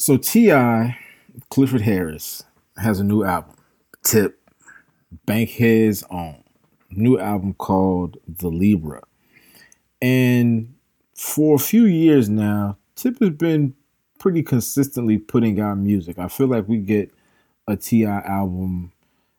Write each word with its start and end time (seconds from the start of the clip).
So 0.00 0.16
T.I., 0.16 0.96
Clifford 1.50 1.80
Harris, 1.80 2.44
has 2.76 3.00
a 3.00 3.04
new 3.04 3.24
album, 3.24 3.56
Tip, 4.04 4.38
bank 5.26 5.50
his 5.50 6.04
Own. 6.08 6.44
New 6.90 7.18
album 7.18 7.54
called 7.54 8.16
The 8.28 8.46
Libra. 8.46 9.02
And 10.00 10.76
for 11.16 11.56
a 11.56 11.58
few 11.58 11.84
years 11.84 12.28
now, 12.28 12.78
Tip 12.94 13.18
has 13.18 13.30
been 13.30 13.74
pretty 14.20 14.44
consistently 14.44 15.18
putting 15.18 15.60
out 15.60 15.78
music. 15.78 16.20
I 16.20 16.28
feel 16.28 16.46
like 16.46 16.68
we 16.68 16.78
get 16.78 17.10
a 17.66 17.76
T.I. 17.76 18.20
album, 18.20 18.92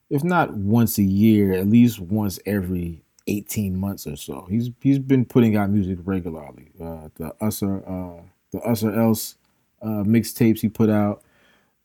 if 0.09 0.25
not 0.25 0.55
once 0.55 0.97
a 0.97 1.03
year, 1.03 1.53
at 1.53 1.67
least 1.67 1.99
once 1.99 2.37
every 2.45 3.01
18 3.27 3.77
months 3.79 4.05
or 4.05 4.17
so. 4.17 4.45
He's 4.49 4.71
he's 4.81 4.99
been 4.99 5.23
putting 5.23 5.55
out 5.55 5.69
music 5.69 5.99
regularly. 6.03 6.71
Uh, 6.81 7.07
the 7.15 7.33
Us 7.39 7.63
or 7.63 7.77
uh, 7.87 8.23
the 8.51 8.59
Us 8.59 8.83
or 8.83 8.93
Else 8.99 9.35
uh, 9.81 10.03
mixtapes 10.03 10.59
he 10.59 10.69
put 10.69 10.89
out. 10.89 11.23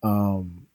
Um, 0.03 0.67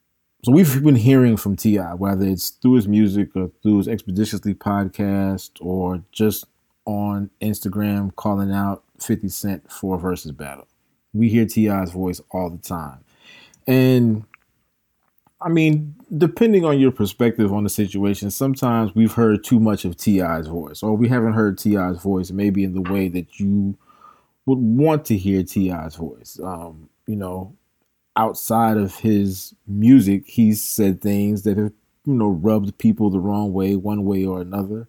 so 0.44 0.52
we've 0.52 0.82
been 0.82 0.96
hearing 0.96 1.36
from 1.36 1.56
T.I., 1.56 1.94
whether 1.94 2.26
it's 2.26 2.50
through 2.50 2.74
his 2.74 2.88
music 2.88 3.30
or 3.34 3.50
through 3.62 3.78
his 3.78 3.88
Expeditiously 3.88 4.54
podcast 4.54 5.50
or 5.60 6.02
just 6.12 6.46
on 6.86 7.30
Instagram 7.42 8.14
calling 8.16 8.50
out 8.50 8.82
50 9.00 9.28
Cent 9.28 9.70
for 9.70 9.98
Verzuz 9.98 10.36
battle. 10.36 10.66
We 11.12 11.28
hear 11.28 11.44
T.I.'s 11.44 11.90
voice 11.90 12.20
all 12.30 12.48
the 12.48 12.58
time. 12.58 13.04
And 13.66 14.24
I 15.42 15.48
mean, 15.48 15.94
depending 16.16 16.64
on 16.64 16.78
your 16.78 16.90
perspective 16.90 17.52
on 17.52 17.64
the 17.64 17.70
situation, 17.70 18.30
sometimes 18.30 18.94
we've 18.94 19.12
heard 19.12 19.42
too 19.42 19.60
much 19.60 19.84
of 19.84 19.96
T.I.'s 19.96 20.46
voice, 20.46 20.82
or 20.82 20.96
we 20.96 21.08
haven't 21.08 21.32
heard 21.32 21.58
T.I.'s 21.58 22.00
voice 22.02 22.30
maybe 22.30 22.64
in 22.64 22.74
the 22.74 22.90
way 22.90 23.08
that 23.08 23.38
you 23.38 23.76
would 24.46 24.58
want 24.58 25.04
to 25.06 25.16
hear 25.16 25.42
T.I.'s 25.42 25.96
voice. 25.96 26.38
Um, 26.42 26.88
you 27.10 27.16
know, 27.16 27.56
outside 28.16 28.76
of 28.76 28.96
his 28.96 29.52
music, 29.66 30.24
he's 30.26 30.62
said 30.62 31.00
things 31.00 31.42
that 31.42 31.56
have, 31.56 31.72
you 32.06 32.14
know, 32.14 32.28
rubbed 32.28 32.78
people 32.78 33.10
the 33.10 33.18
wrong 33.18 33.52
way, 33.52 33.74
one 33.74 34.04
way 34.04 34.24
or 34.24 34.40
another. 34.40 34.86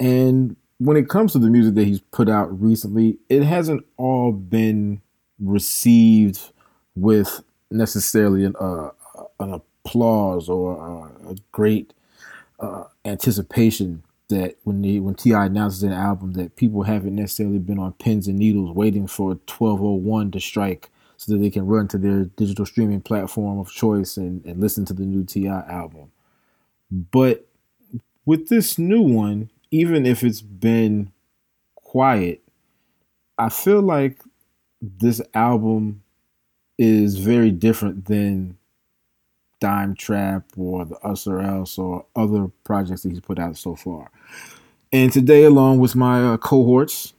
And 0.00 0.56
when 0.78 0.96
it 0.96 1.08
comes 1.08 1.32
to 1.32 1.38
the 1.38 1.50
music 1.50 1.74
that 1.74 1.84
he's 1.84 2.00
put 2.00 2.28
out 2.28 2.60
recently, 2.60 3.18
it 3.28 3.44
hasn't 3.44 3.86
all 3.96 4.32
been 4.32 5.00
received 5.38 6.40
with 6.96 7.42
necessarily 7.70 8.44
an, 8.44 8.56
uh, 8.58 8.90
an 9.38 9.52
applause 9.52 10.48
or 10.48 11.08
a 11.28 11.36
great 11.52 11.94
uh, 12.58 12.84
anticipation 13.04 14.02
that 14.28 14.56
when 14.64 14.82
the 14.82 15.00
when 15.00 15.14
T.I. 15.14 15.46
announces 15.46 15.82
an 15.82 15.92
album 15.92 16.32
that 16.32 16.56
people 16.56 16.82
haven't 16.82 17.14
necessarily 17.14 17.58
been 17.58 17.78
on 17.78 17.92
pins 17.92 18.26
and 18.26 18.38
needles 18.38 18.74
waiting 18.74 19.06
for 19.06 19.28
1201 19.28 20.30
to 20.32 20.40
strike 20.40 20.90
so 21.24 21.32
that 21.32 21.38
they 21.38 21.48
can 21.48 21.66
run 21.66 21.88
to 21.88 21.96
their 21.96 22.24
digital 22.24 22.66
streaming 22.66 23.00
platform 23.00 23.58
of 23.58 23.72
choice 23.72 24.18
and, 24.18 24.44
and 24.44 24.60
listen 24.60 24.84
to 24.84 24.92
the 24.92 25.04
new 25.04 25.24
T.I. 25.24 25.60
album. 25.70 26.12
But 26.90 27.46
with 28.26 28.48
this 28.48 28.78
new 28.78 29.00
one, 29.00 29.48
even 29.70 30.04
if 30.04 30.22
it's 30.22 30.42
been 30.42 31.10
quiet, 31.76 32.42
I 33.38 33.48
feel 33.48 33.80
like 33.80 34.20
this 34.82 35.22
album 35.32 36.02
is 36.76 37.16
very 37.16 37.50
different 37.50 38.04
than 38.04 38.58
Dime 39.60 39.94
Trap 39.94 40.44
or 40.58 40.84
the 40.84 40.98
Us 40.98 41.26
or 41.26 41.40
Else 41.40 41.78
or 41.78 42.04
other 42.14 42.50
projects 42.64 43.02
that 43.02 43.08
he's 43.08 43.20
put 43.20 43.38
out 43.38 43.56
so 43.56 43.74
far. 43.74 44.10
And 44.92 45.10
today, 45.10 45.44
along 45.44 45.78
with 45.78 45.96
my 45.96 46.22
uh, 46.22 46.36
cohorts, 46.36 47.14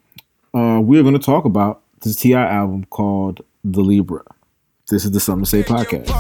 uh, 0.54 0.80
we're 0.80 1.02
going 1.02 1.18
to 1.18 1.26
talk 1.26 1.46
about 1.46 1.82
this 2.02 2.18
T.I. 2.18 2.40
album 2.40 2.86
called 2.86 3.44
the 3.72 3.82
Libra. 3.82 4.22
This 4.88 5.04
is 5.04 5.10
the 5.10 5.20
Something 5.20 5.46
to 5.46 5.50
Say 5.50 5.64
podcast. 5.64 6.12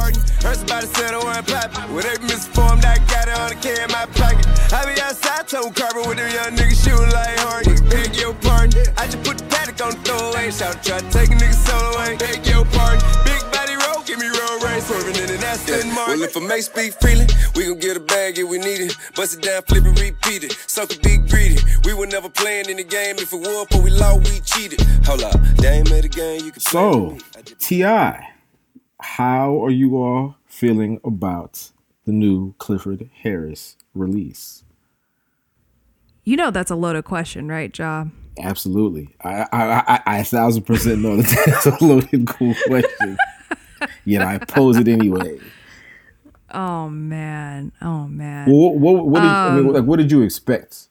I 4.73 4.85
be 4.85 4.99
outside, 4.99 5.47
toe 5.47 5.69
carpet 5.69 6.07
with 6.07 6.17
them 6.17 6.31
young 6.33 6.57
niggas 6.57 6.83
shooting 6.83 7.13
like 7.13 7.37
Hardy. 7.45 7.75
Beg 7.89 8.15
your 8.15 8.33
pardon. 8.33 8.81
I 8.97 9.05
just 9.05 9.23
put 9.23 9.37
the 9.37 9.45
paddock 9.45 9.79
on 9.85 9.91
the 9.91 9.97
throwaway. 10.01 10.49
Shout 10.49 10.83
try 10.83 10.97
to 10.97 11.09
take 11.11 11.29
a 11.29 11.35
nigga 11.35 11.53
soul 11.53 11.93
away. 11.93 12.17
Beg 12.17 12.45
your 12.47 12.65
pardon. 12.65 13.05
Big 13.23 13.45
body 13.53 13.77
roll, 13.85 14.01
give 14.01 14.17
me 14.17 14.25
roll 14.25 14.59
race. 14.65 14.87
Swerving 14.87 15.15
in 15.21 15.29
an 15.29 15.43
Aston 15.45 15.93
Martin. 15.93 16.19
Well, 16.19 16.29
if 16.29 16.35
I 16.35 16.39
may 16.41 16.61
speak 16.61 16.93
freely, 16.99 17.27
we 17.55 17.65
gon' 17.69 17.77
get 17.77 17.97
a 17.97 17.99
bag 17.99 18.39
if 18.39 18.49
we 18.49 18.57
need 18.57 18.81
it. 18.81 18.97
Bust 19.15 19.37
it 19.37 19.43
down, 19.45 19.61
flip 19.69 19.85
it, 19.85 19.93
repeat 20.01 20.43
it. 20.43 20.57
Sucker 20.65 20.97
be 21.05 21.17
greedy. 21.17 21.61
We 21.85 21.93
were 21.93 22.07
never 22.07 22.29
playing 22.29 22.69
in 22.69 22.77
the 22.77 22.83
game. 22.83 23.17
If 23.21 23.31
it 23.31 23.37
was, 23.37 23.67
but 23.69 23.83
we 23.83 23.91
lost, 23.91 24.25
we 24.25 24.39
cheated. 24.41 24.81
Hold 25.05 25.21
up, 25.21 25.37
they 25.61 25.85
ain't 25.85 25.89
made 25.91 26.05
a 26.05 26.09
game. 26.09 26.45
You 26.45 26.51
can 26.51 26.61
so, 26.61 27.17
T.I., 27.65 28.29
how 29.01 29.65
are 29.65 29.71
you 29.71 29.97
all 29.97 30.35
feeling 30.45 30.99
about 31.03 31.71
the 32.05 32.11
new 32.11 32.53
Clifford 32.59 33.09
Harris 33.23 33.75
release? 33.95 34.63
You 36.25 36.37
know 36.37 36.51
that's 36.51 36.69
a 36.69 36.75
loaded 36.75 37.05
question, 37.05 37.47
right, 37.47 37.75
Ja? 37.75 38.05
Absolutely. 38.37 39.15
I 39.23 39.47
I, 39.51 39.95
I, 39.95 40.01
I 40.05 40.17
a 40.19 40.23
thousand 40.23 40.61
percent 40.67 41.01
know 41.01 41.17
that 41.17 41.43
that's 41.47 41.65
a 41.65 41.83
loaded 41.83 42.27
cool 42.27 42.53
question. 42.67 43.17
Yet 44.05 44.21
I 44.21 44.37
pose 44.37 44.77
it 44.77 44.87
anyway. 44.87 45.39
Oh 46.51 46.87
man. 46.87 47.71
Oh 47.81 48.07
man. 48.07 48.47
Well, 48.47 48.73
what, 48.73 48.95
what, 48.95 49.07
what 49.07 49.19
did, 49.21 49.27
um, 49.27 49.35
I 49.35 49.55
mean, 49.55 49.67
um, 49.69 49.73
like, 49.73 49.85
what 49.85 49.97
did 49.97 50.11
you 50.11 50.21
expect? 50.21 50.89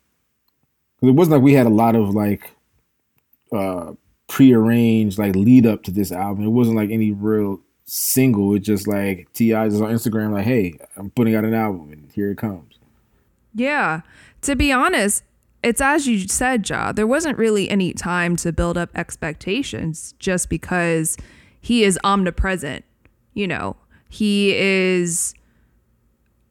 Because 0.97 1.11
it 1.11 1.13
wasn't 1.13 1.35
like 1.35 1.43
we 1.43 1.53
had 1.53 1.67
a 1.67 1.71
lot 1.71 1.95
of 1.95 2.13
like 2.13 2.51
uh 3.53 3.93
prearranged 4.29 5.19
like 5.19 5.37
lead 5.37 5.67
up 5.67 5.83
to 5.85 5.91
this 5.91 6.13
album. 6.13 6.45
It 6.45 6.49
wasn't 6.49 6.77
like 6.77 6.91
any 6.91 7.11
real 7.11 7.61
single. 7.85 8.55
It's 8.55 8.67
just 8.67 8.87
like 8.87 9.33
T.I. 9.33 9.67
is 9.67 9.81
on 9.81 9.91
Instagram, 9.91 10.33
like, 10.33 10.45
hey, 10.45 10.79
I'm 10.97 11.11
putting 11.11 11.35
out 11.35 11.45
an 11.45 11.55
album 11.55 11.93
and 11.93 12.11
here 12.13 12.31
it 12.31 12.39
comes. 12.39 12.79
Yeah. 13.55 14.01
To 14.43 14.57
be 14.57 14.73
honest, 14.73 15.23
it's 15.63 15.81
as 15.81 16.07
you 16.07 16.27
said, 16.29 16.69
Ja, 16.69 16.93
there 16.93 17.07
wasn't 17.07 17.39
really 17.39 17.71
any 17.71 17.93
time 17.93 18.37
to 18.37 18.53
build 18.53 18.77
up 18.77 18.91
expectations 18.95 20.15
just 20.19 20.49
because 20.51 21.17
he 21.61 21.85
is 21.85 21.99
omnipresent. 22.05 22.85
You 23.33 23.49
know, 23.49 23.77
he 24.09 24.55
is 24.55 25.35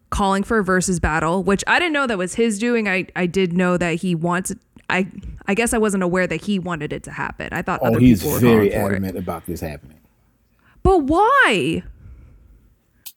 calling 0.09 0.43
for 0.43 0.59
a 0.59 0.63
Verzuz 0.63 0.99
battle, 1.01 1.43
which 1.43 1.63
I 1.67 1.79
didn't 1.79 1.93
know 1.93 2.07
that 2.07 2.17
was 2.17 2.35
his 2.35 2.59
doing. 2.59 2.87
I, 2.87 3.07
I 3.15 3.25
did 3.25 3.53
know 3.53 3.77
that 3.77 3.95
he 3.95 4.15
wants 4.15 4.53
I 4.89 5.07
I 5.47 5.53
guess 5.53 5.73
I 5.73 5.77
wasn't 5.77 6.03
aware 6.03 6.27
that 6.27 6.41
he 6.41 6.59
wanted 6.59 6.93
it 6.93 7.03
to 7.03 7.11
happen. 7.11 7.49
I 7.51 7.61
thought 7.61 7.81
oh, 7.83 7.97
he's 7.97 8.23
very 8.23 8.73
adamant 8.73 9.17
about 9.17 9.45
this 9.45 9.61
happening. 9.61 9.99
But 10.83 11.03
why? 11.03 11.83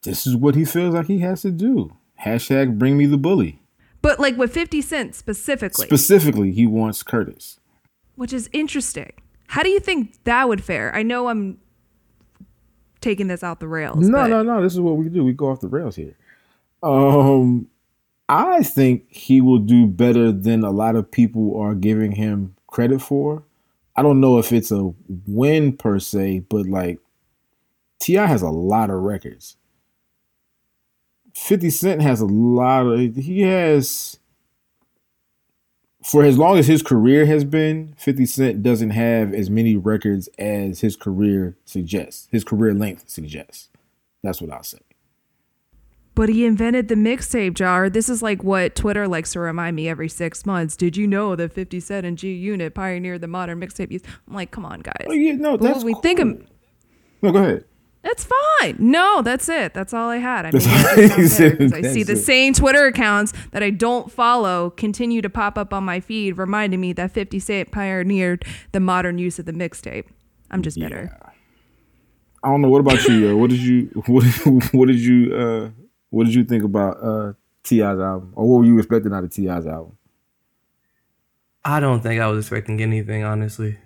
This 0.02 0.26
is 0.26 0.36
what 0.36 0.54
he 0.54 0.64
feels 0.64 0.94
like 0.94 1.06
he 1.06 1.18
has 1.20 1.42
to 1.42 1.50
do. 1.50 1.96
Hashtag 2.24 2.78
bring 2.78 2.96
me 2.96 3.06
the 3.06 3.18
bully. 3.18 3.60
But 4.02 4.20
like 4.20 4.36
with 4.36 4.52
50 4.52 4.80
Cent 4.82 5.14
specifically. 5.14 5.86
Specifically, 5.86 6.52
he 6.52 6.66
wants 6.66 7.02
Curtis. 7.02 7.58
Which 8.14 8.32
is 8.32 8.48
interesting. 8.52 9.12
How 9.48 9.62
do 9.62 9.68
you 9.68 9.80
think 9.80 10.22
that 10.24 10.48
would 10.48 10.62
fare? 10.62 10.94
I 10.94 11.02
know 11.02 11.28
I'm 11.28 11.58
taking 13.00 13.26
this 13.26 13.42
out 13.42 13.60
the 13.60 13.68
rails. 13.68 14.08
No, 14.08 14.26
no, 14.26 14.42
no. 14.42 14.62
This 14.62 14.74
is 14.74 14.80
what 14.80 14.96
we 14.96 15.08
do. 15.08 15.24
We 15.24 15.32
go 15.32 15.48
off 15.48 15.60
the 15.60 15.68
rails 15.68 15.96
here. 15.96 16.16
Um 16.82 17.68
I 18.28 18.62
think 18.62 19.10
he 19.10 19.40
will 19.40 19.58
do 19.58 19.86
better 19.86 20.32
than 20.32 20.64
a 20.64 20.70
lot 20.70 20.96
of 20.96 21.10
people 21.10 21.60
are 21.60 21.74
giving 21.74 22.12
him 22.12 22.56
credit 22.66 23.00
for. 23.00 23.44
I 23.94 24.02
don't 24.02 24.20
know 24.20 24.38
if 24.38 24.52
it's 24.52 24.72
a 24.72 24.92
win 25.26 25.76
per 25.76 25.98
se, 25.98 26.40
but 26.48 26.66
like 26.66 26.98
T.I. 28.00 28.26
has 28.26 28.42
a 28.42 28.50
lot 28.50 28.90
of 28.90 29.02
records. 29.02 29.56
50 31.34 31.70
Cent 31.70 32.02
has 32.02 32.20
a 32.20 32.26
lot 32.26 32.86
of 32.86 33.16
he 33.16 33.42
has 33.42 34.18
for 36.02 36.22
as 36.22 36.38
long 36.38 36.56
as 36.56 36.68
his 36.68 36.82
career 36.82 37.26
has 37.26 37.44
been, 37.44 37.92
50 37.98 38.26
Cent 38.26 38.62
doesn't 38.62 38.90
have 38.90 39.34
as 39.34 39.50
many 39.50 39.76
records 39.76 40.28
as 40.38 40.80
his 40.80 40.94
career 40.94 41.56
suggests. 41.64 42.28
His 42.30 42.44
career 42.44 42.74
length 42.74 43.08
suggests. 43.08 43.70
That's 44.22 44.40
what 44.40 44.52
I'll 44.52 44.62
say. 44.62 44.85
But 46.16 46.30
he 46.30 46.44
invented 46.46 46.88
the 46.88 46.94
mixtape 46.96 47.54
jar. 47.54 47.88
This 47.88 48.08
is 48.08 48.22
like 48.22 48.42
what 48.42 48.74
Twitter 48.74 49.06
likes 49.06 49.32
to 49.34 49.40
remind 49.40 49.76
me 49.76 49.86
every 49.88 50.08
six 50.08 50.44
months. 50.44 50.74
Did 50.74 50.96
you 50.96 51.06
know 51.06 51.36
that 51.36 51.52
50 51.52 51.78
Cent 51.78 52.06
and 52.06 52.18
G 52.18 52.32
Unit 52.32 52.74
pioneered 52.74 53.20
the 53.20 53.28
modern 53.28 53.60
mixtape 53.60 53.92
use? 53.92 54.02
I'm 54.26 54.34
like, 54.34 54.50
come 54.50 54.64
on, 54.64 54.80
guys. 54.80 55.06
Oh, 55.06 55.12
yeah, 55.12 55.34
no, 55.34 55.56
that's 55.58 55.84
we 55.84 55.92
cool. 55.92 56.02
think 56.02 56.18
of. 56.18 56.42
No, 57.22 57.32
go 57.32 57.38
ahead. 57.38 57.64
That's 58.02 58.24
fine. 58.60 58.76
No, 58.78 59.20
that's 59.20 59.48
it. 59.48 59.74
That's 59.74 59.92
all 59.92 60.08
I 60.08 60.18
had. 60.18 60.46
I 60.46 60.52
mean, 60.52 60.62
I 61.74 61.82
see 61.82 62.02
the 62.02 62.14
same 62.16 62.54
Twitter 62.54 62.86
accounts 62.86 63.32
that 63.50 63.62
I 63.62 63.70
don't 63.70 64.10
follow 64.10 64.70
continue 64.70 65.20
to 65.20 65.28
pop 65.28 65.58
up 65.58 65.74
on 65.74 65.84
my 65.84 66.00
feed, 66.00 66.38
reminding 66.38 66.80
me 66.80 66.92
that 66.94 67.10
50 67.10 67.38
Cent 67.40 67.72
pioneered 67.72 68.44
the 68.72 68.80
modern 68.80 69.18
use 69.18 69.38
of 69.38 69.44
the 69.44 69.52
mixtape. 69.52 70.06
I'm 70.50 70.62
just 70.62 70.78
bitter. 70.78 71.10
Yeah. 71.12 71.30
I 72.44 72.48
don't 72.50 72.62
know. 72.62 72.70
What 72.70 72.80
about 72.80 73.04
you? 73.08 73.14
Yo? 73.14 73.36
What 73.36 73.50
did 73.50 73.58
you 73.58 73.86
what 74.06 74.24
what 74.72 74.86
did 74.86 75.00
you 75.00 75.34
uh 75.34 75.70
what 76.10 76.24
did 76.24 76.34
you 76.34 76.44
think 76.44 76.64
about 76.64 77.02
uh 77.02 77.32
T.I.'s 77.64 77.98
album, 77.98 78.32
or 78.36 78.48
what 78.48 78.58
were 78.58 78.64
you 78.64 78.78
expecting 78.78 79.12
out 79.12 79.24
of 79.24 79.30
T.I.'s 79.30 79.66
album? 79.66 79.98
I 81.64 81.80
don't 81.80 82.00
think 82.00 82.20
I 82.20 82.28
was 82.28 82.44
expecting 82.44 82.80
anything, 82.80 83.24
honestly. 83.24 83.78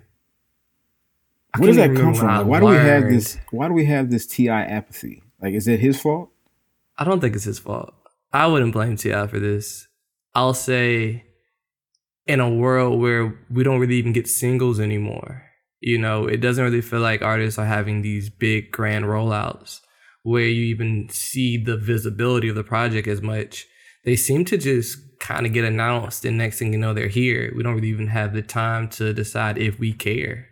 Where 1.57 1.67
does 1.67 1.77
that 1.77 1.95
come 1.95 2.13
from? 2.13 2.27
Like, 2.27 2.45
why 2.45 2.59
do 2.59 2.65
we 2.67 2.75
have 2.75 3.09
this? 3.09 3.39
Why 3.49 3.67
do 3.67 3.73
we 3.73 3.85
have 3.85 4.09
this 4.09 4.27
Ti 4.27 4.49
apathy? 4.49 5.23
Like, 5.41 5.55
is 5.55 5.67
it 5.67 5.79
his 5.79 5.99
fault? 5.99 6.29
I 6.97 7.03
don't 7.03 7.19
think 7.19 7.35
it's 7.35 7.45
his 7.45 7.59
fault. 7.59 7.93
I 8.31 8.47
wouldn't 8.47 8.73
blame 8.73 8.95
Ti 8.95 9.27
for 9.27 9.39
this. 9.39 9.87
I'll 10.35 10.53
say, 10.53 11.25
in 12.27 12.39
a 12.39 12.49
world 12.49 13.01
where 13.01 13.37
we 13.49 13.63
don't 13.63 13.79
really 13.79 13.95
even 13.95 14.13
get 14.13 14.27
singles 14.27 14.79
anymore, 14.79 15.43
you 15.81 15.97
know, 15.97 16.27
it 16.27 16.37
doesn't 16.37 16.63
really 16.63 16.81
feel 16.81 17.01
like 17.01 17.21
artists 17.21 17.57
are 17.57 17.65
having 17.65 18.01
these 18.01 18.29
big 18.29 18.71
grand 18.71 19.05
rollouts 19.05 19.81
where 20.23 20.45
you 20.45 20.63
even 20.65 21.09
see 21.09 21.57
the 21.57 21.77
visibility 21.77 22.49
of 22.49 22.55
the 22.55 22.63
project 22.63 23.07
as 23.07 23.21
much. 23.21 23.67
They 24.03 24.15
seem 24.15 24.45
to 24.45 24.57
just 24.57 24.97
kind 25.19 25.45
of 25.45 25.53
get 25.53 25.63
announced, 25.63 26.25
and 26.25 26.37
next 26.37 26.59
thing 26.59 26.73
you 26.73 26.79
know, 26.79 26.93
they're 26.93 27.07
here. 27.07 27.53
We 27.55 27.63
don't 27.63 27.75
really 27.75 27.89
even 27.89 28.07
have 28.07 28.33
the 28.33 28.41
time 28.41 28.89
to 28.89 29.13
decide 29.13 29.57
if 29.57 29.79
we 29.79 29.93
care. 29.93 30.47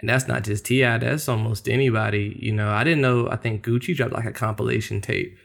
And 0.00 0.08
that's 0.08 0.28
not 0.28 0.44
just 0.44 0.66
T.I., 0.66 0.98
that's 0.98 1.28
almost 1.28 1.68
anybody. 1.68 2.36
You 2.40 2.52
know, 2.52 2.70
I 2.70 2.84
didn't 2.84 3.00
know, 3.00 3.28
I 3.30 3.36
think 3.36 3.64
Gucci 3.64 3.96
dropped 3.96 4.12
like 4.12 4.26
a 4.26 4.32
compilation 4.32 5.00
tape 5.00 5.36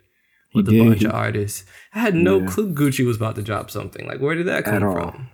with 0.53 0.67
a 0.67 0.77
bunch 0.77 1.03
of 1.03 1.13
artists. 1.13 1.63
I 1.93 1.99
had 1.99 2.15
no 2.15 2.39
yeah. 2.39 2.47
clue 2.47 2.73
Gucci 2.73 3.05
was 3.05 3.17
about 3.17 3.35
to 3.35 3.41
drop 3.41 3.69
something. 3.71 4.07
Like, 4.07 4.19
where 4.19 4.35
did 4.35 4.47
that 4.47 4.65
come 4.65 4.81
from? 4.81 5.29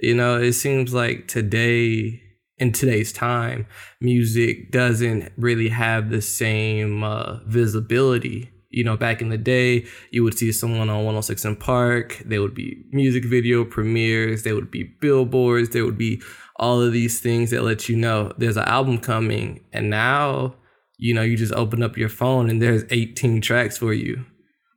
You 0.00 0.14
know, 0.14 0.40
it 0.40 0.54
seems 0.54 0.92
like 0.92 1.28
today, 1.28 2.20
in 2.58 2.72
today's 2.72 3.12
time, 3.12 3.66
music 4.00 4.70
doesn't 4.70 5.32
really 5.36 5.68
have 5.68 6.10
the 6.10 6.22
same 6.22 7.02
uh, 7.02 7.40
visibility. 7.46 8.50
You 8.70 8.84
know, 8.84 8.96
back 8.96 9.20
in 9.20 9.28
the 9.28 9.38
day, 9.38 9.86
you 10.10 10.24
would 10.24 10.36
see 10.36 10.50
someone 10.50 10.90
on 10.90 11.04
106 11.04 11.46
& 11.52 11.60
Park. 11.60 12.22
There 12.24 12.40
would 12.40 12.54
be 12.54 12.84
music 12.90 13.24
video 13.24 13.64
premieres. 13.64 14.42
There 14.42 14.54
would 14.54 14.70
be 14.70 14.94
billboards. 15.00 15.70
There 15.70 15.84
would 15.84 15.98
be 15.98 16.20
all 16.56 16.80
of 16.80 16.92
these 16.92 17.20
things 17.20 17.50
that 17.50 17.62
let 17.62 17.88
you 17.88 17.96
know 17.96 18.32
there's 18.38 18.56
an 18.56 18.64
album 18.64 18.98
coming. 18.98 19.64
And 19.72 19.90
now, 19.90 20.56
you 20.98 21.14
know, 21.14 21.22
you 21.22 21.36
just 21.36 21.52
open 21.54 21.82
up 21.82 21.96
your 21.96 22.08
phone 22.08 22.50
and 22.50 22.60
there's 22.60 22.84
18 22.90 23.40
tracks 23.40 23.78
for 23.78 23.92
you. 23.92 24.24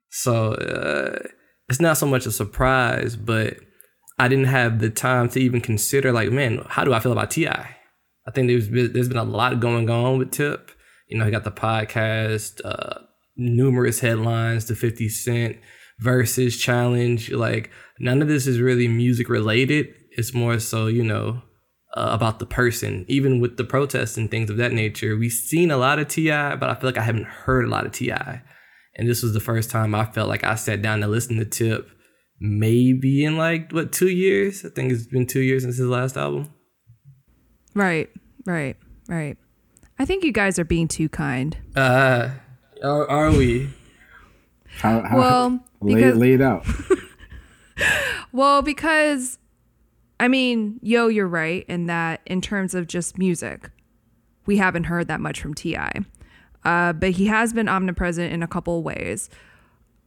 So 0.09 0.53
uh, 0.53 1.27
it's 1.69 1.81
not 1.81 1.97
so 1.97 2.05
much 2.07 2.25
a 2.25 2.31
surprise, 2.31 3.15
but 3.15 3.57
I 4.19 4.27
didn't 4.27 4.45
have 4.45 4.79
the 4.79 4.89
time 4.89 5.29
to 5.29 5.39
even 5.39 5.61
consider, 5.61 6.11
like, 6.11 6.31
man, 6.31 6.65
how 6.69 6.83
do 6.83 6.93
I 6.93 6.99
feel 6.99 7.11
about 7.11 7.31
T.I.? 7.31 7.75
I 8.27 8.31
think 8.31 8.47
there's 8.47 8.67
been, 8.67 8.91
there's 8.91 9.07
been 9.07 9.17
a 9.17 9.23
lot 9.23 9.59
going 9.59 9.89
on 9.89 10.17
with 10.17 10.31
Tip. 10.31 10.71
You 11.07 11.17
know, 11.17 11.25
he 11.25 11.31
got 11.31 11.43
the 11.43 11.51
podcast, 11.51 12.61
uh, 12.65 13.01
numerous 13.37 13.99
headlines, 13.99 14.65
the 14.65 14.75
50 14.75 15.07
Cent 15.09 15.57
Verzuz 16.03 16.59
challenge. 16.59 17.31
Like, 17.31 17.69
none 17.99 18.21
of 18.21 18.27
this 18.27 18.47
is 18.47 18.59
really 18.59 18.87
music 18.87 19.29
related. 19.29 19.93
It's 20.11 20.33
more 20.33 20.59
so, 20.59 20.87
you 20.87 21.03
know, 21.03 21.43
uh, 21.95 22.09
about 22.11 22.39
the 22.39 22.45
person. 22.45 23.05
Even 23.07 23.39
with 23.39 23.57
the 23.57 23.63
protests 23.63 24.17
and 24.17 24.29
things 24.29 24.49
of 24.49 24.57
that 24.57 24.73
nature, 24.73 25.15
we've 25.15 25.31
seen 25.31 25.69
a 25.69 25.77
lot 25.77 25.99
of 25.99 26.07
T.I., 26.07 26.55
but 26.55 26.69
I 26.69 26.75
feel 26.75 26.89
like 26.89 26.97
I 26.97 27.03
haven't 27.03 27.25
heard 27.25 27.65
a 27.65 27.69
lot 27.69 27.85
of 27.85 27.91
T.I. 27.91 28.41
And 28.95 29.07
this 29.07 29.21
was 29.21 29.33
the 29.33 29.39
first 29.39 29.69
time 29.69 29.93
I 29.93 30.05
felt 30.05 30.27
like 30.27 30.43
I 30.43 30.55
sat 30.55 30.81
down 30.81 31.01
to 31.01 31.07
listen 31.07 31.37
to 31.37 31.45
Tip 31.45 31.91
maybe 32.39 33.23
in 33.23 33.37
like, 33.37 33.71
what, 33.71 33.91
two 33.91 34.09
years? 34.09 34.65
I 34.65 34.69
think 34.69 34.91
it's 34.91 35.07
been 35.07 35.25
two 35.25 35.41
years 35.41 35.63
since 35.63 35.77
his 35.77 35.87
last 35.87 36.17
album. 36.17 36.53
Right, 37.73 38.09
right, 38.45 38.75
right. 39.07 39.37
I 39.99 40.05
think 40.05 40.23
you 40.23 40.31
guys 40.31 40.59
are 40.59 40.65
being 40.65 40.87
too 40.87 41.09
kind. 41.09 41.57
Uh, 41.75 42.29
are, 42.83 43.09
are 43.09 43.31
we? 43.31 43.69
How, 44.79 45.01
how, 45.01 45.17
well, 45.17 45.65
lay, 45.81 45.95
because, 45.95 46.17
lay 46.17 46.33
it 46.33 46.41
out. 46.41 46.65
well, 48.31 48.61
because 48.61 49.39
I 50.19 50.27
mean, 50.27 50.79
yo, 50.81 51.07
you're 51.07 51.27
right 51.27 51.65
in 51.67 51.85
that 51.87 52.21
in 52.25 52.41
terms 52.41 52.73
of 52.73 52.87
just 52.87 53.17
music, 53.17 53.69
we 54.45 54.57
haven't 54.57 54.85
heard 54.85 55.07
that 55.07 55.19
much 55.19 55.41
from 55.41 55.53
T.I. 55.53 56.01
Uh, 56.63 56.93
but 56.93 57.11
he 57.11 57.27
has 57.27 57.53
been 57.53 57.67
omnipresent 57.69 58.33
in 58.33 58.41
a 58.41 58.47
couple 58.47 58.81
ways. 58.81 59.29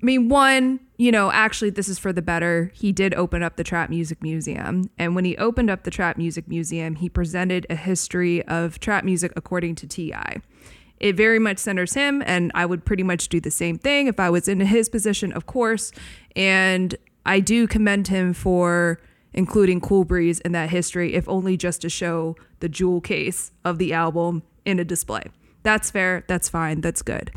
I 0.00 0.06
mean, 0.06 0.28
one, 0.30 0.80
you 0.96 1.12
know, 1.12 1.30
actually, 1.30 1.70
this 1.70 1.88
is 1.88 1.98
for 1.98 2.12
the 2.12 2.22
better. 2.22 2.72
He 2.74 2.90
did 2.90 3.12
open 3.14 3.42
up 3.42 3.56
the 3.56 3.64
Trap 3.64 3.90
Music 3.90 4.22
Museum. 4.22 4.90
And 4.98 5.14
when 5.14 5.26
he 5.26 5.36
opened 5.36 5.68
up 5.68 5.84
the 5.84 5.90
Trap 5.90 6.16
Music 6.16 6.48
Museum, 6.48 6.96
he 6.96 7.08
presented 7.10 7.66
a 7.68 7.76
history 7.76 8.42
of 8.46 8.80
trap 8.80 9.04
music 9.04 9.32
according 9.36 9.74
to 9.76 9.86
T.I. 9.86 10.40
It 11.00 11.16
very 11.16 11.38
much 11.38 11.58
centers 11.58 11.94
him, 11.94 12.22
and 12.24 12.50
I 12.54 12.66
would 12.66 12.84
pretty 12.84 13.02
much 13.02 13.28
do 13.28 13.40
the 13.40 13.50
same 13.50 13.78
thing 13.78 14.06
if 14.06 14.18
I 14.18 14.30
was 14.30 14.48
in 14.48 14.60
his 14.60 14.88
position, 14.88 15.32
of 15.32 15.46
course. 15.46 15.92
And 16.34 16.94
I 17.26 17.40
do 17.40 17.66
commend 17.66 18.08
him 18.08 18.32
for 18.32 19.00
including 19.32 19.80
Cool 19.80 20.04
Breeze 20.04 20.40
in 20.40 20.52
that 20.52 20.70
history, 20.70 21.14
if 21.14 21.28
only 21.28 21.56
just 21.56 21.82
to 21.82 21.88
show 21.88 22.36
the 22.60 22.68
jewel 22.68 23.00
case 23.00 23.52
of 23.64 23.78
the 23.78 23.92
album 23.92 24.42
in 24.64 24.78
a 24.78 24.84
display. 24.84 25.24
That's 25.62 25.90
fair. 25.90 26.24
That's 26.26 26.48
fine. 26.48 26.80
That's 26.80 27.02
good. 27.02 27.32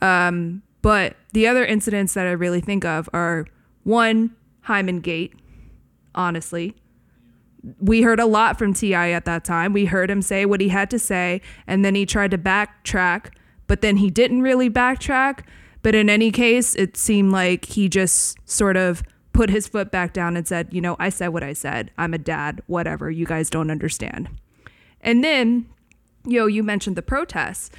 Um, 0.00 0.62
but 0.82 1.16
the 1.32 1.46
other 1.46 1.64
incidents 1.64 2.14
that 2.14 2.26
I 2.26 2.32
really 2.32 2.60
think 2.60 2.84
of 2.84 3.08
are 3.12 3.46
one, 3.84 4.34
Hymen 4.62 5.00
Gate, 5.00 5.32
honestly. 6.14 6.74
We 7.80 8.02
heard 8.02 8.18
a 8.18 8.26
lot 8.26 8.58
from 8.58 8.74
T.I. 8.74 9.10
at 9.10 9.24
that 9.24 9.44
time. 9.44 9.72
We 9.72 9.86
heard 9.86 10.10
him 10.10 10.20
say 10.20 10.44
what 10.44 10.60
he 10.60 10.68
had 10.68 10.90
to 10.90 10.98
say, 10.98 11.40
and 11.66 11.84
then 11.84 11.94
he 11.94 12.04
tried 12.04 12.32
to 12.32 12.38
backtrack, 12.38 13.32
but 13.68 13.80
then 13.80 13.98
he 13.98 14.10
didn't 14.10 14.42
really 14.42 14.68
backtrack. 14.68 15.44
But 15.82 15.94
in 15.94 16.10
any 16.10 16.30
case, 16.32 16.74
it 16.74 16.96
seemed 16.96 17.32
like 17.32 17.64
he 17.66 17.88
just 17.88 18.36
sort 18.48 18.76
of 18.76 19.02
put 19.32 19.50
his 19.50 19.66
foot 19.66 19.90
back 19.90 20.12
down 20.12 20.36
and 20.36 20.46
said, 20.46 20.68
You 20.72 20.80
know, 20.80 20.96
I 20.98 21.08
said 21.08 21.28
what 21.28 21.42
I 21.42 21.52
said. 21.52 21.90
I'm 21.98 22.14
a 22.14 22.18
dad, 22.18 22.62
whatever. 22.66 23.10
You 23.10 23.26
guys 23.26 23.50
don't 23.50 23.70
understand. 23.70 24.28
And 25.00 25.22
then, 25.22 25.66
yo, 26.26 26.46
you 26.46 26.62
mentioned 26.62 26.96
the 26.96 27.02
protests. 27.02 27.70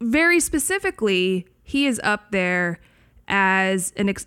Very 0.00 0.40
specifically, 0.40 1.46
he 1.64 1.86
is 1.86 2.00
up 2.04 2.30
there 2.30 2.78
as 3.26 3.92
an 3.96 4.08
ex- 4.08 4.26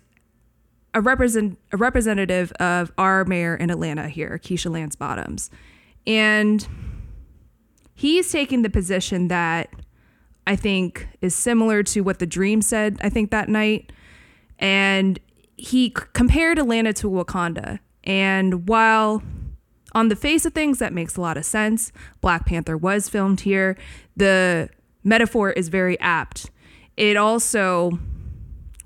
a 0.92 1.00
represent 1.00 1.58
a 1.72 1.76
representative 1.76 2.52
of 2.52 2.92
our 2.98 3.24
mayor 3.24 3.54
in 3.54 3.70
Atlanta 3.70 4.08
here, 4.08 4.38
Keisha 4.42 4.70
Lance 4.70 4.96
Bottoms. 4.96 5.50
And 6.06 6.66
he's 7.94 8.30
taking 8.30 8.62
the 8.62 8.70
position 8.70 9.28
that 9.28 9.70
I 10.46 10.56
think 10.56 11.08
is 11.20 11.34
similar 11.34 11.82
to 11.84 12.00
what 12.00 12.18
the 12.18 12.26
Dream 12.26 12.62
said, 12.62 12.98
I 13.00 13.10
think, 13.10 13.30
that 13.30 13.48
night. 13.48 13.92
And 14.58 15.20
he 15.56 15.90
compared 15.90 16.58
Atlanta 16.58 16.92
to 16.94 17.10
Wakanda. 17.10 17.78
And 18.04 18.68
while 18.68 19.22
on 19.92 20.08
the 20.08 20.16
face 20.16 20.46
of 20.46 20.54
things, 20.54 20.78
that 20.78 20.92
makes 20.92 21.16
a 21.16 21.20
lot 21.20 21.36
of 21.36 21.44
sense, 21.44 21.92
Black 22.20 22.46
Panther 22.46 22.76
was 22.76 23.08
filmed 23.08 23.40
here, 23.40 23.76
the 24.16 24.70
metaphor 25.04 25.50
is 25.50 25.68
very 25.68 25.98
apt. 26.00 26.50
It 26.98 27.16
also 27.16 28.00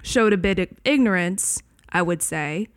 showed 0.03 0.35
a 0.35 0.37
bit 0.37 0.59
of 0.59 0.69
ignorance, 0.85 1.63
I 1.89 2.03
would 2.03 2.21
say, 2.21 2.69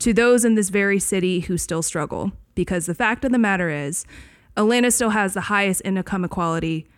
to 0.00 0.12
those 0.12 0.44
in 0.44 0.56
this 0.56 0.70
very 0.70 0.98
city 0.98 1.38
who 1.38 1.56
still 1.56 1.82
struggle. 1.82 2.32
Because 2.56 2.86
the 2.86 2.94
fact 2.94 3.24
of 3.24 3.30
the 3.30 3.38
matter 3.38 3.70
is, 3.70 4.04
Atlanta 4.56 4.90
still 4.90 5.10
has 5.10 5.34
the 5.34 5.42
highest 5.42 5.82
income 5.84 6.24
equality 6.24 6.88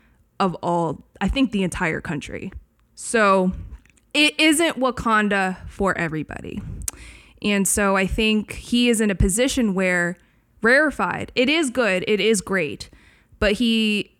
of 0.41 0.55
all, 0.63 1.05
I 1.21 1.29
think, 1.29 1.53
the 1.53 1.63
entire 1.63 2.01
country. 2.01 2.55
So 2.95 3.53
it 4.15 4.41
isn't 4.41 4.79
Wakanda 4.79 5.59
for 5.69 5.97
everybody. 5.99 6.63
And 7.43 7.69
so 7.69 7.99
I 7.99 8.07
think 8.07 8.55
he 8.55 8.89
is 8.89 9.03
in 9.03 9.11
a 9.11 9.15
position 9.15 9.75
where 9.75 10.17
rarefied, 10.63 11.33
it 11.35 11.51
is 11.51 11.69
good, 11.69 12.03
it 12.09 12.19
is 12.19 12.41
great, 12.41 12.89
but 13.41 13.53
he 13.53 14.14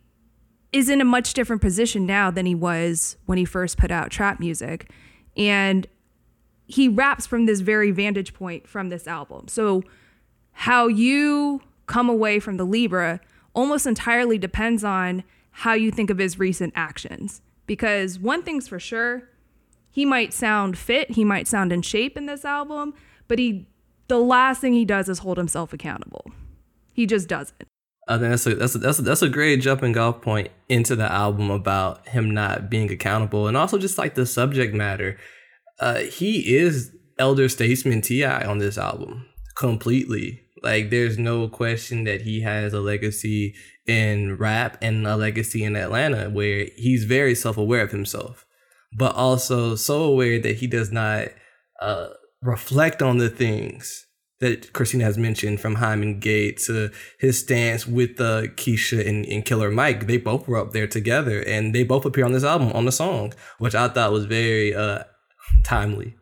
is 0.75 0.89
in 0.89 1.01
a 1.01 1.05
much 1.05 1.35
different 1.35 1.63
position 1.63 2.05
now 2.05 2.33
than 2.33 2.47
he 2.47 2.55
was 2.55 3.17
when 3.27 3.39
he 3.39 3.45
first 3.45 3.79
put 3.79 3.93
out 3.93 4.11
trap 4.11 4.41
music. 4.41 4.91
And 5.37 5.87
he 6.67 6.89
raps 6.89 7.27
from 7.29 7.47
this 7.47 7.61
very 7.61 7.93
vantage 7.93 8.35
point 8.35 8.67
from 8.67 8.89
this 8.89 9.07
album. 9.07 9.47
So 9.47 9.85
how 10.51 10.89
you 10.89 11.63
come 11.87 12.09
away 12.09 12.41
from 12.41 12.57
the 12.57 12.65
Libra 12.65 13.21
almost 13.55 13.87
entirely 13.87 14.37
depends 14.37 14.83
on 14.83 15.23
how 15.53 15.75
you 15.75 15.93
think 15.93 16.11
of 16.11 16.19
his 16.19 16.41
recent 16.41 16.73
actions. 16.75 17.41
Because 17.67 18.19
one 18.19 18.43
thing's 18.43 18.67
for 18.67 18.81
sure, 18.81 19.29
he 19.93 20.05
might 20.05 20.33
sound 20.33 20.77
fit, 20.77 21.13
he 21.13 21.25
might 21.25 21.47
sound 21.47 21.73
in 21.73 21.83
shape 21.83 22.17
in 22.17 22.27
this 22.27 22.45
album, 22.45 22.95
but 23.29 23.39
he 23.39 23.69
the 24.09 24.19
last 24.19 24.61
thing 24.61 24.73
he 24.73 24.85
does 24.85 25.09
is 25.09 25.21
hold 25.21 25.39
himself 25.39 25.73
accountable. 25.73 26.33
He 26.93 27.07
just 27.07 27.29
doesn't. 27.29 27.65
I 28.07 28.19
think 28.19 28.31
that's 28.31 28.47
a 28.47 28.55
that's 28.55 28.75
a, 28.75 28.79
that's 28.79 28.99
a, 28.99 29.03
that's 29.03 29.23
a 29.23 29.29
great 29.29 29.61
jumping 29.61 29.97
off 29.97 30.21
point 30.21 30.49
into 30.69 30.95
the 30.95 31.11
album 31.11 31.51
about 31.51 32.07
him 32.09 32.31
not 32.31 32.69
being 32.69 32.91
accountable, 32.91 33.49
and 33.49 33.57
also 33.57 33.79
just 33.79 33.99
like 33.99 34.15
the 34.15 34.27
subject 34.27 34.75
matter. 34.75 35.19
Uh, 35.81 36.01
he 36.01 36.55
is 36.55 36.93
elder 37.19 37.49
statesman 37.49 38.01
T.I. 38.01 38.45
on 38.45 38.59
this 38.59 38.79
album 38.79 39.27
completely. 39.57 40.41
Like, 40.63 40.89
there's 40.89 41.19
no 41.19 41.49
question 41.49 42.05
that 42.05 42.23
he 42.23 42.41
has 42.41 42.73
a 42.73 42.81
legacy 42.81 43.55
in 43.87 44.37
rap 44.37 44.79
and 44.81 45.07
a 45.07 45.17
legacy 45.17 45.63
in 45.63 45.77
Atlanta 45.77 46.31
where 46.31 46.69
he's 46.77 47.05
very 47.05 47.35
self 47.35 47.59
aware 47.59 47.83
of 47.83 47.91
himself 47.91 48.47
but 48.95 49.15
also 49.15 49.75
so 49.75 50.05
aware 50.05 50.39
that 50.39 50.57
he 50.57 50.67
does 50.67 50.93
not 50.93 51.29
uh, 51.81 52.09
reflect 52.43 53.03
on 53.03 53.19
the 53.19 53.29
things 53.29 54.04
that 54.45 54.75
Christina 54.75 55.05
has 55.05 55.17
mentioned, 55.17 55.59
from 55.59 55.77
Hymen 55.77 56.21
Gate 56.21 56.59
to 56.67 56.91
his 57.19 57.41
stance 57.41 57.87
with 57.87 58.21
uh, 58.21 58.43
Keisha 58.59 59.09
and, 59.09 59.25
and 59.25 59.43
Killer 59.43 59.71
Mike. 59.71 60.07
They 60.07 60.19
both 60.19 60.47
were 60.47 60.59
up 60.59 60.73
there 60.73 60.87
together, 60.87 61.41
and 61.41 61.75
they 61.75 61.83
both 61.83 62.05
appear 62.05 62.27
on 62.27 62.33
this 62.33 62.45
album 62.45 62.71
on 62.73 62.85
the 62.85 62.93
song, 62.93 63.33
which 63.59 63.75
I 63.75 63.89
thought 63.89 64.13
was 64.13 64.27
very 64.27 64.75
uh, 64.75 65.05
timely. 65.65 66.17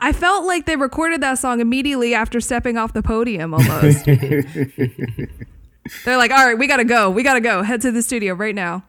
I 0.00 0.12
felt 0.12 0.44
like 0.44 0.66
they 0.66 0.74
recorded 0.74 1.20
that 1.20 1.38
song 1.38 1.60
immediately 1.60 2.16
after 2.16 2.40
stepping 2.40 2.76
off 2.76 2.94
the 2.94 3.02
podium 3.02 3.54
almost. 3.54 4.04
They're 6.04 6.16
like, 6.16 6.32
all 6.32 6.44
right, 6.44 6.58
we 6.58 6.66
got 6.66 6.78
to 6.78 6.84
go. 6.84 7.10
We 7.10 7.22
got 7.22 7.34
to 7.34 7.40
go. 7.40 7.62
Head 7.62 7.80
to 7.82 7.92
the 7.92 8.02
studio 8.02 8.34
right 8.34 8.56
now. 8.56 8.82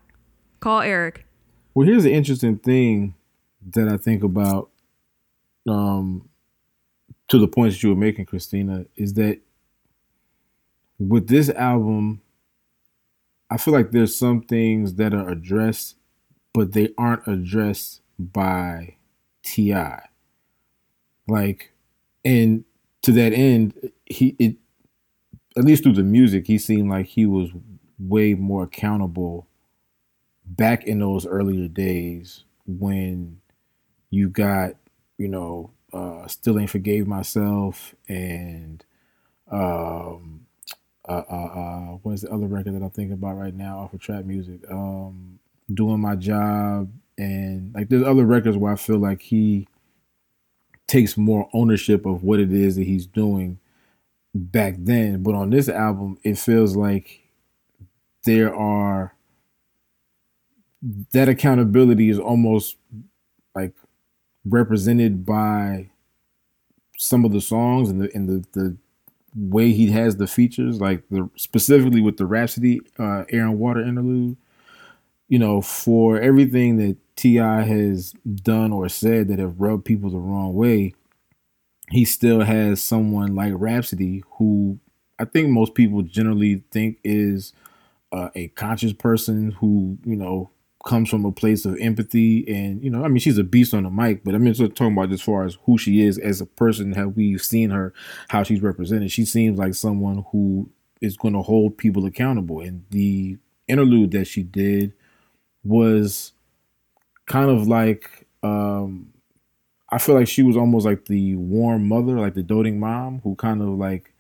Call 0.61 0.81
Eric. 0.81 1.27
Well, 1.75 1.85
here's 1.85 2.05
an 2.05 2.11
interesting 2.11 2.57
thing 2.57 3.13
that 3.75 3.87
I 3.87 3.97
think 3.97 4.23
about 4.23 4.71
um, 5.67 6.27
to 7.31 7.39
the 7.39 7.47
points 7.47 7.77
that 7.77 7.83
you 7.83 7.89
were 7.89 7.95
making, 7.95 8.25
Christina, 8.25 8.85
is 8.97 9.13
that 9.13 9.39
with 10.99 11.29
this 11.29 11.47
album, 11.47 12.19
I 13.49 13.55
feel 13.55 13.73
like 13.73 13.91
there's 13.91 14.17
some 14.17 14.41
things 14.41 14.95
that 14.95 15.13
are 15.13 15.29
addressed, 15.29 15.95
but 16.53 16.73
they 16.73 16.89
aren't 16.97 17.25
addressed 17.25 18.01
by 18.19 18.97
T.I. 19.43 20.01
Like, 21.25 21.71
and 22.25 22.65
to 23.03 23.13
that 23.13 23.31
end, 23.31 23.91
he 24.05 24.35
it 24.37 24.57
at 25.57 25.63
least 25.63 25.83
through 25.83 25.93
the 25.93 26.03
music, 26.03 26.47
he 26.47 26.57
seemed 26.57 26.89
like 26.89 27.05
he 27.05 27.25
was 27.25 27.49
way 27.97 28.33
more 28.33 28.63
accountable 28.63 29.47
back 30.45 30.83
in 30.83 30.99
those 30.99 31.25
earlier 31.25 31.69
days 31.69 32.43
when 32.65 33.39
you 34.09 34.27
got, 34.27 34.73
you 35.17 35.29
know, 35.29 35.71
uh, 35.93 36.27
still 36.27 36.59
ain't 36.59 36.69
forgave 36.69 37.07
myself 37.07 37.95
and 38.07 38.83
um 39.49 40.45
uh, 41.07 41.23
uh, 41.29 41.35
uh 41.35 41.79
what 42.03 42.13
is 42.13 42.21
the 42.21 42.31
other 42.31 42.47
record 42.47 42.73
that 42.73 42.83
I'm 42.83 42.89
thinking 42.91 43.13
about 43.13 43.37
right 43.37 43.53
now 43.53 43.79
off 43.79 43.93
of 43.93 43.99
trap 43.99 44.25
music? 44.25 44.61
Um 44.69 45.39
doing 45.73 45.99
my 45.99 46.15
job 46.15 46.91
and 47.17 47.73
like 47.73 47.89
there's 47.89 48.03
other 48.03 48.25
records 48.25 48.57
where 48.57 48.73
I 48.73 48.75
feel 48.75 48.97
like 48.97 49.21
he 49.21 49.67
takes 50.87 51.15
more 51.15 51.49
ownership 51.53 52.05
of 52.05 52.23
what 52.23 52.39
it 52.39 52.51
is 52.51 52.75
that 52.75 52.83
he's 52.83 53.05
doing 53.05 53.59
back 54.33 54.75
then. 54.77 55.23
But 55.23 55.35
on 55.35 55.49
this 55.49 55.69
album, 55.69 56.17
it 56.23 56.37
feels 56.37 56.75
like 56.75 57.21
there 58.25 58.53
are 58.53 59.15
that 61.13 61.29
accountability 61.29 62.09
is 62.09 62.19
almost 62.19 62.77
represented 64.45 65.25
by 65.25 65.89
some 66.97 67.25
of 67.25 67.31
the 67.31 67.41
songs 67.41 67.89
and 67.89 68.01
the 68.01 68.11
and 68.15 68.29
the, 68.29 68.59
the 68.59 68.77
way 69.35 69.71
he 69.71 69.91
has 69.91 70.17
the 70.17 70.27
features, 70.27 70.81
like 70.81 71.03
the 71.09 71.29
specifically 71.35 72.01
with 72.01 72.17
the 72.17 72.25
Rapsody 72.25 72.81
uh, 72.99 73.23
Air 73.29 73.43
and 73.43 73.59
Water 73.59 73.81
interlude. 73.81 74.37
You 75.29 75.39
know, 75.39 75.61
for 75.61 76.19
everything 76.19 76.75
that 76.77 76.97
T.I. 77.15 77.61
has 77.61 78.13
done 78.43 78.73
or 78.73 78.89
said 78.89 79.29
that 79.29 79.39
have 79.39 79.61
rubbed 79.61 79.85
people 79.85 80.09
the 80.09 80.17
wrong 80.17 80.53
way, 80.53 80.93
he 81.89 82.05
still 82.05 82.41
has 82.41 82.81
someone 82.81 83.35
like 83.35 83.53
Rapsody 83.55 84.23
who 84.37 84.79
I 85.19 85.25
think 85.25 85.49
most 85.49 85.75
people 85.75 86.01
generally 86.01 86.63
think 86.71 86.97
is 87.03 87.53
uh, 88.11 88.29
a 88.35 88.49
conscious 88.49 88.93
person 88.93 89.51
who, 89.51 89.97
you 90.05 90.15
know, 90.15 90.49
comes 90.85 91.09
from 91.09 91.25
a 91.25 91.31
place 91.31 91.65
of 91.65 91.77
empathy 91.79 92.47
and 92.47 92.83
you 92.83 92.89
know 92.89 93.05
i 93.05 93.07
mean 93.07 93.19
she's 93.19 93.37
a 93.37 93.43
beast 93.43 93.73
on 93.73 93.83
the 93.83 93.89
mic 93.89 94.23
but 94.23 94.33
i 94.33 94.37
mean 94.37 94.49
of 94.49 94.57
talking 94.73 94.93
about 94.93 95.11
as 95.11 95.21
far 95.21 95.45
as 95.45 95.57
who 95.65 95.77
she 95.77 96.01
is 96.01 96.17
as 96.17 96.41
a 96.41 96.45
person 96.45 96.93
how 96.93 97.07
we've 97.07 97.41
seen 97.41 97.69
her 97.69 97.93
how 98.29 98.43
she's 98.43 98.61
represented. 98.61 99.11
She 99.11 99.25
seems 99.25 99.57
like 99.57 99.75
someone 99.75 100.25
who 100.31 100.69
is 101.01 101.17
going 101.17 101.33
to 101.33 101.41
hold 101.41 101.77
people 101.77 102.05
accountable 102.05 102.61
and 102.61 102.85
the 102.91 103.37
interlude 103.67 104.11
that 104.11 104.25
she 104.25 104.43
did 104.43 104.93
was 105.63 106.33
kind 107.25 107.49
of 107.49 107.67
like 107.67 108.27
um 108.43 109.07
I 109.93 109.97
feel 109.97 110.15
like 110.15 110.27
she 110.27 110.41
was 110.41 110.55
almost 110.55 110.85
like 110.85 111.05
the 111.05 111.35
warm 111.35 111.89
mother, 111.89 112.17
like 112.17 112.33
the 112.33 112.43
doting 112.43 112.79
mom 112.79 113.19
who 113.25 113.35
kind 113.35 113.61
of 113.61 113.67
like 113.67 114.13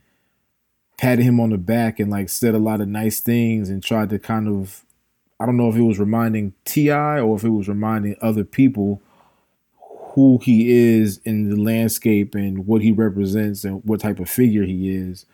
patted 0.97 1.23
him 1.23 1.39
on 1.39 1.51
the 1.51 1.57
back 1.57 1.97
and 1.97 2.11
like 2.11 2.27
said 2.27 2.53
a 2.53 2.59
lot 2.59 2.81
of 2.81 2.89
nice 2.89 3.21
things 3.21 3.69
and 3.69 3.81
tried 3.81 4.09
to 4.09 4.19
kind 4.19 4.49
of 4.49 4.83
I 5.41 5.45
don't 5.45 5.57
know 5.57 5.69
if 5.69 5.75
it 5.75 5.81
was 5.81 5.99
reminding 5.99 6.53
T.I. 6.65 7.19
or 7.19 7.35
if 7.35 7.43
it 7.43 7.49
was 7.49 7.67
reminding 7.67 8.15
other 8.21 8.43
people 8.43 9.01
who 10.13 10.39
he 10.43 10.69
is 10.71 11.19
in 11.23 11.49
the 11.49 11.55
landscape 11.55 12.35
and 12.35 12.67
what 12.67 12.81
he 12.81 12.91
represents 12.91 13.63
and 13.63 13.83
what 13.85 14.01
type 14.01 14.19
of 14.19 14.29
figure 14.29 14.63
he 14.63 14.93
is 14.93 15.25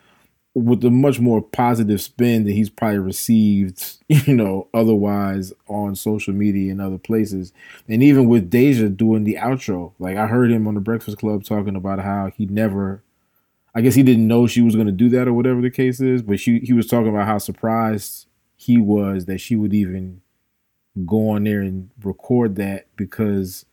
with 0.53 0.83
a 0.83 0.89
much 0.89 1.19
more 1.19 1.41
positive 1.41 2.01
spin 2.01 2.45
that 2.45 2.53
he's 2.53 2.69
probably 2.69 2.97
received, 2.97 3.97
you 4.07 4.33
know, 4.33 4.67
otherwise 4.73 5.53
on 5.67 5.95
social 5.95 6.33
media 6.33 6.71
and 6.71 6.81
other 6.81 6.97
places. 6.97 7.53
And 7.87 8.01
even 8.01 8.27
with 8.27 8.49
Deyjah 8.49 8.95
doing 8.97 9.23
the 9.23 9.35
outro, 9.35 9.93
like 9.99 10.17
I 10.17 10.27
heard 10.27 10.51
him 10.51 10.67
on 10.67 10.73
the 10.73 10.79
Breakfast 10.79 11.17
Club 11.17 11.43
talking 11.43 11.75
about 11.75 11.99
how 11.99 12.31
he 12.35 12.45
never, 12.47 13.03
I 13.75 13.81
guess 13.81 13.95
he 13.95 14.03
didn't 14.03 14.27
know 14.27 14.47
she 14.47 14.61
was 14.61 14.73
going 14.73 14.87
to 14.87 14.93
do 14.93 15.09
that 15.09 15.27
or 15.27 15.33
whatever 15.33 15.61
the 15.61 15.69
case 15.69 15.99
is, 15.99 16.23
but 16.23 16.39
she, 16.39 16.59
he 16.59 16.73
was 16.73 16.87
talking 16.87 17.09
about 17.09 17.27
how 17.27 17.37
surprised 17.37 18.27
he 18.57 18.77
was 18.77 19.25
that 19.25 19.39
she 19.39 19.55
would 19.55 19.73
even 19.73 20.21
go 21.05 21.29
on 21.29 21.43
there 21.43 21.61
and 21.61 21.89
record 22.03 22.55
that 22.55 22.87
because, 22.95 23.65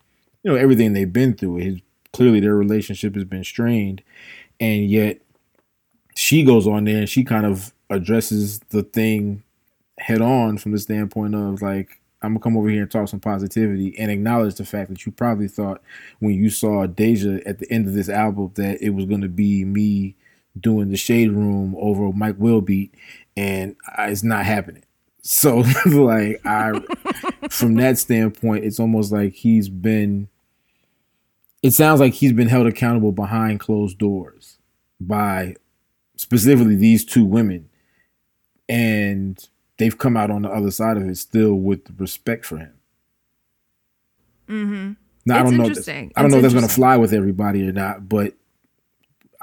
you 0.42 0.50
know, 0.50 0.56
everything 0.56 0.92
they've 0.92 1.12
been 1.12 1.34
through. 1.34 1.56
His, 1.56 1.80
clearly 2.12 2.38
their 2.38 2.54
relationship 2.54 3.14
has 3.14 3.24
been 3.24 3.42
strained. 3.42 4.02
And 4.60 4.88
yet 4.88 5.20
she 6.14 6.44
goes 6.44 6.66
on 6.66 6.84
there 6.84 6.98
and 6.98 7.08
she 7.08 7.24
kind 7.24 7.46
of 7.46 7.72
addresses 7.90 8.60
the 8.70 8.82
thing 8.82 9.42
head 9.98 10.20
on 10.20 10.58
from 10.58 10.72
the 10.72 10.78
standpoint 10.78 11.34
of 11.34 11.62
like 11.62 12.00
I'm 12.22 12.30
gonna 12.32 12.40
come 12.40 12.56
over 12.56 12.68
here 12.68 12.82
and 12.82 12.90
talk 12.90 13.08
some 13.08 13.20
positivity 13.20 13.96
and 13.98 14.10
acknowledge 14.10 14.54
the 14.54 14.64
fact 14.64 14.88
that 14.90 15.04
you 15.04 15.12
probably 15.12 15.48
thought 15.48 15.82
when 16.20 16.32
you 16.32 16.50
saw 16.50 16.86
Deyjah 16.86 17.42
at 17.46 17.58
the 17.58 17.70
end 17.70 17.86
of 17.86 17.94
this 17.94 18.08
album 18.08 18.50
that 18.54 18.82
it 18.82 18.90
was 18.90 19.04
gonna 19.04 19.28
be 19.28 19.64
me 19.64 20.16
doing 20.58 20.90
the 20.90 20.96
shade 20.96 21.30
room 21.30 21.74
over 21.78 22.12
Mike 22.12 22.36
Will 22.38 22.60
beat, 22.60 22.94
and 23.36 23.76
it's 23.98 24.22
not 24.22 24.44
happening. 24.44 24.84
So 25.26 25.64
like 25.86 26.44
I, 26.44 26.78
from 27.48 27.76
that 27.76 27.96
standpoint, 27.96 28.66
it's 28.66 28.78
almost 28.78 29.10
like 29.10 29.32
he's 29.32 29.70
been. 29.70 30.28
It 31.62 31.70
sounds 31.70 31.98
like 31.98 32.12
he's 32.12 32.34
been 32.34 32.48
held 32.48 32.66
accountable 32.66 33.10
behind 33.10 33.58
closed 33.58 33.96
doors 33.96 34.58
by 35.00 35.56
specifically 36.16 36.76
these 36.76 37.06
two 37.06 37.24
women, 37.24 37.70
and 38.68 39.48
they've 39.78 39.96
come 39.96 40.14
out 40.14 40.30
on 40.30 40.42
the 40.42 40.50
other 40.50 40.70
side 40.70 40.98
of 40.98 41.08
it 41.08 41.16
still 41.16 41.54
with 41.54 41.80
respect 41.98 42.44
for 42.44 42.58
him. 42.58 42.74
Mm-hmm. 44.48 44.92
Now, 45.26 45.40
I 45.40 45.42
don't 45.42 45.56
know. 45.56 45.64
interesting. 45.64 46.12
I 46.16 46.22
don't 46.22 46.30
know 46.30 46.36
if 46.36 46.42
that's 46.42 46.54
going 46.54 46.66
to 46.66 46.72
fly 46.72 46.96
with 46.96 47.12
everybody 47.12 47.66
or 47.66 47.72
not, 47.72 48.08
but 48.08 48.34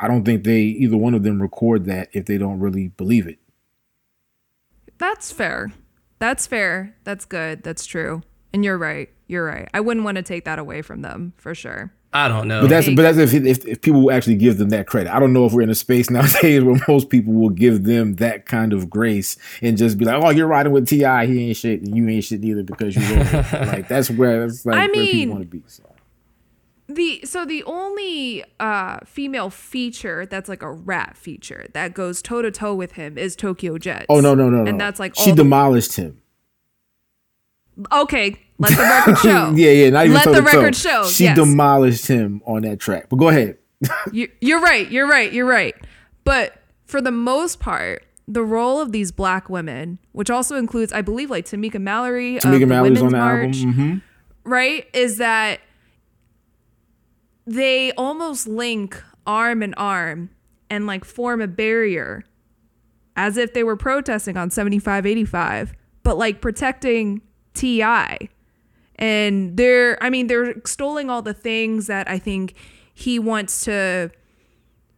I 0.01 0.07
don't 0.07 0.25
think 0.25 0.43
they 0.43 0.61
either 0.61 0.97
one 0.97 1.13
of 1.13 1.23
them 1.23 1.41
record 1.41 1.85
that 1.85 2.09
if 2.11 2.25
they 2.25 2.37
don't 2.37 2.59
really 2.59 2.89
believe 2.89 3.27
it. 3.27 3.37
That's 4.97 5.31
fair. 5.31 5.71
That's 6.19 6.45
fair. 6.47 6.95
That's 7.03 7.25
good. 7.25 7.63
That's 7.63 7.85
true. 7.85 8.23
And 8.53 8.65
you're 8.65 8.77
right. 8.77 9.09
You're 9.27 9.45
right. 9.45 9.69
I 9.73 9.79
wouldn't 9.79 10.03
want 10.03 10.17
to 10.17 10.23
take 10.23 10.45
that 10.45 10.59
away 10.59 10.81
from 10.81 11.01
them 11.01 11.33
for 11.37 11.55
sure. 11.55 11.93
I 12.13 12.27
don't 12.27 12.47
know. 12.49 12.61
But 12.61 12.69
that's 12.69 12.87
but 12.89 13.01
that's 13.03 13.17
if, 13.17 13.33
if 13.33 13.65
if 13.65 13.81
people 13.81 14.11
actually 14.11 14.35
give 14.35 14.57
them 14.57 14.69
that 14.69 14.85
credit. 14.85 15.13
I 15.15 15.19
don't 15.19 15.31
know 15.31 15.45
if 15.45 15.53
we're 15.53 15.61
in 15.61 15.69
a 15.69 15.75
space 15.75 16.09
nowadays 16.11 16.61
where 16.63 16.79
most 16.87 17.09
people 17.09 17.33
will 17.33 17.49
give 17.49 17.85
them 17.85 18.15
that 18.15 18.45
kind 18.45 18.73
of 18.73 18.89
grace 18.89 19.37
and 19.61 19.77
just 19.77 19.97
be 19.97 20.03
like, 20.03 20.21
"Oh, 20.21 20.29
you're 20.29 20.47
riding 20.47 20.73
with 20.73 20.87
Ti, 20.87 20.97
he 20.97 21.47
ain't 21.47 21.55
shit, 21.57 21.81
and 21.81 21.95
you 21.95 22.07
ain't 22.09 22.25
shit 22.25 22.43
either 22.43 22.63
because 22.63 22.97
you 22.97 23.01
wrote 23.15 23.27
it." 23.33 23.53
like 23.67 23.87
that's 23.87 24.09
where 24.09 24.45
that's 24.45 24.65
like 24.65 24.75
I 24.75 24.79
where 24.87 24.89
mean- 24.89 25.11
people 25.11 25.35
want 25.35 25.49
to 25.49 25.57
be. 25.57 25.63
So. 25.67 25.83
The 26.93 27.21
so 27.25 27.45
the 27.45 27.63
only 27.63 28.43
uh 28.59 28.99
female 29.05 29.49
feature 29.49 30.25
that's 30.25 30.49
like 30.49 30.61
a 30.63 30.71
rap 30.71 31.15
feature 31.15 31.67
that 31.73 31.93
goes 31.93 32.21
toe 32.21 32.41
to 32.41 32.51
toe 32.51 32.73
with 32.73 32.93
him 32.93 33.17
is 33.17 33.35
Tokyo 33.35 33.77
Jetz. 33.77 34.05
Oh 34.09 34.19
no 34.19 34.33
no 34.35 34.49
no 34.49 34.63
no! 34.63 34.69
And 34.69 34.79
that's 34.79 34.99
like 34.99 35.15
she 35.15 35.29
all 35.29 35.35
the- 35.35 35.43
demolished 35.43 35.95
him. 35.95 36.21
Okay, 37.91 38.37
let 38.59 38.71
the 38.71 38.83
record 38.83 39.17
show. 39.23 39.51
yeah 39.55 39.71
yeah, 39.71 39.89
not 39.89 40.05
even 40.05 40.15
Let 40.15 40.25
the 40.33 40.41
record 40.41 40.75
show, 40.75 41.05
She 41.07 41.23
yes. 41.23 41.35
demolished 41.37 42.07
him 42.07 42.41
on 42.45 42.63
that 42.63 42.79
track. 42.79 43.07
But 43.09 43.15
go 43.17 43.29
ahead. 43.29 43.57
You, 44.11 44.27
you're 44.41 44.59
right. 44.61 44.89
You're 44.91 45.07
right. 45.07 45.31
You're 45.33 45.47
right. 45.47 45.73
But 46.23 46.53
for 46.85 47.01
the 47.01 47.11
most 47.11 47.59
part, 47.59 48.03
the 48.27 48.43
role 48.43 48.79
of 48.79 48.91
these 48.91 49.11
black 49.11 49.49
women, 49.49 49.97
which 50.11 50.29
also 50.29 50.55
includes, 50.57 50.93
I 50.93 51.01
believe, 51.01 51.31
like 51.31 51.45
Tamika 51.45 51.79
Mallory, 51.81 52.35
Tamika 52.37 52.67
Mallory's 52.67 53.01
on 53.01 53.11
the 53.11 53.17
March, 53.17 53.57
album. 53.57 53.73
hmm 53.73 53.97
right? 54.43 54.85
Is 54.93 55.17
that 55.17 55.61
they 57.45 57.91
almost 57.93 58.47
link 58.47 59.01
arm 59.25 59.63
in 59.63 59.73
arm 59.75 60.29
and 60.69 60.87
like 60.87 61.05
form 61.05 61.41
a 61.41 61.47
barrier 61.47 62.23
as 63.15 63.37
if 63.37 63.53
they 63.53 63.63
were 63.63 63.75
protesting 63.75 64.37
on 64.37 64.49
7585, 64.49 65.73
but 66.03 66.17
like 66.17 66.41
protecting 66.41 67.21
TI. 67.53 68.29
And 68.95 69.57
they're, 69.57 70.01
I 70.01 70.09
mean, 70.09 70.27
they're 70.27 70.49
extolling 70.49 71.09
all 71.09 71.21
the 71.21 71.33
things 71.33 71.87
that 71.87 72.09
I 72.09 72.19
think 72.19 72.55
he 72.93 73.19
wants 73.19 73.65
to 73.65 74.11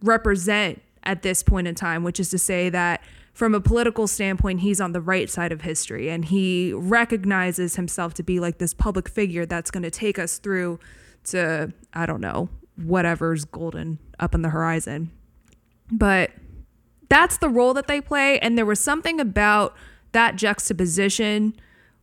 represent 0.02 0.82
at 1.04 1.22
this 1.22 1.42
point 1.42 1.68
in 1.68 1.76
time, 1.76 2.04
which 2.04 2.20
is 2.20 2.30
to 2.30 2.38
say 2.38 2.70
that 2.70 3.02
from 3.34 3.56
a 3.56 3.62
political 3.62 4.08
standpoint, 4.08 4.60
he's 4.60 4.80
on 4.80 4.92
the 4.92 5.02
right 5.02 5.30
side 5.30 5.52
of 5.52 5.62
history 5.62 6.10
and 6.10 6.26
he 6.26 6.72
recognizes 6.74 7.76
himself 7.76 8.14
to 8.16 8.24
be 8.24 8.40
like 8.40 8.60
this 8.60 8.74
public 8.74 9.10
figure 9.10 9.46
that's 9.46 9.72
going 9.72 9.84
to 9.84 9.92
take 9.92 10.20
us 10.20 10.38
through 10.38 10.80
to, 11.26 11.74
I 11.94 12.06
don't 12.06 12.22
know, 12.22 12.50
whatever's 12.76 13.46
golden 13.46 14.00
up 14.20 14.34
on 14.34 14.42
the 14.42 14.50
horizon. 14.50 15.12
But 15.92 16.32
that's 17.10 17.38
the 17.38 17.50
role 17.50 17.74
that 17.76 17.88
they 17.88 18.02
play. 18.02 18.40
And 18.40 18.58
there 18.58 18.66
was 18.66 18.80
something 18.80 19.20
about 19.20 19.76
that 20.14 20.36
juxtaposition 20.36 21.56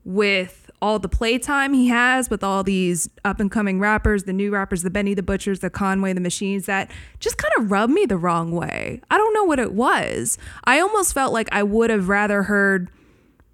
with 0.04 0.70
all 0.82 0.98
the 0.98 1.08
playtime 1.08 1.74
he 1.74 1.88
has 1.88 2.30
with 2.30 2.42
all 2.42 2.62
these 2.62 3.08
up 3.24 3.38
and 3.38 3.50
coming 3.50 3.78
rappers, 3.78 4.24
the 4.24 4.32
new 4.32 4.50
rappers, 4.50 4.82
the 4.82 4.90
Benny 4.90 5.14
the 5.14 5.22
Butchers, 5.22 5.60
the 5.60 5.68
Conway, 5.68 6.12
the 6.12 6.20
Machines, 6.20 6.66
that 6.66 6.90
just 7.18 7.36
kind 7.36 7.52
of 7.58 7.70
rubbed 7.70 7.92
me 7.92 8.06
the 8.06 8.16
wrong 8.16 8.52
way. 8.52 9.00
I 9.10 9.18
don't 9.18 9.34
know 9.34 9.44
what 9.44 9.58
it 9.58 9.74
was. 9.74 10.38
I 10.64 10.80
almost 10.80 11.12
felt 11.12 11.32
like 11.32 11.48
I 11.52 11.62
would 11.62 11.90
have 11.90 12.08
rather 12.08 12.44
heard 12.44 12.90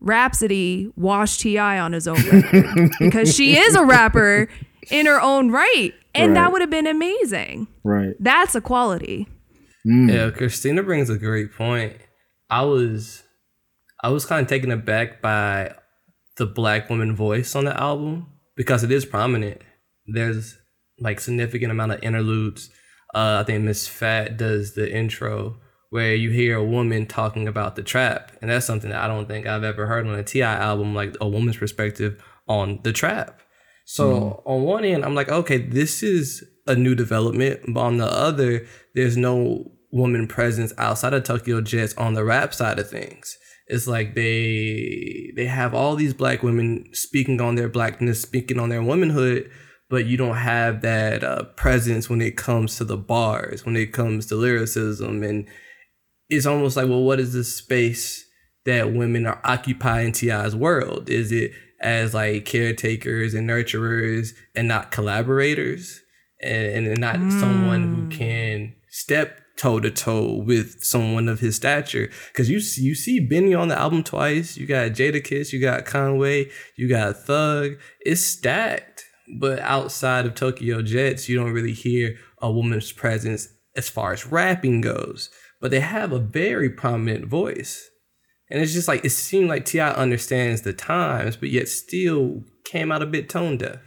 Rapsody 0.00 0.92
wash 0.96 1.38
T.I. 1.38 1.80
on 1.80 1.92
his 1.92 2.06
own 2.06 2.92
because 3.00 3.34
she 3.34 3.58
is 3.58 3.74
a 3.74 3.84
rapper 3.84 4.48
in 4.90 5.06
her 5.06 5.20
own 5.20 5.50
right. 5.50 5.92
And 6.14 6.32
Right. 6.32 6.34
that 6.34 6.52
would 6.52 6.60
have 6.62 6.70
been 6.70 6.86
amazing. 6.86 7.68
Right. 7.84 8.14
That's 8.20 8.54
a 8.54 8.60
quality. 8.60 9.28
Yeah, 9.84 10.30
Christina 10.30 10.82
brings 10.82 11.10
a 11.10 11.16
great 11.18 11.52
point. 11.52 11.94
I 12.50 12.62
was 12.62 13.22
I 14.02 14.08
was 14.10 14.26
kind 14.26 14.42
of 14.42 14.48
taken 14.48 14.70
aback 14.72 15.20
by 15.22 15.74
the 16.38 16.46
black 16.46 16.90
woman 16.90 17.14
voice 17.14 17.54
on 17.54 17.64
the 17.64 17.78
album 17.80 18.26
because 18.56 18.82
it 18.84 18.90
is 18.90 19.04
prominent. 19.04 19.60
There's 20.06 20.58
like 20.98 21.20
significant 21.20 21.70
amount 21.70 21.92
of 21.92 22.02
interludes. 22.02 22.70
Uh, 23.14 23.38
I 23.40 23.44
think 23.44 23.64
Miss 23.64 23.88
Pat 23.88 24.36
does 24.36 24.74
the 24.74 24.92
intro 24.92 25.56
where 25.90 26.14
you 26.14 26.30
hear 26.30 26.56
a 26.56 26.64
woman 26.64 27.06
talking 27.06 27.46
about 27.46 27.76
the 27.76 27.82
trap, 27.82 28.32
and 28.42 28.50
that's 28.50 28.66
something 28.66 28.90
that 28.90 29.02
I 29.02 29.06
don't 29.08 29.26
think 29.28 29.46
I've 29.46 29.64
ever 29.64 29.86
heard 29.86 30.06
on 30.06 30.14
a 30.18 30.22
Ti 30.24 30.42
album, 30.42 30.94
like 30.94 31.14
a 31.20 31.28
woman's 31.28 31.56
perspective 31.58 32.20
on 32.48 32.80
the 32.82 32.92
trap. 32.92 33.40
So 33.88 34.42
on 34.44 34.62
one 34.64 34.84
end, 34.84 35.04
I'm 35.04 35.14
like, 35.14 35.28
okay, 35.28 35.58
this 35.58 36.02
is 36.02 36.44
a 36.66 36.74
new 36.74 36.96
development. 36.96 37.60
But 37.68 37.80
on 37.80 37.96
the 37.98 38.06
other, 38.06 38.66
there's 38.94 39.16
no 39.16 39.70
woman 39.92 40.26
presence 40.26 40.72
outside 40.76 41.14
of 41.14 41.22
Tokyo 41.22 41.60
Jetz 41.60 41.94
on 41.96 42.14
the 42.14 42.24
rap 42.24 42.52
side 42.52 42.80
of 42.80 42.90
things. 42.90 43.38
It's 43.68 43.86
like 43.86 44.14
they 44.14 45.32
they 45.36 45.46
have 45.46 45.72
all 45.72 45.94
these 45.94 46.14
black 46.14 46.42
women 46.42 46.86
speaking 46.92 47.40
on 47.40 47.54
their 47.54 47.68
blackness, 47.68 48.20
speaking 48.20 48.58
on 48.58 48.70
their 48.70 48.82
womanhood, 48.82 49.50
but 49.88 50.06
you 50.06 50.16
don't 50.16 50.36
have 50.36 50.82
that 50.82 51.22
uh, 51.22 51.44
presence 51.56 52.10
when 52.10 52.20
it 52.20 52.36
comes 52.36 52.76
to 52.76 52.84
the 52.84 52.96
bars, 52.96 53.64
when 53.64 53.76
it 53.76 53.92
comes 53.92 54.26
to 54.26 54.36
lyricism, 54.36 55.22
and 55.22 55.48
it's 56.28 56.46
almost 56.46 56.76
like, 56.76 56.88
well, 56.88 57.02
what 57.02 57.20
is 57.20 57.32
the 57.32 57.44
space 57.44 58.24
that 58.64 58.92
women 58.92 59.26
are 59.26 59.40
occupying 59.44 60.10
Ti's 60.12 60.56
world? 60.56 61.08
Is 61.08 61.30
it 61.30 61.52
as 61.80 62.14
like 62.14 62.44
caretakers 62.44 63.34
and 63.34 63.48
nurturers 63.48 64.30
and 64.54 64.68
not 64.68 64.90
collaborators 64.90 66.00
and, 66.42 66.86
and 66.86 67.00
not 67.00 67.16
someone 67.32 67.94
who 67.94 68.02
hmm. 68.02 68.10
can 68.10 68.74
step 68.90 69.40
toe 69.56 69.80
to 69.80 69.90
toe 69.90 70.34
with 70.34 70.82
someone 70.82 71.28
of 71.28 71.40
his 71.40 71.56
stature? 71.56 72.10
Because 72.32 72.48
you 72.48 72.60
see, 72.60 72.82
you 72.82 72.94
see 72.94 73.20
Benny 73.20 73.54
on 73.54 73.68
the 73.68 73.78
album 73.78 74.02
twice. 74.02 74.56
You 74.56 74.66
got 74.66 74.92
Jadakiss, 74.92 75.52
you 75.52 75.60
got 75.60 75.84
Conway, 75.84 76.50
you 76.76 76.88
got 76.88 77.16
Thug. 77.16 77.72
It's 78.00 78.22
stacked. 78.22 79.04
But 79.38 79.58
outside 79.58 80.24
of 80.24 80.34
Tokyo 80.34 80.82
Jetz, 80.82 81.28
you 81.28 81.36
don't 81.36 81.52
really 81.52 81.72
hear 81.72 82.16
a 82.40 82.50
woman's 82.50 82.92
presence 82.92 83.48
as 83.74 83.88
far 83.88 84.12
as 84.12 84.26
rapping 84.26 84.80
goes. 84.80 85.30
But 85.60 85.70
they 85.70 85.80
have 85.80 86.12
a 86.12 86.18
very 86.18 86.70
prominent 86.70 87.26
voice. 87.26 87.90
And 88.50 88.62
it's 88.62 88.72
just 88.72 88.86
like 88.88 89.04
it 89.04 89.10
seemed 89.10 89.48
like 89.48 89.64
Ti 89.64 89.80
understands 89.80 90.62
the 90.62 90.72
times, 90.72 91.36
but 91.36 91.50
yet 91.50 91.68
still 91.68 92.44
came 92.64 92.92
out 92.92 93.02
a 93.02 93.06
bit 93.06 93.28
tone 93.28 93.56
deaf. 93.56 93.78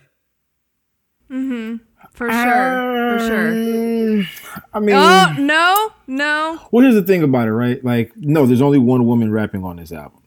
Mm-hmm. 1.29 1.77
For 2.11 2.29
sure. 2.31 3.19
For 3.19 3.27
sure. 3.27 3.49
Um, 3.51 4.27
I 4.73 4.79
mean, 4.79 4.95
Oh, 4.95 5.35
no, 5.37 5.91
no. 6.07 6.59
well, 6.71 6.83
here's 6.83 6.95
the 6.95 7.03
thing 7.03 7.23
about 7.23 7.47
it, 7.47 7.53
right? 7.53 7.83
Like, 7.83 8.13
no, 8.17 8.45
there's 8.45 8.61
only 8.61 8.79
one 8.79 9.05
woman 9.05 9.31
rapping 9.31 9.63
on 9.63 9.77
this 9.77 9.91
album. 9.91 10.23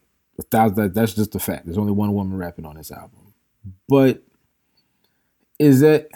That, 0.50 0.74
that, 0.76 0.94
that's 0.94 1.14
just 1.14 1.34
a 1.34 1.38
fact. 1.38 1.66
There's 1.66 1.78
only 1.78 1.92
one 1.92 2.14
woman 2.14 2.36
rapping 2.38 2.64
on 2.64 2.76
this 2.76 2.90
album. 2.90 3.34
But 3.88 4.22
is 5.58 5.80
that 5.80 6.08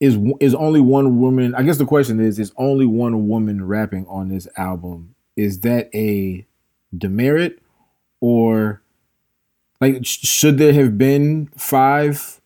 is 0.00 0.16
is 0.40 0.54
only 0.54 0.80
one 0.80 1.18
woman? 1.20 1.54
I 1.54 1.62
guess 1.62 1.78
the 1.78 1.86
question 1.86 2.20
is: 2.20 2.38
Is 2.38 2.52
only 2.56 2.86
one 2.86 3.26
woman 3.28 3.64
rapping 3.64 4.06
on 4.06 4.28
this 4.28 4.46
album? 4.56 5.14
Is 5.36 5.60
that 5.60 5.90
a 5.94 6.46
demerit, 6.96 7.60
or 8.20 8.82
like 9.80 10.04
should 10.04 10.58
there 10.58 10.72
have 10.72 10.98
been 10.98 11.50
five? 11.56 12.40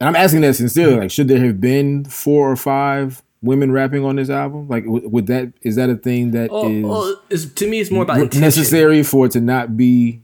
And 0.00 0.08
I'm 0.08 0.16
asking 0.16 0.42
that 0.42 0.54
sincerely. 0.54 0.96
Like, 0.96 1.10
should 1.10 1.28
there 1.28 1.44
have 1.44 1.60
been 1.60 2.04
four 2.04 2.50
or 2.50 2.56
five 2.56 3.22
women 3.42 3.72
rapping 3.72 4.04
on 4.04 4.16
this 4.16 4.30
album? 4.30 4.68
Like, 4.68 4.84
would 4.86 5.26
that 5.26 5.52
is 5.62 5.76
that 5.76 5.90
a 5.90 5.96
thing 5.96 6.30
that 6.32 6.44
is 6.44 6.50
Oh, 6.52 6.82
oh, 6.86 7.20
it's, 7.30 7.46
to 7.46 7.68
me, 7.68 7.80
it's 7.80 7.90
more 7.90 8.04
about 8.04 8.34
necessary 8.34 9.02
for 9.02 9.26
it 9.26 9.32
to 9.32 9.40
not 9.40 9.76
be 9.76 10.22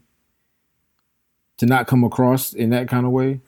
to 1.57 1.65
not 1.65 1.87
come 1.87 2.03
across 2.03 2.53
in 2.53 2.69
that 2.71 2.87
kind 2.87 3.05
of 3.05 3.11
way? 3.11 3.41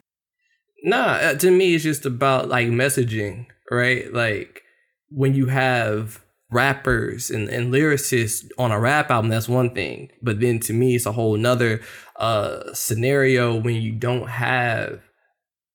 Nah, 0.84 1.14
uh, 1.14 1.34
to 1.36 1.52
me, 1.52 1.76
it's 1.76 1.84
just 1.84 2.06
about 2.06 2.50
like 2.50 2.68
messaging, 2.68 3.48
right? 3.72 4.12
Like 4.14 4.64
when 5.10 5.34
you 5.34 5.48
have 5.48 6.24
rappers 6.50 7.30
and, 7.30 7.50
and 7.50 7.74
lyricists 7.74 8.50
on 8.58 8.72
a 8.72 8.80
rap 8.80 9.12
album, 9.12 9.30
that's 9.30 9.50
one 9.50 9.74
thing. 9.74 10.12
But 10.22 10.40
then 10.40 10.60
to 10.62 10.74
me, 10.74 10.96
it's 10.96 11.06
a 11.06 11.12
whole 11.12 11.38
nother 11.38 11.82
uh, 12.16 12.74
scenario 12.74 13.56
when 13.56 13.76
you 13.76 13.92
don't 13.92 14.30
have 14.30 15.02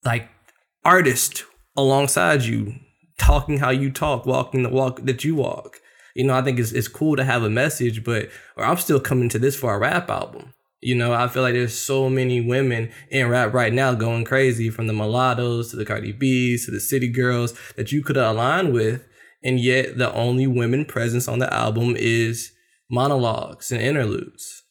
like 0.04 0.28
artists 0.84 1.44
alongside 1.76 2.42
you 2.42 2.74
talking 3.18 3.58
how 3.58 3.70
you 3.70 3.90
talk, 3.90 4.26
walking 4.26 4.62
the 4.62 4.68
walk 4.68 5.02
that 5.04 5.24
you 5.24 5.36
walk. 5.36 5.80
You 6.14 6.24
know, 6.24 6.34
I 6.34 6.42
think 6.42 6.58
it's, 6.58 6.72
it's 6.72 6.88
cool 6.88 7.16
to 7.16 7.24
have 7.24 7.42
a 7.42 7.50
message, 7.50 8.04
but 8.04 8.28
or 8.56 8.64
I'm 8.64 8.76
still 8.76 9.00
coming 9.00 9.28
to 9.30 9.38
this 9.38 9.56
for 9.56 9.74
a 9.74 9.78
rap 9.78 10.10
album. 10.10 10.52
You 10.80 10.96
know, 10.96 11.12
I 11.12 11.28
feel 11.28 11.42
like 11.42 11.54
there's 11.54 11.78
so 11.78 12.10
many 12.10 12.40
women 12.40 12.90
in 13.08 13.28
rap 13.28 13.54
right 13.54 13.72
now 13.72 13.94
going 13.94 14.24
crazy 14.24 14.68
from 14.68 14.88
the 14.88 14.92
Mulattos 14.92 15.70
to 15.70 15.76
the 15.76 15.84
Cardi 15.84 16.10
B's 16.10 16.64
to 16.64 16.72
the 16.72 16.80
city 16.80 17.08
girls 17.08 17.54
that 17.76 17.92
you 17.92 18.02
could 18.02 18.16
align 18.16 18.72
with. 18.72 19.06
And 19.44 19.58
yet 19.58 19.98
the 19.98 20.12
only 20.14 20.46
women 20.46 20.84
presence 20.84 21.28
on 21.28 21.38
the 21.38 21.52
album 21.52 21.94
is 21.96 22.52
monologues 22.88 23.72
and 23.72 23.80
interludes. 23.80 24.62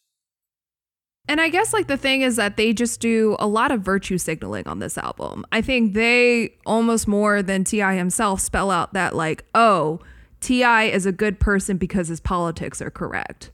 And 1.28 1.40
I 1.40 1.48
guess 1.48 1.72
like 1.72 1.86
the 1.86 1.96
thing 1.96 2.22
is 2.22 2.36
that 2.36 2.56
they 2.56 2.72
just 2.72 3.00
do 3.00 3.36
a 3.38 3.46
lot 3.46 3.70
of 3.70 3.80
virtue 3.80 4.18
signaling 4.18 4.66
on 4.66 4.80
this 4.80 4.98
album. 4.98 5.44
I 5.52 5.60
think 5.60 5.94
they 5.94 6.54
almost 6.66 7.06
more 7.06 7.42
than 7.42 7.64
T.I. 7.64 7.94
himself 7.94 8.40
spell 8.40 8.70
out 8.70 8.92
that 8.94 9.14
like, 9.14 9.44
oh, 9.54 10.00
T.I. 10.40 10.84
is 10.84 11.06
a 11.06 11.12
good 11.12 11.38
person 11.38 11.76
because 11.76 12.08
his 12.08 12.20
politics 12.20 12.82
are 12.82 12.90
correct. 12.90 13.52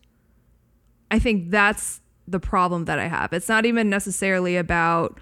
I 1.10 1.18
think 1.18 1.50
that's 1.50 2.00
the 2.26 2.40
problem 2.40 2.86
that 2.86 2.98
I 2.98 3.06
have. 3.08 3.32
It's 3.32 3.48
not 3.48 3.66
even 3.66 3.90
necessarily 3.90 4.56
about 4.56 5.20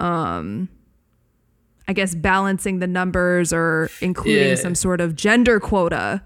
um 0.00 0.68
I 1.92 1.94
guess 1.94 2.14
balancing 2.14 2.78
the 2.78 2.86
numbers 2.86 3.52
or 3.52 3.90
including 4.00 4.48
Yeah. 4.48 4.54
some 4.54 4.74
sort 4.74 5.02
of 5.02 5.14
gender 5.14 5.60
quota. 5.60 6.22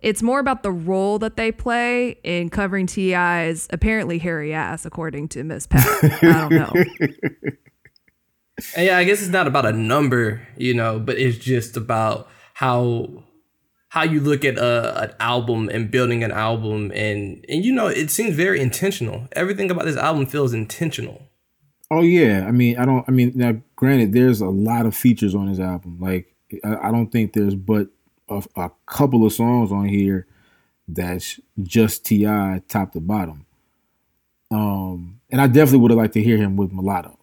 It's 0.00 0.22
more 0.22 0.38
about 0.38 0.62
the 0.62 0.70
role 0.70 1.18
that 1.18 1.36
they 1.36 1.50
play 1.50 2.18
in 2.22 2.50
covering 2.50 2.86
TI's 2.86 3.66
apparently 3.70 4.18
hairy 4.18 4.54
ass, 4.54 4.86
according 4.86 5.26
to 5.30 5.42
Miss 5.42 5.66
Pat. 5.66 5.84
I 6.22 6.48
don't 6.48 6.52
know. 6.52 6.72
And 8.76 8.86
yeah, 8.86 8.96
I 8.96 9.02
guess 9.02 9.20
it's 9.20 9.30
not 9.32 9.48
about 9.48 9.66
a 9.66 9.72
number, 9.72 10.46
you 10.56 10.72
know, 10.72 11.00
but 11.00 11.18
it's 11.18 11.36
just 11.38 11.76
about 11.76 12.28
how 12.54 13.24
how 13.88 14.04
you 14.04 14.20
look 14.20 14.44
at 14.44 14.56
a, 14.56 15.02
an 15.02 15.10
album 15.18 15.68
and 15.68 15.90
building 15.90 16.22
an 16.22 16.30
album 16.30 16.92
and 16.94 17.44
and 17.48 17.64
you 17.64 17.72
know 17.72 17.88
it 17.88 18.10
seems 18.12 18.36
very 18.36 18.60
intentional. 18.60 19.26
Everything 19.32 19.68
about 19.68 19.84
this 19.84 19.96
album 19.96 20.26
feels 20.26 20.54
intentional. 20.54 21.22
Oh 21.90 22.02
yeah, 22.02 22.44
I 22.46 22.50
mean, 22.50 22.76
I 22.78 22.84
don't. 22.84 23.04
I 23.08 23.10
mean, 23.12 23.32
now 23.34 23.56
granted, 23.76 24.12
there's 24.12 24.40
a 24.40 24.48
lot 24.48 24.84
of 24.86 24.94
features 24.94 25.34
on 25.34 25.48
this 25.48 25.58
album. 25.58 25.98
Like, 26.00 26.34
I, 26.64 26.88
I 26.88 26.90
don't 26.90 27.10
think 27.10 27.32
there's 27.32 27.54
but 27.54 27.88
a, 28.28 28.42
a 28.56 28.70
couple 28.86 29.24
of 29.24 29.32
songs 29.32 29.72
on 29.72 29.86
here 29.86 30.26
that's 30.86 31.40
just 31.62 32.04
Ti 32.04 32.24
top 32.68 32.92
to 32.92 33.00
bottom. 33.00 33.46
Um, 34.50 35.20
and 35.30 35.40
I 35.40 35.46
definitely 35.46 35.78
would 35.80 35.90
have 35.90 35.98
liked 35.98 36.14
to 36.14 36.22
hear 36.22 36.36
him 36.38 36.56
with 36.56 36.72
Mulatto. 36.72 37.14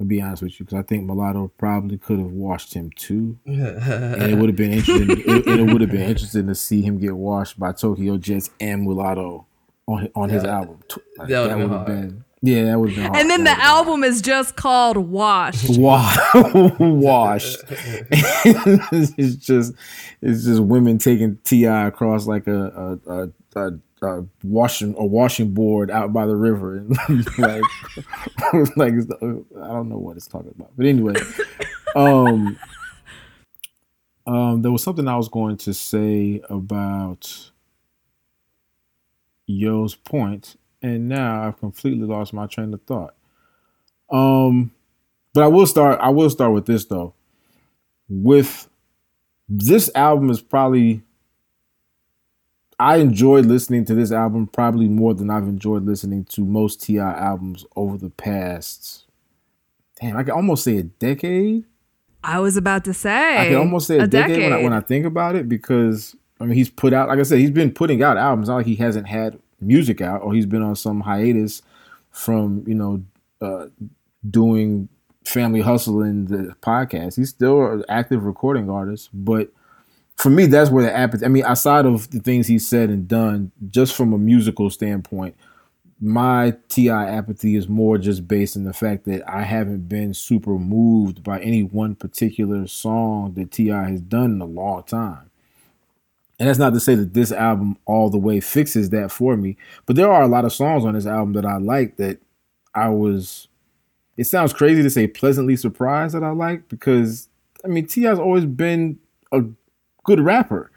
To 0.00 0.04
be 0.04 0.20
honest 0.20 0.42
with 0.42 0.58
you, 0.58 0.66
because 0.66 0.78
I 0.78 0.82
think 0.82 1.04
Mulatto 1.04 1.52
probably 1.56 1.96
could 1.98 2.18
have 2.18 2.32
washed 2.32 2.74
him 2.74 2.90
too, 2.96 3.38
and 3.46 4.22
it 4.22 4.36
would 4.36 4.48
have 4.48 4.56
been 4.56 4.72
interesting. 4.72 5.08
it, 5.24 5.46
it 5.46 5.72
would 5.72 5.80
have 5.82 5.90
been 5.90 6.02
interesting 6.02 6.48
to 6.48 6.54
see 6.56 6.82
him 6.82 6.98
get 6.98 7.14
washed 7.16 7.60
by 7.60 7.70
Tokyo 7.70 8.16
Jetz 8.18 8.50
and 8.60 8.82
Mulatto 8.82 9.46
on 9.86 10.08
on 10.16 10.30
his 10.30 10.42
Yeah. 10.42 10.56
album. 10.56 10.80
Like, 11.16 11.28
That 11.28 11.56
been 11.58 11.68
hard. 11.68 11.86
been 11.86 12.24
Yeah, 12.46 12.64
that 12.64 12.78
would 12.78 12.90
have 12.90 12.96
been 12.96 13.04
hard. 13.06 13.16
And 13.16 13.30
then 13.30 13.44
That 13.44 13.56
the 13.56 13.64
album 13.64 14.04
is 14.04 14.20
just 14.20 14.54
called 14.54 14.98
Wash. 14.98 15.66
Wash, 15.78 16.18
wash. 16.78 17.56
it's 17.70 19.36
just, 19.36 19.72
it's 20.20 20.44
just 20.44 20.60
women 20.60 20.98
taking 20.98 21.38
Ti 21.44 21.64
across 21.64 22.26
like 22.26 22.46
a 22.46 22.98
a, 23.06 23.10
a, 23.12 23.30
a, 23.56 23.72
a 24.02 24.24
washing 24.42 24.94
a 24.98 25.06
washing 25.06 25.54
board 25.54 25.90
out 25.90 26.12
by 26.12 26.26
the 26.26 26.36
river, 26.36 26.76
and 26.76 26.90
like, 27.38 27.62
like 28.76 28.92
I 28.92 29.68
don't 29.68 29.88
know 29.88 29.96
what 29.96 30.18
it's 30.18 30.26
talking 30.26 30.52
about, 30.54 30.72
but 30.76 30.84
anyway, 30.84 31.14
um, 31.96 32.58
um, 34.26 34.60
there 34.60 34.70
was 34.70 34.82
something 34.82 35.08
I 35.08 35.16
was 35.16 35.28
going 35.28 35.56
to 35.58 35.72
say 35.72 36.42
about 36.50 37.50
Yo's 39.46 39.94
point, 39.94 40.56
and 40.84 41.08
now 41.08 41.46
I've 41.46 41.58
completely 41.58 42.06
lost 42.06 42.34
my 42.34 42.46
train 42.46 42.74
of 42.74 42.82
thought. 42.82 43.14
Um, 44.10 44.70
but 45.32 45.42
I 45.42 45.46
will 45.46 45.66
start. 45.66 45.98
I 45.98 46.10
will 46.10 46.28
start 46.28 46.52
with 46.52 46.66
this 46.66 46.84
though. 46.84 47.14
With 48.06 48.68
this 49.48 49.90
album 49.94 50.28
is 50.28 50.42
probably 50.42 51.00
I 52.78 52.96
enjoyed 52.96 53.46
listening 53.46 53.86
to 53.86 53.94
this 53.94 54.12
album 54.12 54.46
probably 54.46 54.88
more 54.88 55.14
than 55.14 55.30
I've 55.30 55.44
enjoyed 55.44 55.84
listening 55.84 56.24
to 56.26 56.44
most 56.44 56.82
Ti 56.82 56.98
albums 56.98 57.64
over 57.76 57.96
the 57.96 58.10
past. 58.10 59.06
Damn, 59.98 60.18
I 60.18 60.22
can 60.22 60.32
almost 60.32 60.64
say 60.64 60.76
a 60.76 60.82
decade. 60.82 61.64
I 62.22 62.40
was 62.40 62.58
about 62.58 62.84
to 62.84 62.92
say. 62.92 63.38
I 63.38 63.46
can 63.46 63.56
almost 63.56 63.86
say 63.86 63.98
a, 63.98 64.06
decade, 64.06 64.42
When, 64.42 64.52
I, 64.52 64.62
when 64.62 64.72
I 64.74 64.80
think 64.80 65.06
about 65.06 65.34
it 65.34 65.48
because 65.48 66.14
I 66.38 66.44
mean 66.44 66.56
he's 66.56 66.68
put 66.68 66.92
out 66.92 67.08
like 67.08 67.18
I 67.18 67.22
said 67.22 67.38
he's 67.38 67.50
been 67.50 67.72
putting 67.72 68.02
out 68.02 68.18
albums. 68.18 68.48
Not 68.48 68.56
like 68.56 68.66
he 68.66 68.76
hasn't 68.76 69.08
had 69.08 69.38
music 69.60 70.00
out 70.00 70.22
or 70.22 70.34
he's 70.34 70.46
been 70.46 70.62
on 70.62 70.76
some 70.76 71.00
hiatus 71.00 71.62
from 72.10 72.64
you 72.66 72.74
know 72.74 73.02
uh, 73.40 73.66
doing 74.28 74.88
Family 75.24 75.60
Hustle 75.60 76.02
and 76.02 76.28
the 76.28 76.54
podcast. 76.62 77.16
He's 77.16 77.30
still 77.30 77.64
an 77.66 77.84
active 77.88 78.24
recording 78.24 78.70
artist, 78.70 79.10
but 79.12 79.50
for 80.16 80.30
me 80.30 80.46
that's 80.46 80.70
where 80.70 80.84
the 80.84 80.96
apathy. 80.96 81.24
I 81.24 81.28
mean, 81.28 81.44
outside 81.44 81.86
of 81.86 82.10
the 82.10 82.20
things 82.20 82.46
he's 82.46 82.68
said 82.68 82.90
and 82.90 83.08
done, 83.08 83.52
just 83.70 83.94
from 83.94 84.12
a 84.12 84.18
musical 84.18 84.70
standpoint. 84.70 85.36
My 86.00 86.54
Ti 86.68 86.90
apathy 86.90 87.56
is 87.56 87.68
more 87.68 87.96
just 87.96 88.28
based 88.28 88.56
on 88.56 88.64
the 88.64 88.74
fact 88.74 89.04
that 89.04 89.26
I 89.30 89.42
haven't 89.42 89.88
been 89.88 90.12
super 90.12 90.58
moved 90.58 91.22
by 91.22 91.40
any 91.40 91.62
one 91.62 91.94
particular 91.94 92.66
song 92.66 93.34
that 93.34 93.52
Ti 93.52 93.68
has 93.68 94.00
done 94.00 94.32
in 94.32 94.40
a 94.40 94.44
long 94.44 94.82
time. 94.82 95.30
And 96.38 96.48
that's 96.48 96.58
not 96.58 96.72
to 96.72 96.80
say 96.80 96.94
that 96.96 97.14
this 97.14 97.30
album 97.30 97.76
all 97.84 98.10
the 98.10 98.18
way 98.18 98.40
fixes 98.40 98.90
that 98.90 99.12
for 99.12 99.36
me, 99.36 99.56
but 99.86 99.96
there 99.96 100.10
are 100.10 100.22
a 100.22 100.28
lot 100.28 100.44
of 100.44 100.52
songs 100.52 100.84
on 100.84 100.94
this 100.94 101.06
album 101.06 101.32
that 101.34 101.46
I 101.46 101.58
like 101.58 101.96
that 101.96 102.18
I 102.74 102.88
was. 102.88 103.48
It 104.16 104.24
sounds 104.24 104.52
crazy 104.52 104.82
to 104.82 104.90
say 104.90 105.06
pleasantly 105.06 105.56
surprised 105.56 106.14
that 106.14 106.24
I 106.24 106.30
like 106.30 106.68
because 106.68 107.28
I 107.64 107.68
mean 107.68 107.86
T.I.'s 107.86 108.18
always 108.18 108.44
been 108.46 108.98
a 109.32 109.44
good 110.04 110.20
rapper. 110.20 110.70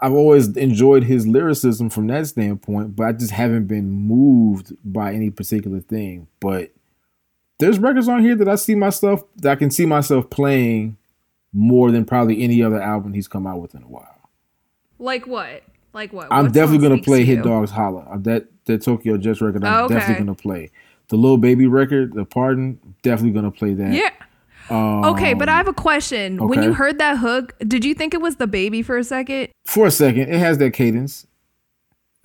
I've 0.00 0.12
always 0.12 0.56
enjoyed 0.56 1.04
his 1.04 1.26
lyricism 1.26 1.90
from 1.90 2.06
that 2.06 2.26
standpoint, 2.28 2.94
but 2.94 3.04
I 3.04 3.12
just 3.12 3.32
haven't 3.32 3.66
been 3.66 3.90
moved 3.90 4.72
by 4.84 5.12
any 5.12 5.30
particular 5.30 5.80
thing. 5.80 6.28
But 6.40 6.70
there's 7.58 7.78
records 7.78 8.08
on 8.08 8.22
here 8.22 8.36
that 8.36 8.48
I 8.48 8.54
see 8.54 8.74
myself 8.74 9.24
that 9.36 9.52
I 9.52 9.56
can 9.56 9.70
see 9.70 9.86
myself 9.86 10.30
playing 10.30 10.96
more 11.52 11.90
than 11.90 12.04
probably 12.04 12.42
any 12.42 12.62
other 12.62 12.80
album 12.80 13.14
he's 13.14 13.28
come 13.28 13.46
out 13.46 13.60
with 13.60 13.74
in 13.74 13.82
a 13.82 13.88
while. 13.88 14.17
Like 14.98 15.26
what? 15.26 15.62
Like 15.92 16.12
what? 16.12 16.28
I'm 16.30 16.44
What 16.46 16.52
definitely 16.54 16.88
gonna 16.88 17.02
play 17.02 17.20
to 17.20 17.24
Hit? 17.24 17.42
Dogs 17.42 17.70
Holla. 17.70 18.06
Uh, 18.10 18.18
That 18.18 18.46
that 18.66 18.82
Tokyo 18.82 19.16
Jetz 19.16 19.40
record, 19.40 19.64
I'm 19.64 19.74
Oh, 19.82 19.84
okay. 19.86 19.94
definitely 19.94 20.24
gonna 20.24 20.34
play. 20.34 20.70
The 21.08 21.16
Lil 21.16 21.38
Baby 21.38 21.66
record, 21.66 22.12
The 22.14 22.24
Pardon, 22.24 22.78
definitely 23.02 23.32
gonna 23.32 23.50
play 23.50 23.72
that. 23.74 23.92
Yeah. 23.92 24.10
okay, 24.70 25.32
but 25.34 25.48
I 25.48 25.56
have 25.56 25.68
a 25.68 25.72
question. 25.72 26.46
When 26.48 26.62
you 26.62 26.74
heard 26.74 26.98
that 26.98 27.18
hook, 27.18 27.54
did 27.66 27.84
you 27.84 27.94
think 27.94 28.12
it 28.12 28.20
was 28.20 28.36
the 28.36 28.46
baby 28.46 28.82
for 28.82 28.98
a 28.98 29.04
second? 29.04 29.48
For 29.64 29.86
a 29.86 29.90
second, 29.90 30.22
it 30.28 30.38
has 30.38 30.58
that 30.58 30.72
cadence. 30.74 31.26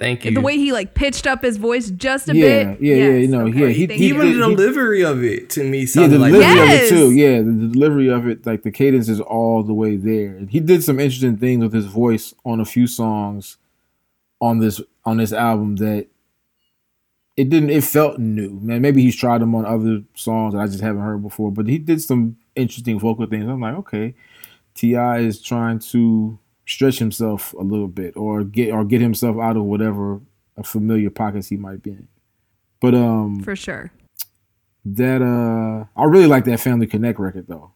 Thank 0.03 0.25
you. 0.25 0.31
The 0.33 0.41
way 0.41 0.57
he 0.57 0.71
like 0.73 0.93
pitched 0.95 1.25
up 1.27 1.43
his 1.43 1.55
voice 1.57 1.89
just 1.89 2.27
a 2.29 2.35
Yeah, 2.35 2.73
bit. 2.73 2.81
yeah, 2.81 2.95
yeah, 2.95 3.09
you 3.17 3.27
know, 3.27 3.47
okay, 3.47 3.59
yeah, 3.59 3.67
he- 3.69 3.87
he. 3.87 4.07
Even 4.09 4.27
did- 4.27 4.35
the 4.41 4.49
he- 4.49 4.55
delivery 4.55 5.03
of 5.03 5.23
it 5.23 5.49
to 5.51 5.63
me 5.63 5.79
Yeah, 5.81 5.85
sounded 5.85 6.09
the 6.15 6.19
like 6.19 6.33
delivery 6.33 6.59
of 6.61 6.69
it 6.69 6.89
too. 6.89 7.11
Yeah, 7.11 7.37
the, 7.37 7.51
the 7.51 7.67
delivery 7.69 8.09
of 8.09 8.27
it, 8.27 8.45
like 8.45 8.63
the 8.63 8.71
cadence 8.71 9.07
is 9.07 9.19
all 9.21 9.63
the 9.63 9.73
way 9.73 9.95
there. 9.95 10.39
He 10.49 10.59
did 10.59 10.83
some 10.83 10.99
interesting 10.99 11.37
things 11.37 11.63
with 11.63 11.73
his 11.73 11.85
voice 11.85 12.33
on 12.43 12.59
a 12.59 12.65
few 12.65 12.85
songs 12.85 13.57
on 14.41 14.59
this 14.59 14.81
on 15.05 15.17
this 15.17 15.31
album 15.31 15.77
that 15.77 16.07
it 17.37 17.49
didn't. 17.49 17.69
It 17.69 17.83
felt 17.83 18.19
new, 18.19 18.59
man. 18.61 18.81
Maybe 18.81 19.01
he's 19.01 19.15
tried 19.15 19.41
them 19.41 19.55
on 19.55 19.65
other 19.65 20.03
songs 20.15 20.53
that 20.53 20.59
I 20.59 20.67
just 20.67 20.81
haven't 20.81 21.01
heard 21.01 21.23
before, 21.23 21.51
but 21.51 21.67
he 21.67 21.77
did 21.77 22.01
some 22.01 22.35
interesting 22.55 22.99
vocal 22.99 23.25
things. 23.25 23.45
I'm 23.47 23.61
like, 23.61 23.75
okay, 23.75 24.13
Ti 24.75 24.95
is 25.25 25.41
trying 25.41 25.79
to 25.79 26.37
stretch 26.65 26.99
himself 26.99 27.53
a 27.53 27.61
little 27.63 27.87
bit 27.87 28.15
or 28.15 28.43
get 28.43 28.71
or 28.71 28.85
get 28.85 29.01
himself 29.01 29.37
out 29.39 29.57
of 29.57 29.63
whatever 29.63 30.21
a 30.57 30.63
familiar 30.63 31.09
pockets 31.09 31.49
he 31.49 31.57
might 31.57 31.81
be 31.83 31.91
in. 31.91 32.07
But 32.79 32.93
um, 32.95 33.41
for 33.43 33.55
sure. 33.55 33.91
that 34.85 35.21
uh 35.21 35.85
I 35.99 36.05
really 36.05 36.27
like 36.27 36.45
that 36.45 36.59
Family 36.59 36.87
Connect 36.87 37.19
record 37.19 37.45
though. 37.47 37.71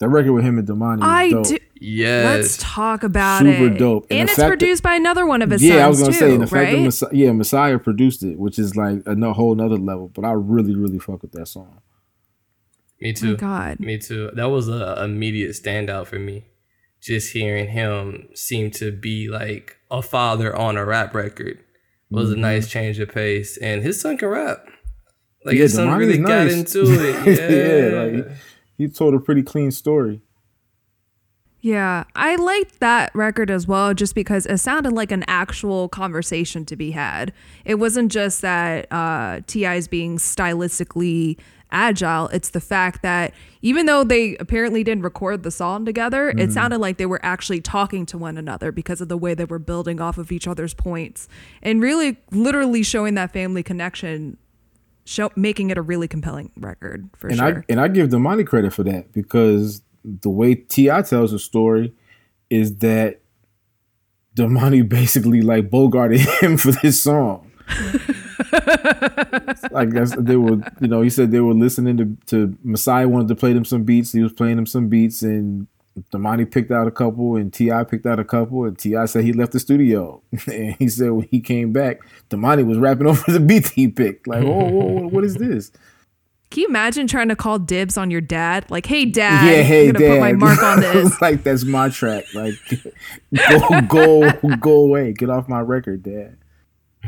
That 0.00 0.08
record 0.10 0.32
with 0.32 0.44
him 0.44 0.58
and 0.58 0.66
Domani. 0.66 1.02
I 1.02 1.30
dope. 1.30 1.46
do. 1.48 1.58
yes. 1.80 2.24
Let's 2.36 2.56
talk 2.60 3.02
about 3.02 3.40
Super 3.40 3.50
it. 3.50 3.56
Super 3.58 3.78
dope. 3.78 4.06
And 4.10 4.20
And, 4.20 4.28
it's 4.28 4.36
fact 4.36 4.44
that- 4.44 4.48
produced 4.58 4.82
by 4.82 4.94
another 4.94 5.26
one 5.26 5.42
of 5.42 5.50
his 5.50 5.60
Yeah, 5.62 5.84
I 5.84 5.88
was 5.88 5.98
gonna 6.00 6.12
too, 6.12 6.18
say, 6.18 6.34
and 6.34 6.42
the 6.42 6.46
fact 6.46 6.70
that? 6.70 6.80
Messiah, 6.80 7.10
yeah, 7.12 7.32
Messiah 7.32 7.78
produced 7.80 8.22
it, 8.22 8.38
which 8.38 8.60
is 8.60 8.76
like 8.76 9.02
a 9.06 9.32
whole 9.32 9.54
nother 9.56 9.76
level. 9.76 10.08
But 10.14 10.24
I 10.24 10.32
really, 10.32 10.76
really 10.76 11.00
fuck 11.00 11.22
with 11.22 11.32
that 11.32 11.46
song. 11.46 11.80
Me 13.00 13.10
oh 13.10 13.12
too. 13.12 13.30
my 13.32 13.36
God. 13.38 13.80
Me 13.80 13.98
too. 13.98 14.30
That 14.34 14.46
was 14.50 14.68
a 14.68 15.02
immediate 15.02 15.50
standout 15.52 16.06
for 16.06 16.18
me. 16.20 16.44
Just 17.00 17.32
hearing 17.32 17.68
him 17.68 18.28
seem 18.34 18.70
to 18.72 18.90
be 18.92 19.28
like 19.28 19.76
a 19.90 20.02
father 20.02 20.54
on 20.54 20.76
a 20.76 20.84
rap 20.84 21.14
record 21.14 21.58
was 22.10 22.30
Mm-hmm. 22.30 22.38
a 22.38 22.40
nice 22.40 22.68
change 22.68 22.98
of 22.98 23.10
pace, 23.10 23.56
and 23.58 23.82
his 23.82 24.00
son 24.00 24.16
can 24.18 24.28
rap. 24.28 24.64
Like 25.44 25.54
Yeah, 25.56 25.62
his 25.62 25.74
son 25.74 25.88
Domani's 25.88 25.98
really 25.98 26.18
got 26.18 26.46
into 26.48 26.82
it. 26.84 27.26
Yeah, 27.38 27.98
yeah, 27.98 28.02
like 28.22 28.38
he, 28.76 28.84
he 28.86 28.88
told 28.88 29.14
a 29.14 29.20
pretty 29.20 29.42
clean 29.42 29.70
story. 29.70 30.20
Yeah, 31.60 32.04
I 32.14 32.36
liked 32.36 32.78
that 32.78 33.12
record 33.16 33.50
as 33.50 33.66
well, 33.66 33.92
just 33.92 34.14
because 34.14 34.46
it 34.46 34.58
sounded 34.58 34.92
like 34.92 35.10
an 35.10 35.24
actual 35.26 35.88
conversation 35.88 36.64
to 36.66 36.76
be 36.76 36.92
had. 36.92 37.32
It 37.64 37.76
wasn't 37.76 38.12
just 38.12 38.42
that 38.42 38.86
uh, 38.92 39.40
Ti 39.46 39.64
is 39.66 39.88
being 39.88 40.18
stylistically 40.18 41.36
agile. 41.70 42.28
It's 42.28 42.50
the 42.50 42.60
fact 42.60 43.02
that 43.02 43.32
even 43.62 43.86
though 43.86 44.04
they 44.04 44.36
apparently 44.38 44.82
didn't 44.84 45.02
record 45.04 45.42
the 45.42 45.50
song 45.50 45.84
together, 45.84 46.28
Mm-hmm. 46.30 46.38
it 46.38 46.52
sounded 46.52 46.78
like 46.78 46.96
they 46.96 47.06
were 47.06 47.20
actually 47.22 47.60
talking 47.60 48.06
to 48.06 48.18
one 48.18 48.36
another 48.38 48.72
because 48.72 49.00
of 49.00 49.08
the 49.08 49.16
way 49.18 49.34
they 49.34 49.44
were 49.44 49.58
building 49.58 50.00
off 50.00 50.18
of 50.18 50.30
each 50.32 50.46
other's 50.48 50.74
points 50.74 51.28
and 51.62 51.80
really, 51.82 52.16
literally 52.30 52.82
showing 52.82 53.14
that 53.14 53.32
family 53.32 53.62
connection, 53.62 54.36
show 55.04 55.30
making 55.36 55.70
it 55.70 55.78
a 55.78 55.82
really 55.82 56.08
compelling 56.08 56.50
record 56.56 57.08
for 57.16 57.28
And 57.28 57.36
sure. 57.38 57.58
I 57.60 57.72
and 57.72 57.80
I 57.80 57.88
give 57.88 58.10
Domani 58.10 58.44
credit 58.44 58.72
for 58.72 58.82
that 58.84 59.12
because 59.12 59.82
the 60.04 60.30
way 60.30 60.54
Ti 60.54 60.86
tells 61.02 61.32
the 61.32 61.38
story 61.38 61.92
is 62.50 62.76
that 62.78 63.20
Domani 64.34 64.82
basically 64.88 65.40
like 65.42 65.70
bogarted 65.70 66.20
him 66.42 66.56
for 66.56 66.72
this 66.72 67.02
song. 67.02 67.47
like 69.70 69.90
that's 69.90 70.14
they 70.16 70.36
were, 70.36 70.60
you 70.80 70.88
know, 70.88 71.02
he 71.02 71.10
said 71.10 71.30
they 71.30 71.40
were 71.40 71.54
listening 71.54 71.96
to, 71.98 72.16
to 72.26 72.56
Messiah 72.62 73.08
wanted 73.08 73.28
to 73.28 73.34
play 73.34 73.52
them 73.52 73.64
some 73.64 73.84
beats. 73.84 74.12
He 74.12 74.22
was 74.22 74.32
playing 74.32 74.56
them 74.56 74.66
some 74.66 74.88
beats, 74.88 75.22
and 75.22 75.66
Domani 76.10 76.44
picked 76.44 76.70
out 76.70 76.86
a 76.86 76.90
couple, 76.90 77.36
and 77.36 77.52
Ti 77.52 77.70
picked 77.88 78.06
out 78.06 78.18
a 78.18 78.24
couple, 78.24 78.64
and 78.64 78.78
Ti 78.78 79.06
said 79.06 79.24
he 79.24 79.32
left 79.32 79.52
the 79.52 79.60
studio, 79.60 80.22
and 80.46 80.74
he 80.78 80.88
said 80.88 81.10
when 81.10 81.28
he 81.30 81.40
came 81.40 81.72
back, 81.72 82.00
Domani 82.28 82.62
was 82.62 82.78
rapping 82.78 83.06
over 83.06 83.30
the 83.30 83.40
beats 83.40 83.70
he 83.70 83.88
picked. 83.88 84.26
Like, 84.26 84.44
oh, 84.44 84.68
whoa, 84.68 84.86
whoa, 84.86 85.08
what 85.08 85.24
is 85.24 85.36
this? 85.36 85.70
Can 86.50 86.62
you 86.62 86.68
imagine 86.68 87.06
trying 87.06 87.28
to 87.28 87.36
call 87.36 87.58
dibs 87.58 87.98
on 87.98 88.10
your 88.10 88.22
dad? 88.22 88.70
Like, 88.70 88.86
hey, 88.86 89.04
dad, 89.04 89.46
yeah, 89.46 89.62
hey, 89.62 89.88
I'm 89.88 89.92
gonna 89.92 90.06
dad. 90.06 90.14
put 90.14 90.20
my 90.20 90.32
mark 90.32 90.62
on 90.62 90.80
this. 90.80 91.20
like 91.20 91.42
that's 91.42 91.64
my 91.64 91.90
track. 91.90 92.24
Like, 92.32 92.54
go, 93.50 93.80
go, 93.82 94.32
go 94.56 94.72
away. 94.72 95.12
Get 95.12 95.28
off 95.28 95.46
my 95.46 95.60
record, 95.60 96.04
dad. 96.04 96.37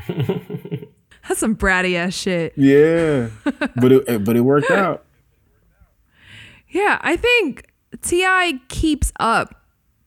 That's 1.28 1.40
some 1.40 1.54
bratty 1.56 1.94
ass 1.96 2.14
shit. 2.14 2.52
Yeah, 2.56 3.28
but 3.76 3.92
it, 3.92 4.24
but 4.24 4.36
it 4.36 4.40
worked 4.42 4.70
out. 4.70 5.04
Yeah, 6.72 6.98
I 7.00 7.16
think 7.16 7.66
Ti 8.00 8.60
keeps 8.68 9.12
up 9.18 9.56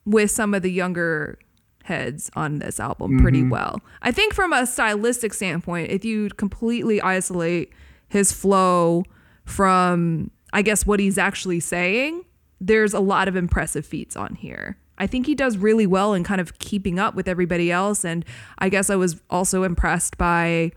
with 0.06 0.32
some 0.32 0.54
of 0.54 0.62
the 0.62 0.72
younger 0.72 1.38
heads 1.84 2.32
on 2.38 2.60
this 2.60 2.80
album 2.80 3.20
pretty 3.20 3.42
Mm-hmm. 3.42 3.50
well. 3.50 3.82
I 4.02 4.14
think 4.14 4.34
from 4.34 4.54
a 4.54 4.66
stylistic 4.66 5.34
standpoint, 5.34 5.92
if 5.92 6.06
you 6.06 6.30
completely 6.30 7.02
isolate 7.02 7.74
his 8.08 8.32
flow 8.32 9.04
from, 9.44 10.32
I 10.54 10.62
guess, 10.62 10.86
what 10.86 11.02
he's 11.02 11.18
actually 11.18 11.60
saying, 11.60 12.24
there's 12.62 12.94
a 12.94 13.02
lot 13.02 13.28
of 13.28 13.36
impressive 13.36 13.86
feats 13.86 14.16
on 14.16 14.36
here. 14.36 14.78
I 14.98 15.08
think 15.08 15.26
he 15.26 15.36
does 15.36 15.58
really 15.58 15.88
well 15.88 16.14
in 16.14 16.24
kind 16.24 16.40
of 16.40 16.60
keeping 16.60 17.00
up 17.00 17.16
with 17.16 17.28
everybody 17.28 17.72
else. 17.72 18.06
And 18.06 18.24
I 18.60 18.70
guess 18.70 18.90
I 18.90 18.96
was 18.96 19.22
also 19.30 19.64
impressed 19.64 20.18
by 20.18 20.72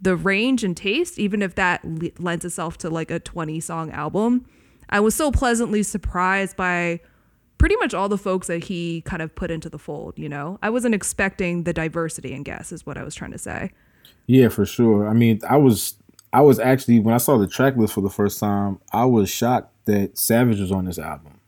the 0.00 0.16
range 0.16 0.64
and 0.64 0.76
taste, 0.76 1.18
even 1.18 1.42
if 1.42 1.54
that 1.56 1.84
l- 1.84 2.10
lends 2.18 2.44
itself 2.44 2.78
to 2.78 2.90
like 2.90 3.10
a 3.10 3.18
20 3.18 3.60
song 3.60 3.90
album, 3.90 4.46
I 4.90 5.00
was 5.00 5.14
so 5.14 5.30
pleasantly 5.30 5.82
surprised 5.82 6.56
by 6.56 7.00
pretty 7.58 7.76
much 7.76 7.92
all 7.92 8.08
the 8.08 8.18
folks 8.18 8.46
that 8.46 8.64
he 8.64 9.02
kind 9.02 9.20
of 9.20 9.34
put 9.34 9.50
into 9.50 9.68
the 9.68 9.78
fold, 9.78 10.14
you 10.16 10.28
know? 10.28 10.58
I 10.62 10.70
wasn't 10.70 10.94
expecting 10.94 11.64
the 11.64 11.72
diversity 11.72 12.32
in 12.32 12.44
guests 12.44 12.72
is 12.72 12.86
what 12.86 12.96
I 12.96 13.02
was 13.02 13.14
trying 13.14 13.32
to 13.32 13.38
say. 13.38 13.72
Yeah, 14.26 14.48
for 14.48 14.64
sure. 14.64 15.08
I 15.08 15.12
mean, 15.12 15.40
I 15.48 15.56
was 15.56 15.94
I 16.32 16.42
was 16.42 16.58
actually 16.58 17.00
when 17.00 17.14
I 17.14 17.18
saw 17.18 17.38
the 17.38 17.46
track 17.46 17.76
list 17.76 17.94
for 17.94 18.00
the 18.00 18.10
first 18.10 18.38
time, 18.38 18.78
I 18.92 19.04
was 19.06 19.28
shocked 19.28 19.72
that 19.86 20.16
Savage 20.18 20.60
was 20.60 20.70
on 20.70 20.84
this 20.84 20.98
album. 20.98 21.40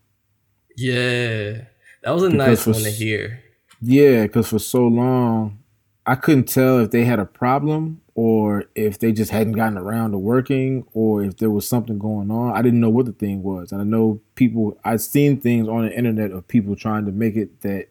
Yeah. 0.76 1.62
That 2.02 2.12
was 2.12 2.22
a 2.22 2.30
nice 2.30 2.66
one 2.66 2.76
to 2.76 2.90
hear. 2.90 3.42
Yeah, 3.82 4.22
because 4.22 4.48
for 4.48 4.58
so 4.58 4.86
long, 4.86 5.58
I 6.06 6.14
couldn't 6.14 6.48
tell 6.48 6.78
if 6.80 6.90
they 6.90 7.04
had 7.04 7.18
a 7.18 7.24
problem 7.24 8.00
or 8.14 8.64
if 8.74 8.98
they 8.98 9.12
just 9.12 9.30
hadn't 9.30 9.52
gotten 9.52 9.78
around 9.78 10.12
to 10.12 10.18
working 10.18 10.86
or 10.92 11.22
if 11.22 11.36
there 11.38 11.50
was 11.50 11.66
something 11.66 11.98
going 11.98 12.30
on. 12.30 12.56
I 12.56 12.62
didn't 12.62 12.80
know 12.80 12.90
what 12.90 13.06
the 13.06 13.12
thing 13.12 13.42
was. 13.42 13.72
And 13.72 13.80
I 13.80 13.84
know 13.84 14.20
people, 14.34 14.78
I've 14.84 15.00
seen 15.00 15.40
things 15.40 15.68
on 15.68 15.86
the 15.86 15.96
internet 15.96 16.32
of 16.32 16.48
people 16.48 16.76
trying 16.76 17.06
to 17.06 17.12
make 17.12 17.36
it 17.36 17.60
that, 17.62 17.88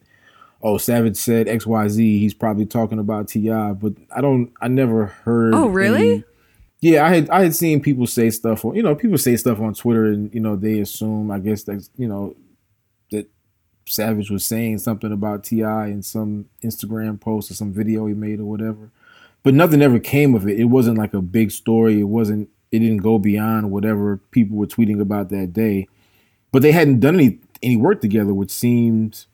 oh, 0.62 0.78
Savage 0.78 1.18
said 1.18 1.48
XYZ, 1.48 1.98
he's 1.98 2.34
probably 2.34 2.66
talking 2.66 3.00
about 3.00 3.28
T.I., 3.28 3.74
but 3.74 3.94
I 4.16 4.22
don't, 4.22 4.52
I 4.62 4.68
never 4.68 5.08
heard. 5.08 5.56
Oh, 5.56 5.68
really? 5.68 6.12
Any, 6.12 6.24
yeah, 6.82 7.06
I 7.06 7.10
had 7.10 7.30
I 7.30 7.44
had 7.44 7.56
seen 7.56 7.82
people 7.82 8.08
say 8.08 8.30
stuff 8.30 8.64
on 8.64 8.74
you 8.74 8.82
know 8.82 8.96
people 8.96 9.18
say 9.18 9.36
stuff 9.36 9.60
on 9.60 9.74
Twitter 9.74 10.06
and 10.06 10.34
you 10.34 10.40
know 10.40 10.56
they 10.56 10.80
assume 10.80 11.30
I 11.30 11.40
guess 11.40 11.64
that 11.64 11.86
you 11.98 12.08
know 12.08 12.36
Savage 13.90 14.30
was 14.30 14.46
saying 14.46 14.80
something 14.80 15.12
about 15.12 15.44
T.I. 15.44 15.88
in 15.88 16.04
some 16.04 16.46
Instagram 16.64 17.20
post 17.20 17.50
or 17.50 17.56
some 17.56 17.74
video 17.74 18.06
he 18.06 18.14
made 18.14 18.40
or 18.40 18.46
whatever. 18.46 18.92
But 19.42 19.54
nothing 19.54 19.82
ever 19.82 20.00
came 20.00 20.36
of 20.36 20.48
it. 20.48 20.60
It 20.60 20.66
wasn't 20.66 20.98
like 20.98 21.14
a 21.14 21.22
big 21.22 21.52
story. 21.52 22.00
It 22.00 22.06
wasn't 22.06 22.50
it 22.72 22.80
didn't 22.80 22.98
go 22.98 23.18
beyond 23.18 23.72
whatever 23.72 24.18
people 24.32 24.58
were 24.58 24.68
tweeting 24.68 25.02
about 25.02 25.30
that 25.30 25.54
day. 25.54 25.88
But 26.52 26.62
they 26.62 26.72
hadn't 26.72 27.00
done 27.00 27.16
any 27.16 27.40
any 27.62 27.78
work 27.78 28.02
together, 28.02 28.34
which 28.34 28.52
seemed 28.52 29.26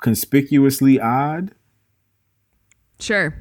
conspicuously 0.00 1.00
odd. 1.00 1.52
Sure. 2.98 3.34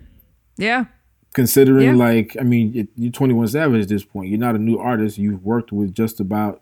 Yeah. 0.58 0.86
Considering 1.34 1.98
yeah. 1.98 2.06
like 2.06 2.38
I 2.40 2.44
mean, 2.44 2.88
you're 2.96 3.12
21 3.12 3.48
Savage 3.48 3.84
at 3.84 3.90
this 3.90 4.04
point. 4.04 4.30
You're 4.30 4.40
not 4.40 4.56
a 4.56 4.60
new 4.60 4.78
artist. 4.78 5.18
You've 5.18 5.44
worked 5.44 5.72
with 5.72 5.94
just 5.94 6.20
about 6.20 6.61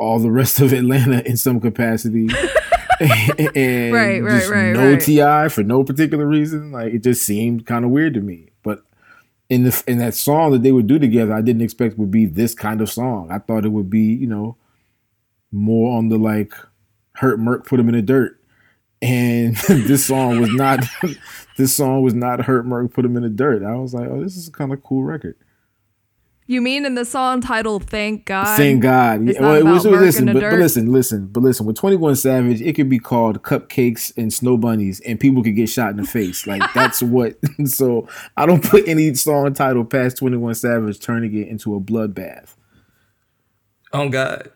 all 0.00 0.18
the 0.18 0.30
rest 0.30 0.60
of 0.60 0.72
Atlanta 0.72 1.22
in 1.28 1.36
some 1.36 1.60
capacity. 1.60 2.28
and 3.00 3.92
right, 3.92 4.20
right, 4.22 4.48
right. 4.48 4.72
No 4.72 4.92
right. 4.92 5.00
T.I. 5.00 5.48
for 5.48 5.62
no 5.62 5.84
particular 5.84 6.26
reason. 6.26 6.72
Like 6.72 6.94
it 6.94 7.02
just 7.02 7.24
seemed 7.24 7.66
kind 7.66 7.84
of 7.84 7.90
weird 7.90 8.14
to 8.14 8.20
me. 8.20 8.48
But 8.62 8.82
in 9.48 9.64
the 9.64 9.84
in 9.86 9.98
that 9.98 10.14
song 10.14 10.52
that 10.52 10.62
they 10.62 10.72
would 10.72 10.86
do 10.86 10.98
together, 10.98 11.34
I 11.34 11.42
didn't 11.42 11.62
expect 11.62 11.98
would 11.98 12.10
be 12.10 12.26
this 12.26 12.54
kind 12.54 12.80
of 12.80 12.90
song. 12.90 13.30
I 13.30 13.38
thought 13.38 13.64
it 13.64 13.72
would 13.72 13.90
be, 13.90 14.00
you 14.14 14.26
know, 14.26 14.56
more 15.52 15.96
on 15.96 16.08
the 16.08 16.18
like 16.18 16.54
hurt 17.14 17.38
Merc 17.38 17.66
put 17.66 17.78
him 17.78 17.88
in 17.88 17.94
the 17.94 18.02
dirt. 18.02 18.40
And 19.02 19.56
this 19.68 20.06
song 20.06 20.40
was 20.40 20.52
not 20.54 20.84
this 21.56 21.76
song 21.76 22.02
was 22.02 22.14
not 22.14 22.46
hurt 22.46 22.66
Merc 22.66 22.92
put 22.92 23.04
him 23.04 23.16
in 23.16 23.22
the 23.22 23.28
dirt. 23.28 23.62
I 23.62 23.74
was 23.74 23.92
like, 23.92 24.08
oh, 24.08 24.22
this 24.22 24.36
is 24.36 24.48
a 24.48 24.52
kind 24.52 24.72
of 24.72 24.82
cool 24.82 25.02
record. 25.02 25.36
You 26.50 26.60
mean 26.60 26.84
in 26.84 26.96
the 26.96 27.04
song 27.04 27.40
titled 27.40 27.84
"Thank 27.88 28.24
God"? 28.24 28.56
Thank 28.56 28.82
God. 28.82 29.24
Yeah. 29.24 29.40
Well, 29.40 29.54
it 29.54 29.64
was, 29.64 29.86
listen, 29.86 30.26
but, 30.26 30.40
but, 30.40 30.54
listen, 30.54 30.90
listen, 30.90 31.26
but 31.28 31.44
listen. 31.44 31.64
With 31.64 31.76
Twenty 31.76 31.94
One 31.94 32.16
Savage, 32.16 32.60
it 32.60 32.72
could 32.74 32.88
be 32.88 32.98
called 32.98 33.42
"Cupcakes 33.42 34.12
and 34.16 34.32
Snow 34.32 34.56
Bunnies," 34.56 34.98
and 35.06 35.20
people 35.20 35.44
could 35.44 35.54
get 35.54 35.68
shot 35.68 35.92
in 35.92 35.98
the 35.98 36.04
face. 36.04 36.48
Like 36.48 36.60
that's 36.74 37.04
what. 37.04 37.36
so 37.66 38.08
I 38.36 38.46
don't 38.46 38.64
put 38.64 38.88
any 38.88 39.14
song 39.14 39.54
title 39.54 39.84
past 39.84 40.16
Twenty 40.16 40.38
One 40.38 40.56
Savage 40.56 40.98
turning 40.98 41.36
it 41.36 41.46
into 41.46 41.76
a 41.76 41.80
bloodbath. 41.80 42.56
Oh 43.92 44.08
God. 44.08 44.50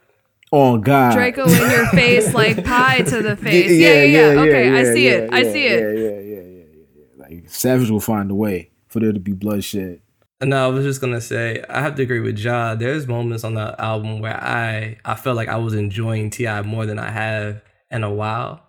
Oh 0.51 0.79
God. 0.79 1.13
Draco 1.13 1.45
in 1.45 1.71
your 1.71 1.87
face, 1.91 2.35
like 2.35 2.65
pie 2.65 3.03
to 3.03 3.23
the 3.23 3.37
face. 3.37 3.71
Yeah, 3.71 4.03
yeah, 4.03 4.03
yeah. 4.03 4.33
yeah. 4.33 4.41
okay, 4.41 4.77
I 4.81 4.95
see 4.95 5.07
it. 5.07 5.33
I 5.33 5.43
see 5.45 5.67
it. 5.69 5.81
Yeah, 5.81 6.03
yeah, 6.03 6.21
yeah, 6.21 6.43
yeah, 6.43 6.65
yeah. 6.97 7.05
Like 7.19 7.49
Savage 7.49 7.89
will 7.89 8.01
find 8.01 8.33
a 8.33 8.35
way 8.35 8.73
for 8.89 8.99
there 8.99 9.13
to 9.13 9.21
be 9.21 9.33
bloodshed. 9.33 10.01
No, 10.45 10.65
I 10.65 10.69
was 10.69 10.85
just 10.85 11.01
gonna 11.01 11.21
say 11.21 11.65
I 11.69 11.81
have 11.81 11.95
to 11.97 12.03
agree 12.03 12.21
with 12.21 12.39
Ja. 12.39 12.75
There's 12.75 13.07
moments 13.07 13.45
on 13.45 13.55
the 13.55 13.81
album 13.81 14.21
where 14.21 14.37
I 14.37 14.99
I 15.05 15.15
felt 15.15 15.37
like 15.37 15.49
I 15.49 15.57
was 15.57 15.75
enjoying 15.75 16.31
T.I. 16.31 16.63
more 16.63 16.87
than 16.87 16.99
I 16.99 17.11
have 17.11 17.63
in 17.91 18.05
a 18.05 18.13
while. 18.13 18.63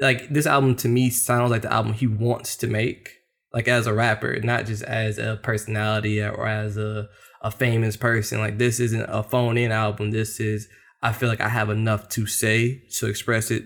Like 0.00 0.28
this 0.28 0.46
album 0.46 0.74
to 0.76 0.88
me 0.88 1.10
sounds 1.10 1.50
like 1.50 1.62
the 1.62 1.72
album 1.72 1.92
he 1.94 2.06
wants 2.06 2.56
to 2.56 2.66
make, 2.66 3.10
like 3.52 3.68
as 3.68 3.86
a 3.86 3.94
rapper, 3.94 4.40
not 4.40 4.66
just 4.66 4.82
as 4.82 5.18
a 5.18 5.38
personality 5.42 6.22
or 6.22 6.46
as 6.46 6.76
a 6.76 7.08
a 7.40 7.50
famous 7.50 7.96
person. 7.96 8.38
Like 8.38 8.58
this 8.58 8.80
isn't 8.80 9.06
a 9.08 9.22
phone 9.22 9.56
in 9.56 9.72
album. 9.72 10.10
This 10.10 10.40
is 10.40 10.68
I 11.02 11.12
feel 11.12 11.28
like 11.28 11.40
I 11.40 11.48
have 11.48 11.70
enough 11.70 12.08
to 12.10 12.26
say 12.26 12.82
to 12.98 13.06
express 13.06 13.50
it. 13.50 13.64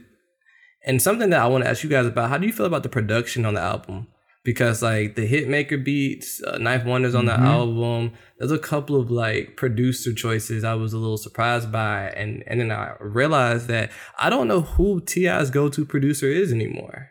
And 0.87 1.03
something 1.03 1.31
that 1.31 1.41
I 1.41 1.47
want 1.47 1.65
to 1.65 1.71
ask 1.71 1.83
you 1.83 1.91
guys 1.91 2.07
about: 2.07 2.31
How 2.31 2.39
do 2.39 2.47
you 2.47 2.53
feel 2.53 2.67
about 2.67 2.83
the 2.83 2.89
production 2.89 3.45
on 3.45 3.55
the 3.55 3.61
album? 3.61 4.09
Because 4.47 4.81
like 4.81 5.17
the 5.17 5.29
hitmaker 5.29 5.83
beats 5.83 6.41
uh, 6.47 6.57
9th 6.59 6.85
Wonder's 6.87 7.17
on 7.17 7.27
the 7.27 7.33
mm-hmm. 7.33 7.47
album 7.47 8.13
there's 8.39 8.53
a 8.53 8.59
couple 8.59 8.95
of 9.01 9.11
like 9.11 9.57
producer 9.57 10.13
choices 10.13 10.63
i 10.63 10.75
was 10.75 10.93
a 10.93 10.99
little 10.99 11.17
surprised 11.17 11.73
by 11.73 12.11
and 12.11 12.45
and 12.47 12.61
then 12.61 12.71
i 12.71 12.95
realized 13.01 13.67
that 13.67 13.91
i 14.19 14.31
don't 14.31 14.49
know 14.49 14.61
who 14.61 15.01
ti's 15.01 15.51
go-to 15.51 15.85
producer 15.85 16.31
is 16.31 16.53
anymore 16.53 17.11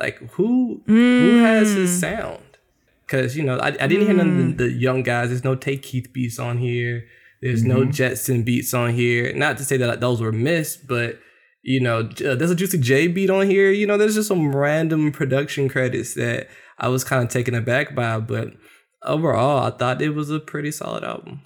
like 0.00 0.18
who 0.32 0.82
mm. 0.88 1.20
who 1.20 1.38
has 1.44 1.70
his 1.70 1.90
mm. 1.90 2.00
sound 2.00 2.58
because 3.06 3.36
you 3.36 3.44
know 3.44 3.58
i, 3.58 3.68
I 3.68 3.86
didn't 3.86 4.02
mm. 4.02 4.06
hear 4.06 4.14
none 4.14 4.30
of 4.30 4.36
the, 4.36 4.42
mm. 4.42 4.58
the, 4.58 4.72
young 4.72 5.02
guys 5.02 5.28
there's 5.28 5.44
no 5.44 5.54
Tay 5.54 5.76
Keith 5.76 6.12
beats 6.12 6.38
on 6.38 6.58
here 6.58 7.04
there's 7.42 7.62
mm-hmm. 7.62 7.78
no 7.78 7.84
jetson 7.84 8.42
beats 8.42 8.74
on 8.74 8.94
here 8.94 9.32
not 9.34 9.56
to 9.58 9.64
say 9.64 9.76
that 9.76 10.00
those 10.00 10.20
were 10.20 10.32
missed 10.32 10.86
but 10.88 11.18
you 11.64 11.78
know, 11.78 12.00
uh, 12.00 12.34
there's 12.34 12.50
a 12.50 12.56
Juicy 12.56 12.78
J 12.78 13.06
beat 13.06 13.30
on 13.30 13.48
here. 13.48 13.70
You 13.70 13.86
know, 13.86 13.96
there's 13.96 14.16
just 14.16 14.26
some 14.26 14.54
random 14.54 15.12
production 15.12 15.68
credits 15.68 16.14
that 16.14 16.48
I 16.82 16.88
was 16.88 17.04
kind 17.04 17.22
of 17.22 17.30
taken 17.30 17.54
aback 17.54 17.94
by, 17.94 18.16
it, 18.16 18.26
but 18.26 18.54
overall, 19.02 19.64
I 19.64 19.70
thought 19.70 20.02
it 20.02 20.10
was 20.10 20.30
a 20.30 20.40
pretty 20.40 20.72
solid 20.72 21.04
album. 21.04 21.42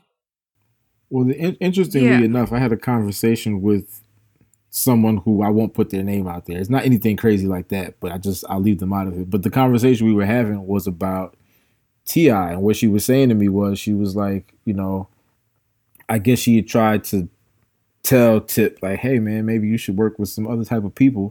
Well, 1.10 1.26
the, 1.26 1.36
interestingly 1.60 2.08
yeah. 2.08 2.20
enough, 2.20 2.52
I 2.52 2.58
had 2.58 2.72
a 2.72 2.76
conversation 2.76 3.60
with 3.60 4.00
someone 4.70 5.18
who 5.18 5.42
I 5.42 5.50
won't 5.50 5.74
put 5.74 5.90
their 5.90 6.02
name 6.02 6.26
out 6.26 6.46
there. 6.46 6.58
It's 6.58 6.70
not 6.70 6.84
anything 6.84 7.16
crazy 7.16 7.46
like 7.46 7.68
that, 7.68 8.00
but 8.00 8.12
I 8.12 8.18
just 8.18 8.44
I'll 8.48 8.60
leave 8.60 8.80
them 8.80 8.92
out 8.92 9.06
of 9.06 9.18
it. 9.18 9.30
But 9.30 9.42
the 9.42 9.50
conversation 9.50 10.06
we 10.06 10.14
were 10.14 10.26
having 10.26 10.66
was 10.66 10.86
about 10.86 11.36
T.I. 12.06 12.52
and 12.52 12.62
what 12.62 12.76
she 12.76 12.88
was 12.88 13.04
saying 13.04 13.28
to 13.28 13.34
me 13.34 13.48
was 13.48 13.78
she 13.78 13.92
was 13.92 14.16
like, 14.16 14.54
you 14.64 14.74
know, 14.74 15.08
I 16.08 16.18
guess 16.18 16.38
she 16.38 16.56
had 16.56 16.68
tried 16.68 17.04
to 17.04 17.28
tell 18.02 18.40
Tip 18.40 18.78
like, 18.82 19.00
hey 19.00 19.18
man, 19.18 19.44
maybe 19.44 19.68
you 19.68 19.76
should 19.76 19.98
work 19.98 20.18
with 20.18 20.28
some 20.28 20.46
other 20.46 20.64
type 20.64 20.84
of 20.84 20.94
people. 20.94 21.30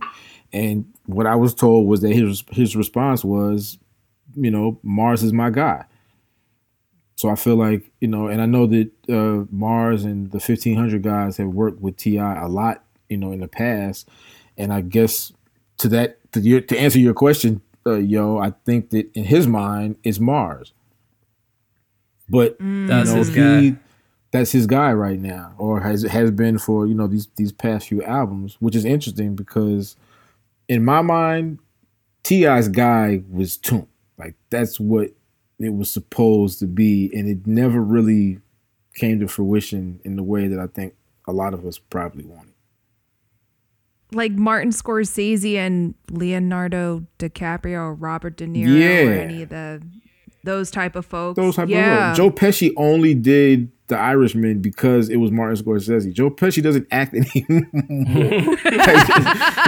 And 0.53 0.93
what 1.05 1.25
I 1.25 1.35
was 1.35 1.53
told 1.53 1.87
was 1.87 2.01
that 2.01 2.13
his 2.13 2.43
his 2.51 2.75
response 2.75 3.23
was, 3.23 3.77
you 4.35 4.51
know, 4.51 4.79
Mars 4.83 5.23
is 5.23 5.33
my 5.33 5.49
guy. 5.49 5.85
So 7.15 7.29
I 7.29 7.35
feel 7.35 7.55
like, 7.55 7.91
you 8.01 8.07
know, 8.07 8.27
and 8.27 8.41
I 8.41 8.45
know 8.45 8.67
that 8.67 8.91
uh, 9.09 9.45
Mars 9.49 10.03
and 10.03 10.31
the 10.31 10.37
1500 10.37 11.01
guys 11.01 11.37
have 11.37 11.47
worked 11.47 11.79
with 11.79 11.95
T.I. 11.95 12.43
a 12.43 12.47
lot, 12.47 12.83
you 13.09 13.17
know, 13.17 13.31
in 13.31 13.39
the 13.39 13.47
past. 13.47 14.09
And 14.57 14.73
I 14.73 14.81
guess 14.81 15.31
to 15.77 15.87
that, 15.89 16.19
to, 16.33 16.41
your, 16.41 16.59
to 16.61 16.77
answer 16.77 16.99
your 16.99 17.13
question, 17.13 17.61
uh, 17.87 17.93
yo, 17.95 18.37
I 18.37 18.51
think 18.65 18.89
that 18.89 19.09
in 19.13 19.23
his 19.23 19.47
mind, 19.47 19.97
is 20.03 20.19
Mars. 20.19 20.73
But 22.29 22.59
mm. 22.59 22.87
that's 22.87 23.11
know, 23.11 23.17
his 23.17 23.27
he, 23.29 23.35
guy. 23.35 23.79
That's 24.31 24.51
his 24.51 24.67
guy 24.67 24.91
right 24.91 25.19
now, 25.19 25.53
or 25.57 25.79
has 25.79 26.01
has 26.03 26.29
been 26.29 26.57
for 26.57 26.85
you 26.87 26.93
know 26.93 27.07
these 27.07 27.27
these 27.37 27.53
past 27.53 27.87
few 27.87 28.03
albums, 28.03 28.57
which 28.59 28.75
is 28.75 28.83
interesting 28.83 29.35
because 29.35 29.95
in 30.67 30.83
my 30.83 31.01
mind, 31.01 31.59
T.I.'s 32.23 32.67
guy 32.67 33.21
was 33.29 33.57
Toomp. 33.57 33.87
Like 34.17 34.35
that's 34.49 34.79
what 34.79 35.11
it 35.59 35.73
was 35.73 35.91
supposed 35.91 36.59
to 36.59 36.67
be, 36.67 37.11
and 37.13 37.27
it 37.27 37.47
never 37.47 37.81
really 37.81 38.39
came 38.93 39.19
to 39.19 39.27
fruition 39.27 39.99
in 40.03 40.15
the 40.15 40.23
way 40.23 40.47
that 40.47 40.59
I 40.59 40.67
think 40.67 40.95
a 41.27 41.33
lot 41.33 41.53
of 41.53 41.65
us 41.65 41.77
probably 41.77 42.25
wanted. 42.25 42.53
Like 44.11 44.31
Martin 44.31 44.69
Scorsese 44.69 45.55
and 45.55 45.95
Leonardo 46.09 47.05
DiCaprio 47.19 47.79
or 47.79 47.93
Robert 47.93 48.37
De 48.37 48.47
Niro 48.47 48.79
yeah. 48.79 49.09
or 49.09 49.13
any 49.13 49.41
of 49.41 49.49
the 49.49 49.81
those 50.43 50.71
type 50.71 50.95
of 50.95 51.05
folks. 51.05 51.35
Those 51.35 51.55
type 51.55 51.69
yeah. 51.69 52.11
of 52.11 52.17
folks. 52.17 52.17
Joe 52.17 52.31
Pesci 52.31 52.71
only 52.77 53.13
did 53.15 53.71
The 53.87 53.95
Irishman 53.97 54.61
because 54.61 55.09
it 55.09 55.17
was 55.17 55.29
Martin 55.29 55.63
Scorsese. 55.63 56.11
Joe 56.11 56.31
Pesci 56.31 56.63
doesn't 56.63 56.87
act 56.89 57.13
anymore. 57.15 57.61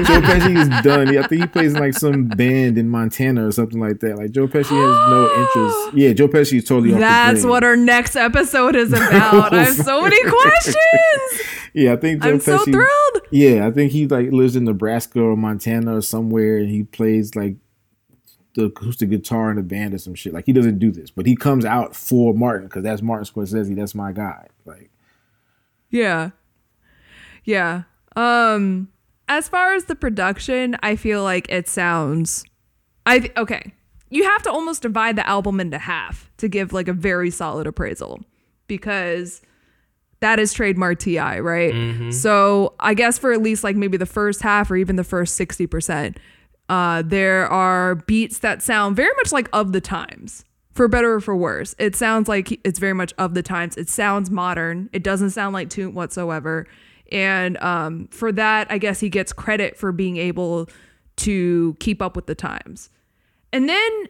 Joe 0.08 0.22
Pesci 0.22 0.58
is 0.58 0.84
done. 0.84 1.16
I 1.16 1.28
think 1.28 1.42
he 1.42 1.48
plays 1.48 1.74
in 1.76 1.80
like 1.80 1.94
some 1.94 2.28
band 2.28 2.80
in 2.80 2.90
Montana 2.90 3.48
or 3.48 3.52
something 3.52 3.80
like 3.80 4.00
that. 4.00 4.18
Like 4.18 4.32
Joe 4.32 4.48
Pesci 4.48 4.64
has 4.72 5.10
no 5.12 5.30
interest. 5.86 5.98
Yeah, 5.98 6.14
Joe 6.14 6.28
Pesci 6.28 6.58
is 6.58 6.64
totally 6.66 6.94
off 6.94 7.00
That's 7.00 7.44
what 7.44 7.64
our 7.64 7.76
next 7.76 8.16
episode 8.16 8.76
is 8.76 8.92
about. 8.94 9.54
I 9.54 9.66
have 9.66 9.76
so 9.76 10.02
many 10.02 10.20
questions. 10.24 11.48
yeah, 11.74 11.94
I 11.94 11.98
think 11.98 12.24
Joe 12.24 12.30
I'm 12.30 12.40
Pesci, 12.40 12.44
so 12.44 12.64
thrilled. 12.66 13.22
Yeah, 13.30 13.68
I 13.68 13.72
think 13.72 13.92
he 13.92 14.08
like 14.08 14.32
lives 14.32 14.56
in 14.56 14.64
Nebraska 14.64 15.20
or 15.22 15.36
Montana 15.38 15.98
or 15.98 16.02
somewhere 16.02 16.58
and 16.58 16.70
he 16.70 16.84
plays 16.84 17.36
like 17.36 17.58
the 18.58 18.66
acoustic 18.66 19.12
guitar 19.12 19.52
in 19.52 19.58
the 19.58 19.62
band 19.62 19.94
or 19.94 20.00
some 20.00 20.16
shit. 20.16 20.34
Like 20.34 20.48
he 20.48 20.52
doesn't 20.52 20.80
do 20.80 20.92
this, 20.92 21.12
but 21.12 21.28
he 21.28 21.36
comes 21.36 21.64
out 21.64 21.96
for 21.96 22.34
Martin 22.34 22.68
because 22.68 22.82
that's 22.84 23.04
Martin 23.04 23.26
Scorsese. 23.26 23.76
That's 23.76 23.94
my 23.94 24.12
guy. 24.12 24.48
Like, 24.66 24.90
Yeah. 25.92 26.32
Yeah. 27.44 27.84
Um 28.16 28.90
as 29.30 29.48
far 29.48 29.76
as 29.76 29.86
the 29.86 29.96
production, 29.96 30.76
I 30.82 30.96
feel 30.96 31.22
like 31.24 31.48
it 31.50 31.68
sounds 31.68 32.44
I 33.06 33.30
okay. 33.38 33.74
You 34.10 34.24
have 34.24 34.42
to 34.44 34.52
almost 34.52 34.82
divide 34.82 35.18
the 35.18 35.28
album 35.28 35.60
into 35.60 35.78
half 35.78 36.32
to 36.38 36.48
give 36.48 36.74
like 36.74 36.88
a 36.88 36.94
very 36.94 37.30
solid 37.30 37.68
appraisal 37.68 38.22
because 38.66 39.44
that 40.20 40.40
is 40.40 40.52
trademark 40.52 40.98
TI, 40.98 41.20
right? 41.42 42.12
So, 42.12 42.74
I 42.80 42.96
guess 42.96 43.20
for 43.20 43.34
at 43.34 43.42
least 43.44 43.64
like 43.64 43.76
maybe 43.76 43.98
the 43.98 44.08
first 44.08 44.42
half 44.42 44.72
or 44.72 44.78
even 44.78 44.96
the 44.96 45.04
first 45.04 45.40
60%, 45.40 46.18
uh 46.70 47.02
there 47.06 47.48
are 47.48 47.96
beats 47.96 48.40
that 48.40 48.62
sound 48.62 48.96
very 48.96 49.14
much 49.18 49.32
like 49.32 49.50
of 49.54 49.72
the 49.72 49.82
times. 49.82 50.44
For 50.74 50.88
better 50.88 51.14
or 51.14 51.22
for 51.22 51.36
worse, 51.36 51.74
it 51.80 51.96
sounds 51.96 52.28
like 52.28 52.60
it's 52.64 52.78
very 52.78 52.94
much 52.94 53.12
of 53.18 53.34
the 53.34 53.42
times. 53.42 53.78
It 53.78 53.90
sounds 53.90 54.30
modern. 54.30 54.92
It 54.94 55.02
doesn't 55.02 55.32
sound 55.32 55.54
like 55.54 55.70
Toomp 55.70 55.94
whatsoever. 55.94 56.68
And 57.12 57.58
um, 57.64 58.08
for 58.12 58.32
that, 58.34 58.68
I 58.70 58.78
guess 58.78 59.00
he 59.00 59.10
gets 59.10 59.34
credit 59.34 59.76
for 59.76 59.92
being 59.92 60.18
able 60.18 60.70
to 61.18 61.76
keep 61.80 62.02
up 62.02 62.16
with 62.16 62.28
the 62.28 62.36
times. 62.36 62.90
And 63.52 63.68
then 63.68 64.08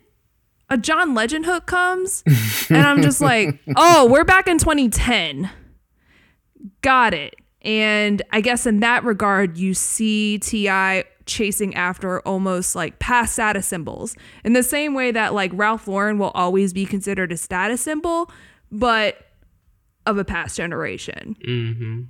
a 0.70 0.78
John 0.78 1.13
Legend 1.13 1.46
hook 1.46 1.65
comes, 1.65 2.24
and 2.70 2.86
I'm 2.86 3.02
just 3.02 3.22
like, 3.22 3.60
oh, 3.76 4.08
we're 4.10 4.26
back 4.26 4.48
in 4.48 4.58
2010. 4.58 5.50
Got 6.82 7.13
it. 7.13 7.36
And 7.68 8.22
I 8.32 8.40
guess 8.40 8.66
in 8.66 8.80
that 8.80 9.04
regard, 9.04 9.58
you 9.58 9.74
see 9.74 10.40
T.I. 10.40 11.04
chasing 11.26 11.76
after 11.76 12.22
almost 12.22 12.78
like 12.78 12.98
past 13.00 13.34
status 13.34 13.68
symbols 13.68 14.16
in 14.46 14.54
the 14.54 14.64
same 14.64 14.94
way 14.94 15.12
that 15.12 15.34
like 15.34 15.52
Ralph 15.54 15.86
Lauren 15.86 16.18
will 16.18 16.30
always 16.30 16.72
be 16.72 16.86
considered 16.86 17.30
a 17.34 17.38
status 17.38 17.82
symbol, 17.82 18.32
but 18.72 19.18
of 20.06 20.18
a 20.18 20.24
past 20.24 20.56
generation. 20.56 21.36
Mm-hmm. 21.46 22.02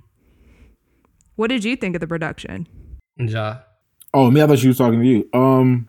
What 1.34 1.48
did 1.48 1.64
you 1.64 1.74
think 1.74 1.96
of 1.96 2.00
the 2.00 2.06
production? 2.06 2.68
Ja. 3.16 3.58
oh, 4.14 4.30
me, 4.30 4.40
I 4.40 4.46
thought 4.46 4.60
she 4.60 4.68
was 4.68 4.78
talking 4.78 5.00
to 5.00 5.06
you. 5.06 5.28
Um, 5.32 5.88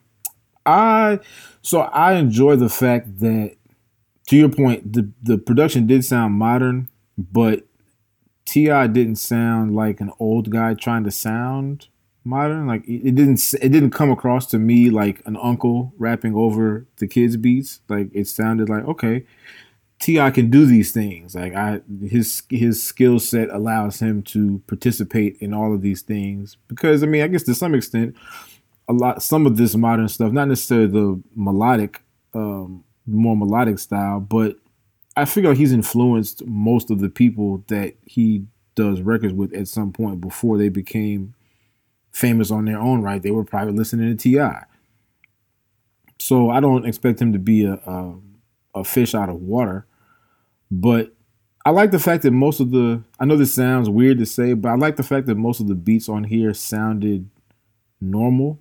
I 0.65 1.19
so 1.61 1.81
I 1.81 2.13
enjoy 2.13 2.55
the 2.55 2.69
fact 2.69 3.19
that, 3.19 3.55
to 4.29 4.35
your 4.35 4.49
point, 4.49 4.93
the 4.93 5.11
the 5.21 5.37
production 5.37 5.85
did 5.85 6.03
sound 6.03 6.33
modern, 6.33 6.89
but 7.19 7.68
Ti 8.49 8.65
didn't 8.65 9.17
sound 9.17 9.75
like 9.75 10.01
an 10.01 10.11
old 10.17 10.49
guy 10.49 10.73
trying 10.73 11.03
to 11.03 11.11
sound 11.11 11.87
modern. 12.23 12.65
Like 12.65 12.83
it 12.87 13.13
didn't 13.13 13.39
it 13.61 13.69
didn't 13.69 13.91
come 13.91 14.09
across 14.09 14.47
to 14.47 14.57
me 14.57 14.89
like 14.89 15.21
an 15.27 15.37
uncle 15.37 15.93
rapping 15.99 16.33
over 16.33 16.87
the 16.97 17.05
kids' 17.05 17.37
beats. 17.37 17.81
Like 17.87 18.09
it 18.11 18.27
sounded 18.27 18.67
like 18.67 18.85
okay, 18.85 19.27
Ti 19.99 20.31
can 20.31 20.49
do 20.49 20.65
these 20.65 20.91
things. 20.91 21.35
Like 21.35 21.53
I 21.53 21.81
his 22.01 22.41
his 22.49 22.81
skill 22.81 23.19
set 23.19 23.51
allows 23.51 23.99
him 23.99 24.23
to 24.23 24.63
participate 24.65 25.37
in 25.39 25.53
all 25.53 25.71
of 25.71 25.83
these 25.83 26.01
things 26.01 26.57
because 26.67 27.03
I 27.03 27.05
mean 27.05 27.21
I 27.21 27.27
guess 27.27 27.43
to 27.43 27.53
some 27.53 27.75
extent 27.75 28.15
a 28.87 28.93
lot 28.93 29.21
some 29.21 29.45
of 29.45 29.57
this 29.57 29.75
modern 29.75 30.07
stuff 30.07 30.31
not 30.31 30.47
necessarily 30.47 30.87
the 30.87 31.21
melodic 31.35 32.01
um 32.33 32.83
more 33.05 33.37
melodic 33.37 33.77
style 33.77 34.19
but 34.19 34.57
I 35.15 35.25
figure 35.25 35.53
he's 35.53 35.73
influenced 35.73 36.45
most 36.45 36.91
of 36.91 36.99
the 36.99 37.09
people 37.09 37.63
that 37.67 37.95
he 38.05 38.45
does 38.75 39.01
records 39.01 39.33
with 39.33 39.53
at 39.53 39.67
some 39.67 39.91
point 39.91 40.21
before 40.21 40.57
they 40.57 40.69
became 40.69 41.33
famous 42.11 42.49
on 42.51 42.65
their 42.65 42.79
own 42.79 43.01
right 43.01 43.21
they 43.21 43.31
were 43.31 43.43
probably 43.43 43.73
listening 43.73 44.15
to 44.15 44.31
Ti 44.31 44.65
so 46.17 46.49
I 46.49 46.59
don't 46.59 46.85
expect 46.85 47.21
him 47.21 47.33
to 47.33 47.39
be 47.39 47.65
a, 47.65 47.73
a 47.73 48.15
a 48.75 48.83
fish 48.83 49.13
out 49.13 49.29
of 49.29 49.35
water 49.35 49.85
but 50.71 51.13
I 51.65 51.71
like 51.71 51.91
the 51.91 51.99
fact 51.99 52.23
that 52.23 52.31
most 52.31 52.59
of 52.59 52.71
the 52.71 53.03
I 53.19 53.25
know 53.25 53.35
this 53.35 53.53
sounds 53.53 53.89
weird 53.89 54.17
to 54.19 54.25
say, 54.25 54.53
but 54.53 54.69
I 54.69 54.75
like 54.75 54.95
the 54.95 55.03
fact 55.03 55.27
that 55.27 55.35
most 55.35 55.59
of 55.59 55.67
the 55.67 55.75
beats 55.75 56.07
on 56.07 56.23
here 56.23 56.53
sounded 56.53 57.29
normal. 57.99 58.59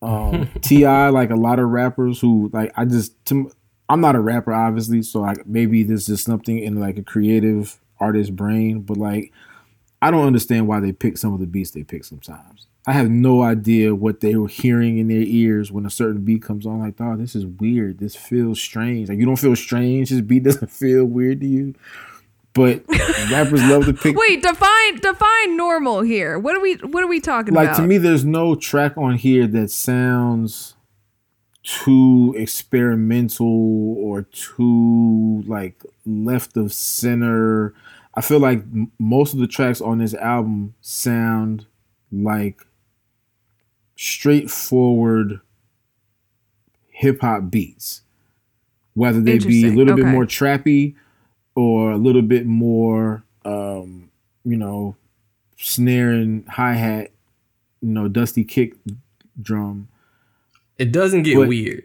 Um, 0.00 0.48
Ti, 0.62 0.86
like 0.86 1.30
a 1.30 1.36
lot 1.36 1.58
of 1.58 1.68
rappers 1.68 2.20
who 2.20 2.50
like 2.52 2.72
I 2.76 2.84
just 2.84 3.24
to, 3.26 3.50
I'm 3.92 4.00
not 4.00 4.16
a 4.16 4.20
rapper 4.20 4.54
obviously, 4.54 5.02
so 5.02 5.20
like 5.20 5.46
maybe 5.46 5.82
this 5.82 6.08
is 6.08 6.22
something 6.22 6.58
in 6.58 6.80
like 6.80 6.96
a 6.96 7.02
creative 7.02 7.78
artist 8.00 8.34
brain, 8.34 8.80
but 8.80 8.96
like 8.96 9.32
I 10.00 10.10
don't 10.10 10.26
understand 10.26 10.66
why 10.66 10.80
they 10.80 10.92
pick 10.92 11.18
some 11.18 11.34
of 11.34 11.40
the 11.40 11.46
beats 11.46 11.72
they 11.72 11.84
pick 11.84 12.04
sometimes. 12.04 12.68
I 12.86 12.92
have 12.92 13.10
no 13.10 13.42
idea 13.42 13.94
what 13.94 14.20
they 14.20 14.34
were 14.34 14.48
hearing 14.48 14.96
in 14.96 15.08
their 15.08 15.20
ears 15.20 15.70
when 15.70 15.84
a 15.84 15.90
certain 15.90 16.24
beat 16.24 16.42
comes 16.42 16.64
on. 16.64 16.80
Like, 16.80 16.94
oh, 17.00 17.16
this 17.16 17.36
is 17.36 17.44
weird. 17.44 17.98
This 17.98 18.16
feels 18.16 18.60
strange. 18.60 19.10
Like, 19.10 19.18
you 19.18 19.26
don't 19.26 19.36
feel 19.36 19.54
strange. 19.54 20.08
This 20.08 20.22
beat 20.22 20.44
doesn't 20.44 20.70
feel 20.70 21.04
weird 21.04 21.42
to 21.42 21.46
you. 21.46 21.74
But 22.54 22.84
rappers 23.30 23.62
love 23.62 23.84
to 23.84 23.92
pick. 23.92 24.16
Wait, 24.16 24.42
define 24.42 24.96
define 24.96 25.56
normal 25.56 26.00
here. 26.00 26.38
What 26.38 26.56
are 26.56 26.60
we 26.60 26.76
what 26.76 27.04
are 27.04 27.08
we 27.08 27.20
talking 27.20 27.52
like 27.52 27.68
about? 27.68 27.78
Like 27.78 27.82
to 27.82 27.88
me, 27.88 27.98
there's 27.98 28.24
no 28.24 28.54
track 28.54 28.96
on 28.96 29.16
here 29.16 29.46
that 29.48 29.70
sounds 29.70 30.76
too 31.62 32.34
experimental 32.36 33.46
or 33.98 34.22
too 34.22 35.42
like 35.46 35.82
left 36.06 36.56
of 36.56 36.72
center. 36.72 37.74
I 38.14 38.20
feel 38.20 38.40
like 38.40 38.58
m- 38.58 38.90
most 38.98 39.32
of 39.32 39.40
the 39.40 39.46
tracks 39.46 39.80
on 39.80 39.98
this 39.98 40.14
album 40.14 40.74
sound 40.80 41.66
like 42.10 42.66
straightforward 43.96 45.40
hip 46.90 47.20
hop 47.20 47.50
beats, 47.50 48.02
whether 48.94 49.20
they 49.20 49.38
be 49.38 49.66
a 49.66 49.70
little 49.76 49.94
bit 49.94 50.04
more 50.12 50.24
trappy 50.26 50.94
or 51.54 51.92
a 51.92 51.96
little 51.96 52.22
bit 52.22 52.46
more, 52.46 53.22
um, 53.44 54.10
you 54.44 54.56
know, 54.56 54.96
snare 55.56 56.10
and 56.10 56.46
hi 56.48 56.74
hat, 56.74 57.10
you 57.80 57.88
know, 57.88 58.08
dusty 58.08 58.44
kick 58.44 58.74
drum. 59.40 59.88
It 60.82 60.92
doesn't 60.92 61.22
get 61.22 61.36
But- 61.36 61.48
weird. 61.48 61.84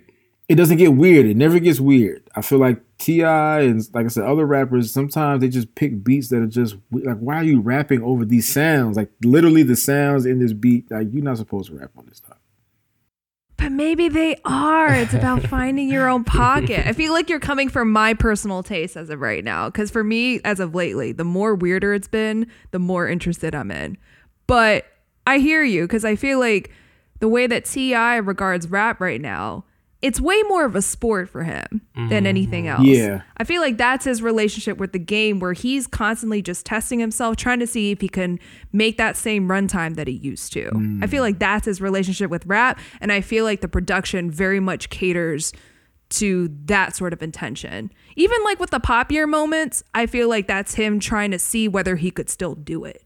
It 0.50 0.56
doesn't 0.56 0.78
get 0.78 0.94
weird. 0.94 1.26
It 1.26 1.36
never 1.36 1.60
gets 1.60 1.80
weird. 1.82 2.24
I 2.34 2.42
feel 2.42 2.58
like 2.60 2.82
Ti 3.00 3.22
and 3.22 3.84
like 3.94 4.06
I 4.06 4.08
said, 4.08 4.24
other 4.24 4.46
rappers 4.46 4.92
sometimes 4.94 5.42
they 5.42 5.50
just 5.50 5.76
pick 5.76 6.06
beats 6.06 6.30
that 6.30 6.42
are 6.42 6.48
just 6.48 6.78
like, 6.90 7.18
why 7.18 7.36
are 7.36 7.44
you 7.44 7.60
rapping 7.60 8.02
over 8.02 8.24
these 8.24 8.48
sounds? 8.48 8.96
Like 8.96 9.12
literally 9.24 9.64
the 9.64 9.76
sounds 9.76 10.26
in 10.26 10.40
this 10.40 10.54
beat. 10.54 10.90
Like 10.90 11.10
you're 11.12 11.24
not 11.24 11.36
supposed 11.38 11.68
to 11.70 11.76
rap 11.78 11.92
on 11.98 12.06
this 12.06 12.20
stuff. 12.20 12.38
But 13.58 13.74
maybe 13.74 14.08
they 14.08 14.38
are. 14.46 14.94
It's 14.94 15.14
about 15.14 15.42
finding 15.48 15.90
your 15.90 16.08
own 16.08 16.24
pocket. 16.24 16.88
I 16.88 16.94
feel 16.94 17.12
like 17.12 17.30
you're 17.30 17.40
coming 17.42 17.68
from 17.70 17.92
my 17.92 18.14
personal 18.14 18.64
taste 18.64 18.96
as 18.96 19.10
of 19.10 19.20
right 19.20 19.44
now. 19.44 19.68
Because 19.70 19.92
for 19.92 20.04
me, 20.04 20.40
as 20.46 20.60
of 20.62 20.74
lately, 20.74 21.12
the 21.12 21.26
more 21.26 21.56
weirder 21.56 21.94
it's 21.94 22.08
been, 22.08 22.48
the 22.72 22.80
more 22.80 23.08
interested 23.08 23.54
I'm 23.54 23.72
in. 23.72 23.98
But 24.46 24.86
I 25.26 25.40
hear 25.40 25.64
you 25.64 25.82
because 25.84 26.06
I 26.06 26.16
feel 26.16 26.40
like 26.40 26.72
the 27.20 27.28
way 27.28 27.48
that 27.48 27.66
T.I. 27.66 28.18
regards 28.18 28.68
rap 28.68 29.00
right 29.00 29.22
now, 29.22 29.66
it's 30.02 30.22
way 30.22 30.42
more 30.44 30.66
of 30.66 30.76
a 30.76 30.82
sport 30.82 31.28
for 31.28 31.44
him 31.44 31.82
than 31.96 32.10
mm-hmm. 32.10 32.26
anything 32.28 32.68
else. 32.68 32.84
Yeah. 32.84 33.22
I 33.38 33.44
feel 33.44 33.62
like 33.62 33.78
that's 33.78 34.06
his 34.06 34.22
relationship 34.22 34.78
with 34.78 34.92
the 34.92 35.00
game 35.00 35.40
where 35.40 35.54
he's 35.54 35.88
constantly 35.88 36.42
just 36.42 36.68
testing 36.68 37.00
himself, 37.00 37.36
trying 37.36 37.60
to 37.60 37.68
see 37.68 37.92
if 37.92 38.02
he 38.02 38.08
can 38.08 38.40
make 38.72 38.98
that 38.98 39.18
same 39.18 39.48
runtime 39.48 39.96
that 39.96 40.08
he 40.08 40.14
used 40.14 40.54
to. 40.54 40.68
I 41.02 41.08
feel 41.08 41.22
mm. 41.22 41.28
like 41.28 41.40
that's 41.40 41.66
his 41.66 41.82
relationship 41.82 42.30
with 42.30 42.46
rap. 42.46 42.80
And 43.02 43.12
I 43.12 43.22
feel 43.22 43.44
like 43.44 43.62
the 43.62 43.68
production 43.68 44.30
very 44.30 44.60
much 44.60 44.92
caters 44.92 45.52
to 46.10 46.56
that 46.66 46.96
sort 46.96 47.12
of 47.12 47.24
intention. 47.24 47.92
Even 48.16 48.38
like 48.44 48.60
with 48.60 48.70
the 48.70 48.80
pop 48.80 49.12
year 49.12 49.26
moments, 49.26 49.84
I 49.96 50.06
feel 50.06 50.30
like 50.30 50.48
that's 50.48 50.76
him 50.76 51.00
trying 51.00 51.32
to 51.32 51.40
see 51.40 51.68
whether 51.68 51.96
he 51.96 52.12
could 52.12 52.30
still 52.30 52.54
do 52.54 52.86
it. 52.86 53.02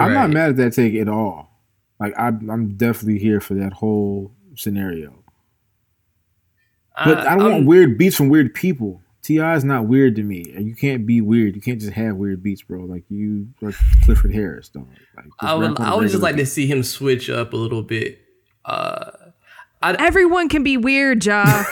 I'm 0.00 0.14
not 0.14 0.30
mad 0.30 0.50
at 0.50 0.56
that 0.56 0.72
take 0.72 0.94
at 0.94 1.08
all. 1.08 1.53
Like 2.00 2.14
I'm, 2.18 2.50
I'm 2.50 2.76
definitely 2.76 3.18
here 3.18 3.40
for 3.40 3.54
that 3.54 3.72
whole 3.72 4.32
scenario. 4.56 5.14
But 7.04 7.18
I, 7.18 7.34
don't 7.36 7.42
I'm- 7.42 7.52
want 7.52 7.66
weird 7.66 7.98
beats 7.98 8.16
from 8.16 8.28
weird 8.28 8.54
people. 8.54 9.00
Ti 9.22 9.38
is 9.38 9.64
not 9.64 9.86
weird 9.86 10.16
to 10.16 10.22
me. 10.22 10.52
And 10.54 10.68
You 10.68 10.74
can't 10.76 11.06
be 11.06 11.20
weird. 11.22 11.56
You 11.56 11.62
can't 11.62 11.80
just 11.80 11.94
have 11.94 12.16
weird 12.16 12.42
beats, 12.42 12.60
bro. 12.62 12.80
Like 12.84 13.04
you, 13.08 13.48
like 13.62 13.74
Clifford 14.04 14.34
Harris, 14.34 14.68
dog. 14.68 14.86
Like, 15.16 15.24
I 15.40 15.54
would, 15.54 15.70
rap 15.70 15.80
on 15.80 15.86
a 15.86 15.90
I 15.90 15.94
would 15.94 16.02
just 16.02 16.14
regular 16.16 16.28
like 16.32 16.36
to 16.36 16.44
see 16.46 16.66
him 16.66 16.82
switch 16.82 17.30
up 17.30 17.54
a 17.54 17.56
little 17.56 17.82
bit. 17.82 18.18
Uh, 18.66 19.10
Everyone 19.82 20.48
can 20.50 20.62
be 20.62 20.76
weird, 20.76 21.24
Ja. 21.24 21.44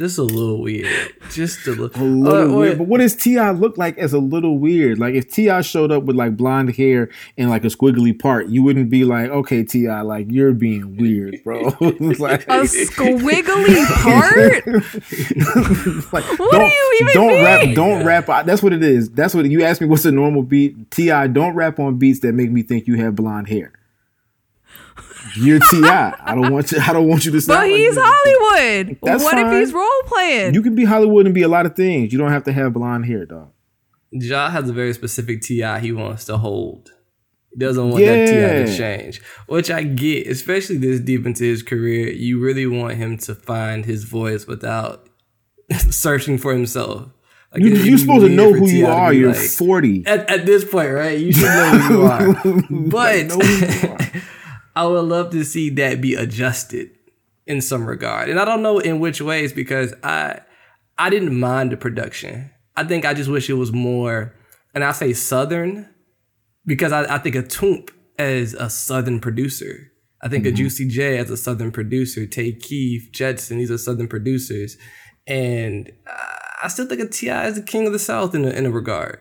just 0.00 0.16
a 0.18 0.22
little 0.22 0.62
weird. 0.62 0.88
Just 1.30 1.66
a, 1.66 1.72
li- 1.72 1.90
A 1.94 2.02
little 2.02 2.54
Uh, 2.54 2.58
weird. 2.58 2.78
But 2.78 2.88
what 2.88 3.00
does 3.00 3.14
Ti 3.14 3.38
look 3.50 3.76
like 3.76 3.98
as 3.98 4.12
a 4.14 4.18
little 4.18 4.58
weird? 4.58 4.98
Like 4.98 5.14
if 5.14 5.30
Ti 5.30 5.62
showed 5.62 5.92
up 5.92 6.04
with 6.04 6.16
like 6.16 6.36
blonde 6.38 6.74
hair 6.74 7.10
and 7.36 7.50
like 7.50 7.64
a 7.64 7.68
squiggly 7.68 8.18
part, 8.18 8.46
you 8.48 8.62
wouldn't 8.62 8.88
be 8.88 9.04
like, 9.04 9.28
okay, 9.30 9.62
Ti, 9.62 9.88
like 10.02 10.26
you're 10.30 10.52
being 10.52 10.96
weird, 10.96 11.36
bro. 11.44 11.60
like, 11.80 12.44
a 12.48 12.62
squiggly 12.64 13.84
part? 14.02 14.66
like, 16.12 16.38
What 16.38 16.50
do 16.58 16.64
you 16.64 16.98
even 17.02 17.14
don't 17.14 17.28
mean? 17.34 17.44
rap 17.44 17.74
don't 17.74 18.04
rap 18.06 18.46
that's 18.46 18.62
what 18.62 18.72
it 18.72 18.82
is 18.82 19.10
that's 19.10 19.34
what 19.34 19.44
you 19.46 19.62
asked 19.64 19.80
me 19.80 19.86
what's 19.86 20.04
a 20.04 20.10
normal 20.12 20.42
beat 20.42 20.90
ti 20.90 21.06
don't 21.08 21.54
rap 21.54 21.78
on 21.78 21.96
beats 21.98 22.20
that 22.20 22.32
make 22.32 22.50
me 22.50 22.62
think 22.62 22.86
you 22.86 22.94
have 22.96 23.14
blonde 23.16 23.48
hair 23.48 23.72
You're 25.36 25.58
Ti. 25.58 25.84
I 25.84 26.34
don't 26.34 26.52
want 26.52 26.72
you. 26.72 26.78
I 26.80 26.92
don't 26.92 27.08
want 27.08 27.24
you 27.24 27.32
to. 27.32 27.46
But 27.46 27.68
he's 27.68 27.96
like 27.96 28.04
Hollywood. 28.08 28.98
That's 29.02 29.22
what 29.24 29.38
if 29.38 29.52
he's 29.52 29.72
role 29.72 29.88
playing? 30.06 30.54
You 30.54 30.62
can 30.62 30.74
be 30.74 30.84
Hollywood 30.84 31.26
and 31.26 31.34
be 31.34 31.42
a 31.42 31.48
lot 31.48 31.66
of 31.66 31.74
things. 31.76 32.12
You 32.12 32.18
don't 32.18 32.30
have 32.30 32.44
to 32.44 32.52
have 32.52 32.72
blonde 32.72 33.06
hair, 33.06 33.26
dog. 33.26 33.50
Ja 34.12 34.50
has 34.50 34.68
a 34.68 34.72
very 34.72 34.92
specific 34.92 35.40
Ti 35.42 35.78
he 35.80 35.92
wants 35.92 36.24
to 36.26 36.36
hold. 36.36 36.90
He 37.52 37.58
doesn't 37.58 37.90
want 37.90 38.04
that 38.04 38.26
Ti 38.26 38.70
to 38.72 38.76
change, 38.76 39.20
which 39.46 39.70
I 39.70 39.82
get, 39.82 40.26
especially 40.26 40.76
this 40.78 41.00
deep 41.00 41.26
into 41.26 41.44
his 41.44 41.62
career. 41.62 42.10
You 42.10 42.40
really 42.40 42.66
want 42.66 42.94
him 42.94 43.18
to 43.18 43.34
find 43.34 43.84
his 43.84 44.04
voice 44.04 44.46
without 44.46 45.08
searching 45.90 46.38
for 46.38 46.52
himself. 46.52 47.08
Like, 47.52 47.62
you, 47.62 47.70
you're 47.70 47.96
be 47.96 47.98
supposed 47.98 48.26
to 48.26 48.28
know 48.32 48.52
who 48.52 48.68
you 48.68 48.86
are. 48.86 49.12
You're 49.12 49.32
like- 49.32 49.40
40. 49.48 50.04
at, 50.06 50.30
at 50.30 50.46
this 50.46 50.64
point, 50.64 50.92
right? 50.92 51.18
You 51.18 51.32
should 51.32 51.42
know 51.42 51.78
who 51.78 51.94
you 51.94 52.02
are. 52.06 52.34
But 52.70 53.32
know 54.74 54.88
who 54.88 54.92
you 54.92 54.94
are. 54.94 54.98
I 54.98 55.02
would 55.02 55.08
love 55.08 55.30
to 55.32 55.44
see 55.44 55.70
that 55.70 56.00
be 56.00 56.14
adjusted 56.14 56.90
in 57.46 57.60
some 57.60 57.86
regard. 57.86 58.28
And 58.28 58.38
I 58.38 58.44
don't 58.44 58.62
know 58.62 58.78
in 58.78 59.00
which 59.00 59.20
ways 59.20 59.52
because 59.52 59.94
I 60.02 60.40
I 60.98 61.10
didn't 61.10 61.38
mind 61.38 61.72
the 61.72 61.76
production. 61.76 62.50
I 62.76 62.84
think 62.84 63.04
I 63.04 63.14
just 63.14 63.30
wish 63.30 63.50
it 63.50 63.54
was 63.54 63.72
more, 63.72 64.34
and 64.74 64.84
I 64.84 64.92
say 64.92 65.12
southern 65.12 65.88
because 66.66 66.92
I, 66.92 67.14
I 67.14 67.18
think 67.18 67.34
a 67.34 67.42
Toomp 67.42 67.90
as 68.18 68.54
a 68.54 68.70
southern 68.70 69.20
producer. 69.20 69.90
I 70.22 70.28
think 70.28 70.44
a 70.44 70.52
Juicy 70.52 70.86
J 70.88 71.16
as 71.16 71.30
a 71.30 71.36
southern 71.36 71.72
producer. 71.72 72.26
Tay 72.26 72.52
Keith, 72.52 73.08
Jetson, 73.10 73.58
these 73.58 73.70
are 73.70 73.78
southern 73.78 74.08
producers. 74.08 74.76
And 75.26 75.90
uh, 76.06 76.38
I 76.62 76.68
still 76.68 76.86
think 76.86 77.00
of 77.00 77.10
T.I. 77.10 77.44
as 77.44 77.54
the 77.54 77.62
king 77.62 77.86
of 77.86 77.92
the 77.92 77.98
South 77.98 78.34
in 78.34 78.44
a, 78.44 78.50
in 78.50 78.66
a 78.66 78.70
regard 78.70 79.20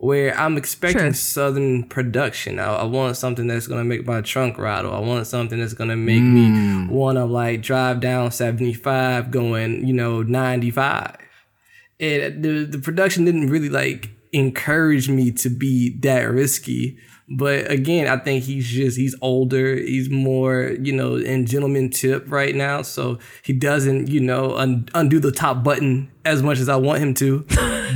where 0.00 0.38
I'm 0.38 0.56
expecting 0.56 1.00
Sure. 1.02 1.12
southern 1.12 1.82
production. 1.84 2.58
I, 2.60 2.66
I 2.76 2.84
want 2.84 3.16
something 3.16 3.46
that's 3.48 3.66
gonna 3.66 3.84
make 3.84 4.06
my 4.06 4.20
trunk 4.20 4.56
rattle. 4.58 4.92
I 4.94 5.00
want 5.00 5.26
something 5.26 5.58
that's 5.58 5.74
gonna 5.74 5.96
make 5.96 6.22
me 6.22 6.46
Mm. 6.46 6.88
wanna 6.88 7.26
like 7.26 7.62
drive 7.62 8.00
down 8.00 8.30
75 8.30 9.30
going, 9.30 9.86
you 9.86 9.92
know, 9.92 10.22
95. 10.22 11.16
And 12.00 12.44
the 12.44 12.64
the 12.64 12.78
production 12.78 13.24
didn't 13.24 13.48
really 13.50 13.68
like 13.68 14.10
encourage 14.32 15.08
me 15.08 15.32
to 15.32 15.48
be 15.50 15.98
that 16.00 16.30
risky. 16.30 16.96
But 17.30 17.70
again, 17.70 18.06
I 18.08 18.16
think 18.18 18.44
he's 18.44 18.66
just 18.68 18.96
he's 18.96 19.14
older. 19.20 19.74
He's 19.76 20.08
more, 20.08 20.76
you 20.80 20.92
know, 20.92 21.16
in 21.16 21.44
gentleman 21.44 21.90
tip 21.90 22.24
right 22.28 22.54
now. 22.54 22.82
So 22.82 23.18
he 23.42 23.52
doesn't, 23.52 24.08
you 24.08 24.20
know, 24.20 24.54
un- 24.56 24.88
undo 24.94 25.18
the 25.20 25.32
top 25.32 25.62
button 25.64 26.08
as 26.24 26.42
much 26.42 26.58
as 26.58 26.68
I 26.70 26.76
want 26.76 27.00
him 27.00 27.14
to. 27.14 27.44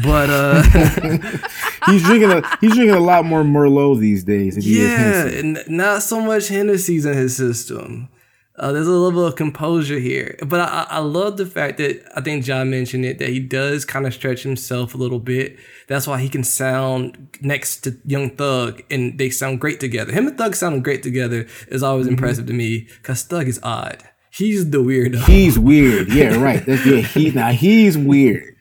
But 0.03 0.29
uh 0.31 0.63
He's 1.87 2.03
drinking 2.05 2.31
a 2.33 2.43
he's 2.61 2.75
drinking 2.75 2.95
a 2.97 3.01
lot 3.01 3.25
more 3.25 3.43
Merlot 3.43 3.99
these 4.01 4.25
days. 4.25 4.55
Than 4.55 4.63
he 4.65 4.81
is 4.81 4.91
Yeah, 4.91 5.27
and 5.39 5.59
not 5.69 6.03
so 6.03 6.21
much 6.21 6.49
Hennessy's 6.49 7.05
in 7.07 7.15
his 7.15 7.37
system. 7.37 8.09
Uh, 8.55 8.71
there's 8.71 8.87
a 8.87 8.91
level 8.93 9.25
of 9.25 9.35
composure 9.35 9.99
here, 9.99 10.37
but 10.47 10.61
I, 10.61 10.65
I 10.91 10.97
I 10.97 10.99
love 10.99 11.39
the 11.39 11.47
fact 11.47 11.79
that 11.79 12.03
I 12.15 12.21
think 12.21 12.45
John 12.45 12.69
mentioned 12.71 13.05
it 13.07 13.19
that 13.19 13.31
he 13.31 13.41
does 13.41 13.87
kind 13.87 14.07
of 14.07 14.13
stretch 14.13 14.43
himself 14.43 14.95
a 14.95 14.99
little 14.99 15.19
bit. 15.19 15.57
That's 15.89 16.07
why 16.07 16.21
he 16.21 16.29
can 16.29 16.45
sound 16.45 17.31
next 17.41 17.81
to 17.85 17.97
Young 18.05 18.29
Thug, 18.31 18.83
and 18.91 19.19
they 19.19 19.31
sound 19.31 19.59
great 19.61 19.81
together. 19.81 20.13
Him 20.13 20.27
and 20.29 20.37
Thug 20.37 20.55
sounding 20.55 20.83
great 20.83 21.03
together 21.03 21.47
is 21.69 21.83
always 21.83 22.05
Mm-hmm. 22.07 22.13
impressive 22.15 22.47
to 22.47 22.53
me 22.53 22.89
because 23.01 23.23
Thug 23.23 23.49
is 23.49 23.59
odd. 23.63 24.05
He's 24.31 24.69
the 24.71 24.79
weirdo. 24.79 25.25
He's 25.25 25.59
weird. 25.59 26.13
Yeah, 26.13 26.37
right. 26.43 26.65
That's 26.65 26.85
yeah. 26.85 27.01
He 27.01 27.31
now 27.31 27.53
he's 27.53 27.97
weird. 27.97 28.55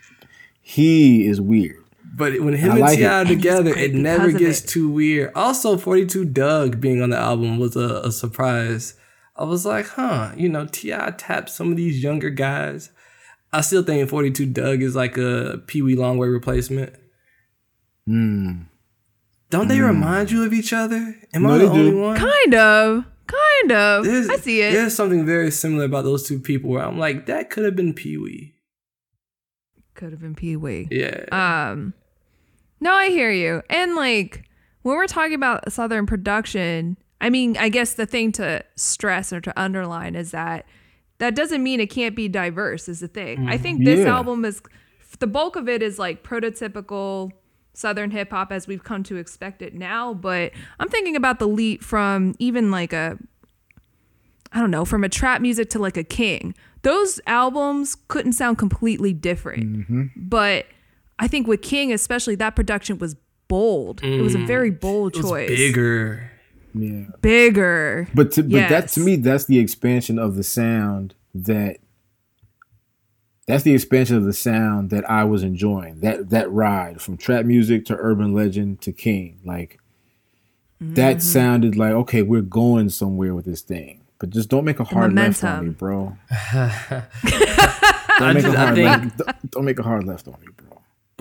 He 0.62 1.28
is 1.28 1.42
weird. 1.42 1.81
But 2.22 2.40
when 2.42 2.54
him 2.54 2.70
I 2.70 2.74
and 2.74 2.82
like 2.82 2.98
Ti 3.00 3.06
are 3.06 3.26
together, 3.26 3.76
it 3.76 3.94
never 3.96 4.32
gets 4.32 4.64
it. 4.64 4.68
too 4.68 4.90
weird. 4.92 5.32
Also, 5.36 5.76
42 5.78 6.26
Dugg 6.26 6.80
being 6.80 7.02
on 7.02 7.10
the 7.10 7.18
album 7.18 7.58
was 7.58 7.76
a, 7.76 8.02
a 8.06 8.12
surprise. 8.12 8.94
I 9.36 9.44
was 9.46 9.66
like, 9.66 9.88
huh, 9.88 10.32
you 10.38 10.48
know, 10.50 10.68
Ti 10.68 10.92
tapped 11.18 11.50
some 11.50 11.72
of 11.72 11.78
these 11.78 12.04
younger 12.04 12.30
guys. 12.30 12.92
I 13.52 13.62
still 13.62 13.82
think 13.84 14.08
42 14.10 14.46
Dugg 14.46 14.84
is 14.84 14.96
like 14.96 15.18
a 15.18 15.62
Pee 15.66 15.82
Wee 15.82 15.96
Longway 15.96 16.32
replacement. 16.32 16.94
Hmm. 18.06 18.64
Don't 19.50 19.68
they 19.68 19.82
remind 19.82 20.32
you 20.32 20.44
of 20.46 20.54
each 20.54 20.72
other? 20.74 21.16
Am 21.34 21.44
No, 21.44 21.54
I 21.56 21.58
the 21.58 21.70
only 21.70 21.92
do. 21.92 21.98
one? 22.02 22.18
kind 22.18 22.54
of. 22.54 23.06
Kind 23.28 23.72
of. 23.72 24.06
There's- 24.06 24.30
I 24.30 24.38
see 24.38 24.62
it. 24.62 24.74
There's 24.74 24.96
something 24.96 25.26
very 25.26 25.52
similar 25.52 25.86
about 25.86 26.04
those 26.04 26.28
two 26.28 26.40
people 26.40 26.70
where 26.70 26.84
I'm 26.86 26.98
like, 27.00 27.26
that 27.26 27.50
could 27.50 27.66
have 27.66 27.76
been 27.76 27.94
Pee 27.94 28.18
Wee. 28.18 28.54
Could 29.96 30.12
have 30.12 30.22
been 30.22 30.36
Pee 30.36 30.56
Wee. 30.56 30.88
Yeah. 30.92 31.26
Um, 31.72 31.94
no, 32.82 32.92
I 32.94 33.10
hear 33.10 33.32
you. 33.32 33.62
And 33.70 33.96
like 33.96 34.44
when 34.82 34.98
we're 34.98 35.08
talking 35.08 35.36
about 35.36 35.72
Southern 35.72 36.06
production, 36.06 36.98
I 37.22 37.30
mean, 37.30 37.56
I 37.58 37.70
guess 37.70 37.94
the 37.94 38.06
thing 38.06 38.32
to 38.34 38.64
stress 38.76 39.32
or 39.32 39.40
to 39.42 39.54
underline 39.60 40.16
is 40.16 40.32
that 40.32 40.66
that 41.20 41.36
doesn't 41.36 41.62
mean 41.64 41.80
it 41.80 41.92
can't 41.92 42.16
be 42.16 42.28
diverse. 42.28 42.90
Is 42.90 43.00
the 43.00 43.08
thing. 43.08 43.48
I 43.48 43.58
think 43.58 43.86
this 43.86 44.00
Yeah. 44.00 44.16
album 44.18 44.44
is 44.44 44.62
the 45.20 45.28
bulk 45.28 45.56
of 45.56 45.70
it 45.70 45.82
is 45.84 46.00
like 46.00 46.24
prototypical 46.24 47.32
Southern 47.74 48.12
hip 48.12 48.32
hop 48.32 48.52
as 48.52 48.68
we've 48.68 48.84
come 48.84 49.04
to 49.04 49.16
expect 49.18 49.62
it 49.62 49.76
now. 49.76 50.14
But 50.16 50.52
I'm 50.80 50.90
thinking 50.90 51.16
about 51.16 51.40
the 51.40 51.48
leap 51.48 51.84
from 51.84 52.34
even 52.40 52.72
like 52.72 52.92
a 52.92 53.18
I 54.54 54.60
don't 54.60 54.72
know, 54.72 54.84
from 54.84 55.04
a 55.06 55.10
trap 55.10 55.42
music 55.42 55.70
to 55.70 55.80
like 55.80 55.96
a 55.96 56.04
king. 56.04 56.54
Those 56.82 57.22
albums 57.28 57.96
couldn't 58.10 58.34
sound 58.34 58.58
completely 58.58 59.14
different. 59.14 59.78
Mm-hmm. 59.78 60.04
But 60.18 60.66
I 61.22 61.28
think 61.28 61.48
with 61.48 61.62
King, 61.62 61.94
especially, 61.94 62.36
that 62.36 62.56
production 62.56 62.98
was 62.98 63.16
bold. 63.48 64.04
It 64.04 64.22
was 64.22 64.36
a 64.36 64.40
very 64.40 64.72
bold 64.72 65.16
it 65.16 65.22
was 65.22 65.30
choice. 65.32 65.48
bigger. 65.50 66.32
Yeah. 66.74 67.04
Bigger. 67.22 68.08
But 68.14 68.32
to, 68.34 68.44
but 68.44 68.68
that 68.70 68.90
to 68.90 69.00
me, 69.02 69.16
that's 69.18 69.46
the 69.46 69.60
expansion 69.60 70.20
of 70.20 70.36
the 70.36 70.44
sound 70.44 71.16
that. 71.34 71.78
That's 73.48 73.64
the 73.64 73.74
expansion 73.74 74.16
of 74.16 74.24
the 74.24 74.34
sound 74.34 74.92
that 74.92 75.10
I 75.10 75.24
was 75.26 75.44
enjoying. 75.44 76.00
That 76.02 76.30
that 76.30 76.50
ride 76.52 77.02
from 77.02 77.18
trap 77.18 77.44
music 77.46 77.86
to 77.86 77.96
urban 77.98 78.34
legend 78.34 78.82
to 78.82 78.92
King, 78.92 79.40
like 79.46 79.78
Mm-hmm. 80.82 80.94
that 80.96 81.22
sounded 81.22 81.76
like 81.76 81.92
okay, 81.94 82.24
we're 82.24 82.42
going 82.42 82.90
somewhere 82.90 83.36
with 83.36 83.46
this 83.46 83.62
thing. 83.62 84.02
But 84.18 84.32
just 84.32 84.50
don't 84.50 84.66
make 84.66 84.80
a 84.80 84.84
hard 84.84 85.14
left 85.14 85.44
on 85.44 85.66
me, 85.66 85.70
bro. 85.72 86.18
Don't 88.20 88.34
make 88.34 88.44
just- 88.44 88.56
a 88.56 88.60
I 88.60 88.64
hard 88.64 88.76
think- 88.76 88.86
left. 88.90 89.18
Don't, 89.18 89.52
don't 89.52 89.66
make 89.66 89.80
a 89.80 89.84
hard 89.84 90.04
left 90.06 90.28
on 90.28 90.36
me, 90.42 90.48
bro. 90.58 90.71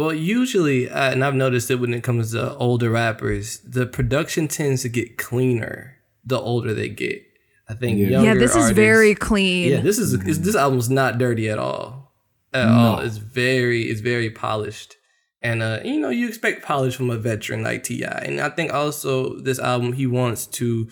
Well, 0.01 0.15
usually, 0.15 0.89
uh, 0.89 1.11
and 1.13 1.23
I've 1.23 1.35
noticed 1.35 1.71
it 1.71 1.75
when 1.75 1.93
it 1.93 2.03
comes 2.03 2.33
to 2.33 2.57
older 2.57 2.89
rappers, 2.89 3.59
the 3.61 3.85
production 3.85 4.49
tends 4.49 4.81
to 4.83 4.89
get 4.89 5.19
cleaner 5.19 5.97
the 6.25 6.41
older 6.41 6.73
they 6.73 6.89
get. 6.89 7.23
I 7.69 7.75
think 7.75 7.99
Yeah. 7.99 8.07
younger 8.09 8.29
yeah, 8.29 8.35
this 8.35 8.53
is 8.53 8.57
artists- 8.57 8.77
very 8.77 9.15
clean. 9.15 9.71
yeah. 9.73 9.81
This 9.83 9.99
is 9.99 10.15
is- 10.15 10.41
this 10.41 10.57
album's 10.57 10.89
not 10.89 11.19
dirty 11.19 11.51
at 11.51 11.59
all, 11.59 12.15
at 12.55 12.67
all. 12.67 13.01
It's 13.01 13.19
very 13.19 13.83
it's 13.91 14.01
very 14.01 14.31
polished, 14.31 14.97
and 15.43 15.63
uh, 15.63 15.81
you 15.85 16.01
know 16.01 16.09
you 16.09 16.27
expect 16.29 16.65
polish 16.65 16.97
from 16.97 17.11
a 17.11 17.19
veteran 17.19 17.63
like 17.63 17.85
Ti. 17.85 18.03
And 18.05 18.41
I 18.41 18.49
think 18.49 18.73
also 18.73 19.39
this 19.41 19.59
album 19.59 19.93
he 19.93 20.07
wants 20.07 20.47
to 20.61 20.89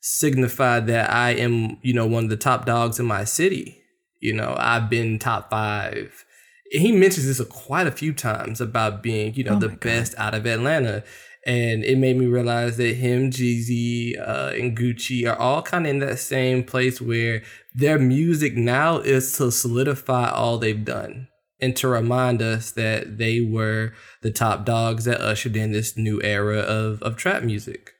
signify 0.00 0.80
that 0.80 1.12
I 1.12 1.30
am 1.32 1.76
you 1.82 1.92
know 1.92 2.06
one 2.06 2.24
of 2.24 2.30
the 2.30 2.36
top 2.38 2.64
dogs 2.64 2.98
in 2.98 3.06
my 3.06 3.24
city. 3.24 3.82
You 4.20 4.32
know 4.32 4.54
I've 4.58 4.88
been 4.88 5.18
top 5.18 5.50
five. 5.50 6.24
And 6.72 6.82
he 6.82 6.92
mentions 6.92 7.26
this 7.26 7.46
quite 7.48 7.86
a 7.86 7.92
few 7.92 8.12
times 8.12 8.60
about 8.60 9.02
being 9.02 9.34
you 9.34 9.44
know 9.44 9.54
Oh 9.56 9.58
the 9.60 9.68
God. 9.68 9.80
best 9.80 10.14
out 10.18 10.34
of 10.34 10.46
Atlanta. 10.46 11.04
And 11.46 11.84
it 11.84 11.96
made 11.96 12.16
me 12.16 12.26
realize 12.26 12.76
that 12.78 12.96
him, 12.96 13.30
Jeezy, 13.30 14.18
uh, 14.18 14.50
and 14.56 14.76
Gucci 14.76 15.30
are 15.30 15.38
all 15.38 15.62
kind 15.62 15.86
of 15.86 15.90
in 15.90 15.98
that 16.00 16.18
same 16.18 16.64
place 16.64 17.00
where 17.00 17.40
their 17.72 18.00
music 18.00 18.56
now 18.56 18.98
is 18.98 19.30
to 19.38 19.52
solidify 19.52 20.28
all 20.28 20.58
they've 20.58 20.84
done 20.84 21.28
and 21.60 21.76
to 21.76 21.86
remind 21.86 22.42
us 22.42 22.72
that 22.72 23.18
they 23.18 23.40
were 23.40 23.92
the 24.22 24.32
top 24.32 24.64
dogs 24.64 25.04
that 25.04 25.20
ushered 25.20 25.54
in 25.56 25.70
this 25.70 25.96
new 25.96 26.20
era 26.20 26.58
of, 26.58 27.00
of 27.02 27.14
trap 27.16 27.44
music. 27.44 27.92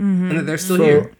Mhm. 0.00 0.30
And 0.30 0.38
that 0.38 0.46
they're 0.46 0.56
still 0.56 0.76
So- 0.76 0.84
here. 0.84 1.12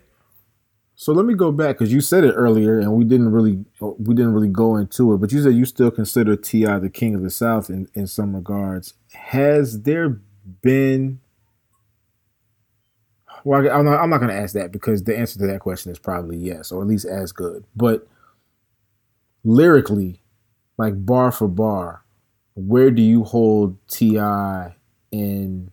So 0.99 1.13
let 1.13 1.27
me 1.27 1.35
go 1.35 1.53
back 1.53 1.77
because 1.77 1.93
you 1.93 2.01
said 2.01 2.25
it 2.25 2.33
earlier, 2.33 2.79
and 2.79 2.91
we 2.95 3.05
didn't 3.05 3.31
really 3.31 3.63
we 3.81 4.15
didn't 4.15 4.33
really 4.33 4.49
go 4.49 4.77
into 4.77 5.13
it. 5.13 5.19
But 5.19 5.31
you 5.31 5.43
said 5.43 5.53
you 5.53 5.67
still 5.67 5.91
consider 5.91 6.37
Ti 6.37 6.65
the 6.65 6.91
king 6.93 7.15
of 7.15 7.23
the 7.23 7.31
South 7.31 7.69
in 7.69 7.87
in 7.93 8.07
some 8.07 8.35
regards. 8.35 8.95
Has 9.13 9.83
there 9.83 10.21
been? 10.63 11.21
Well, 13.45 13.61
I'm 13.71 13.85
not, 13.85 14.01
I'm 14.01 14.11
not 14.11 14.19
going 14.19 14.31
to 14.31 14.37
ask 14.37 14.55
that 14.55 14.73
because 14.73 15.05
the 15.05 15.17
answer 15.17 15.39
to 15.39 15.47
that 15.47 15.61
question 15.61 15.93
is 15.93 15.99
probably 15.99 16.39
yes, 16.39 16.73
or 16.73 16.81
at 16.81 16.89
least 16.89 17.05
as 17.05 17.31
good. 17.31 17.65
But 17.77 18.09
lyrically, 19.45 20.23
like 20.79 21.05
bar 21.05 21.31
for 21.31 21.47
bar, 21.47 22.05
where 22.55 22.91
do 22.91 23.03
you 23.03 23.23
hold 23.23 23.77
Ti 23.89 24.19
in 25.13 25.71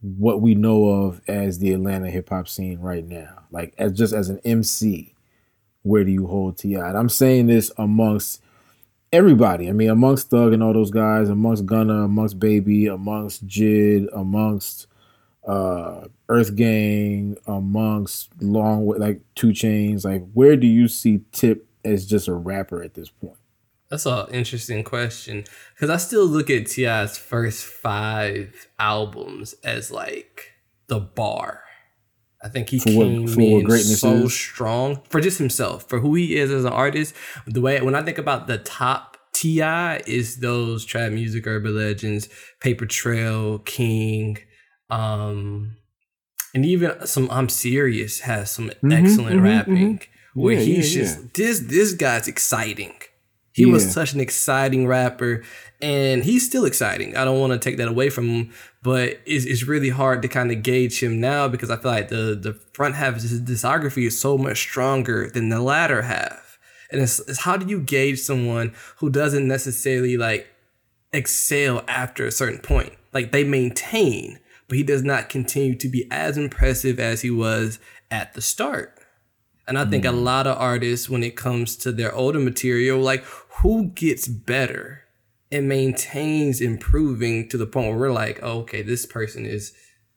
what 0.00 0.40
we 0.40 0.54
know 0.54 0.88
of 0.88 1.20
as 1.28 1.58
the 1.58 1.72
Atlanta 1.72 2.10
hip 2.10 2.28
hop 2.28 2.48
scene 2.48 2.80
right 2.80 3.06
now? 3.06 3.44
Like 3.50 3.74
as 3.78 3.92
just 3.92 4.12
as 4.12 4.28
an 4.28 4.40
MC, 4.44 5.14
where 5.82 6.04
do 6.04 6.10
you 6.10 6.26
hold 6.26 6.58
Ti? 6.58 6.74
And 6.74 6.96
I'm 6.96 7.08
saying 7.08 7.46
this 7.46 7.70
amongst 7.76 8.42
everybody. 9.12 9.68
I 9.68 9.72
mean, 9.72 9.90
amongst 9.90 10.30
Thug 10.30 10.52
and 10.52 10.62
all 10.62 10.72
those 10.72 10.90
guys, 10.90 11.28
amongst 11.28 11.66
Gunna, 11.66 12.04
amongst 12.04 12.38
Baby, 12.38 12.86
amongst 12.86 13.46
Jid, 13.46 14.08
amongst 14.14 14.86
uh 15.46 16.06
Earth 16.28 16.54
Gang, 16.54 17.36
amongst 17.46 18.30
long 18.40 18.86
like 18.86 19.20
2 19.34 19.48
Chainz. 19.48 20.04
Like, 20.04 20.24
where 20.32 20.56
do 20.56 20.66
you 20.66 20.88
see 20.88 21.22
Tip 21.32 21.66
as 21.84 22.06
just 22.06 22.28
a 22.28 22.34
rapper 22.34 22.82
at 22.82 22.94
this 22.94 23.10
point? 23.10 23.36
That's 23.92 24.06
an 24.06 24.28
interesting 24.32 24.84
question 24.84 25.44
because 25.74 25.90
I 25.90 25.98
still 25.98 26.26
look 26.26 26.50
at 26.50 26.66
T.I.'s 26.68 27.18
first 27.18 27.64
five 27.66 28.68
albums 28.78 29.54
as 29.64 29.92
like 29.92 30.52
the 30.88 31.00
bar. 31.00 31.64
I 32.44 32.48
think 32.48 32.70
he 32.70 32.80
For 32.80 32.88
came 32.90 33.26
what 33.68 33.72
in 33.76 33.96
so 33.96 34.24
is? 34.24 34.34
strong 34.34 35.02
for 35.10 35.20
just 35.20 35.38
himself, 35.38 35.88
for 35.88 36.00
who 36.00 36.14
he 36.16 36.36
is 36.36 36.50
as 36.50 36.64
an 36.64 36.72
artist. 36.72 37.14
The 37.46 37.60
way 37.60 37.80
when 37.82 37.94
I 37.94 38.02
think 38.02 38.18
about 38.18 38.48
the 38.48 38.58
top 38.58 39.18
Ti 39.34 39.60
is 40.06 40.38
those 40.38 40.84
trap 40.86 41.12
music 41.12 41.46
urban 41.46 41.76
legends, 41.76 42.30
Paper 42.60 42.86
Trail, 42.86 43.60
King, 43.60 44.38
um, 44.90 45.76
and 46.54 46.64
even 46.66 47.06
some 47.06 47.30
I'm 47.30 47.50
serious 47.50 48.20
has 48.20 48.50
some 48.50 48.72
excellent 48.90 49.40
mhm, 49.40 49.42
rapping 49.42 50.00
where 50.34 50.56
Yeah, 50.56 50.60
he's 50.60 50.96
yeah, 50.96 51.02
just 51.02 51.20
yeah. 51.20 51.26
this 51.34 51.60
this 51.60 51.92
guy's 51.94 52.28
exciting. 52.28 52.94
He 53.54 53.66
was 53.66 53.92
such 53.92 54.14
an 54.14 54.20
exciting 54.20 54.86
rapper, 54.86 55.42
and 55.80 56.24
he's 56.24 56.46
still 56.46 56.64
exciting. 56.64 57.16
I 57.16 57.24
don't 57.24 57.38
want 57.38 57.52
to 57.52 57.58
take 57.58 57.76
that 57.76 57.88
away 57.88 58.08
from 58.08 58.28
him, 58.28 58.52
but 58.82 59.20
it's, 59.26 59.44
it's 59.44 59.64
really 59.64 59.90
hard 59.90 60.22
to 60.22 60.28
kind 60.28 60.50
of 60.50 60.62
gauge 60.62 61.02
him 61.02 61.20
now 61.20 61.48
because 61.48 61.70
I 61.70 61.76
feel 61.76 61.90
like 61.90 62.08
the 62.08 62.38
the 62.40 62.54
front 62.72 62.94
half 62.94 63.16
of 63.16 63.22
his 63.22 63.40
discography 63.42 64.06
is 64.06 64.18
so 64.18 64.38
much 64.38 64.58
stronger 64.58 65.28
than 65.28 65.50
the 65.50 65.60
latter 65.60 66.02
half. 66.02 66.58
And 66.90 67.00
it's, 67.00 67.20
it's 67.20 67.40
how 67.40 67.56
do 67.56 67.66
you 67.66 67.80
gauge 67.80 68.20
someone 68.20 68.74
who 68.98 69.10
doesn't 69.10 69.46
necessarily 69.46 70.16
like 70.16 70.48
excel 71.12 71.84
after 71.88 72.26
a 72.26 72.32
certain 72.32 72.60
point? 72.60 72.92
Like 73.12 73.32
they 73.32 73.44
maintain, 73.44 74.38
but 74.68 74.78
he 74.78 74.82
does 74.82 75.02
not 75.02 75.28
continue 75.28 75.74
to 75.74 75.88
be 75.88 76.06
as 76.10 76.38
impressive 76.38 76.98
as 76.98 77.20
he 77.20 77.30
was 77.30 77.78
at 78.10 78.32
the 78.34 78.40
start. 78.40 78.98
And 79.68 79.78
I 79.78 79.84
think 79.84 80.04
a 80.04 80.08
mm. 80.08 80.22
lot 80.22 80.46
of 80.46 80.58
artists, 80.58 81.08
when 81.08 81.22
it 81.22 81.36
comes 81.36 81.76
to 81.76 81.92
their 81.92 82.12
older 82.14 82.40
material, 82.40 82.98
like 82.98 83.24
who 83.62 83.90
gets 83.90 84.28
better 84.28 85.02
and 85.50 85.68
maintains 85.68 86.60
improving 86.60 87.48
to 87.48 87.56
the 87.56 87.66
point 87.66 87.88
where 87.88 87.98
we're 87.98 88.12
like, 88.12 88.40
oh, 88.42 88.60
okay, 88.60 88.82
this 88.82 89.06
person 89.06 89.46
is 89.46 89.72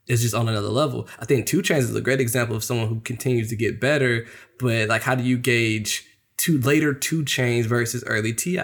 is 0.07 0.21
just 0.21 0.35
on 0.35 0.47
another 0.47 0.69
level. 0.69 1.07
I 1.19 1.25
think 1.25 1.47
Two 1.47 1.63
Chainz 1.63 1.79
is 1.79 1.95
a 1.95 2.01
great 2.01 2.21
example 2.21 2.55
of 2.55 2.63
someone 2.63 2.87
who 2.87 2.99
continues 2.99 3.49
to 3.49 3.55
get 3.55 3.81
better, 3.81 4.27
but 4.59 4.87
like, 4.87 5.01
how 5.01 5.15
do 5.15 5.23
you 5.23 5.37
gauge 5.37 6.05
two 6.37 6.59
later 6.59 6.93
Two 6.93 7.23
Chainz 7.23 7.65
versus 7.65 8.03
early 8.05 8.33
Ti? 8.33 8.59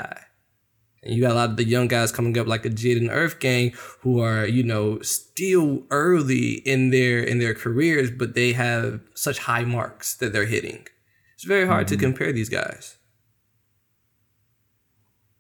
And 1.04 1.16
you 1.16 1.22
got 1.22 1.32
a 1.32 1.36
lot 1.36 1.50
of 1.50 1.58
the 1.58 1.64
young 1.64 1.88
guys 1.88 2.12
coming 2.12 2.38
up 2.38 2.46
like 2.46 2.64
a 2.64 2.70
Jid 2.70 2.98
and 2.98 3.10
Earth 3.10 3.40
Gang 3.40 3.74
who 4.02 4.20
are, 4.20 4.46
you 4.46 4.62
know, 4.62 5.00
still 5.02 5.84
early 5.90 6.62
in 6.66 6.92
their 6.92 7.24
in 7.24 7.40
their 7.40 7.56
careers, 7.56 8.12
but 8.12 8.36
they 8.36 8.54
have 8.54 9.02
such 9.16 9.40
high 9.40 9.64
marks 9.64 10.16
that 10.18 10.32
they're 10.32 10.46
hitting. 10.46 10.86
It's 11.34 11.44
very 11.44 11.66
hard 11.66 11.88
to 11.88 11.96
mm-hmm. 11.96 12.04
compare 12.04 12.32
these 12.32 12.50
guys. 12.50 12.98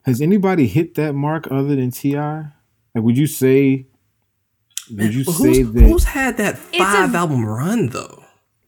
Has 0.05 0.21
anybody 0.21 0.67
hit 0.67 0.95
that 0.95 1.13
mark 1.13 1.47
other 1.51 1.75
than 1.75 1.91
Ti? 1.91 2.15
Like, 2.17 2.53
would 2.95 3.17
you 3.17 3.27
say? 3.27 3.85
Would 4.89 5.13
you 5.13 5.23
But 5.25 5.31
say 5.33 5.61
who's, 5.61 5.71
that? 5.73 5.83
who's 5.83 6.03
had 6.05 6.37
that 6.37 6.55
a- 6.73 6.77
five 6.79 7.15
album 7.15 7.45
run 7.45 7.87
though? 7.89 8.23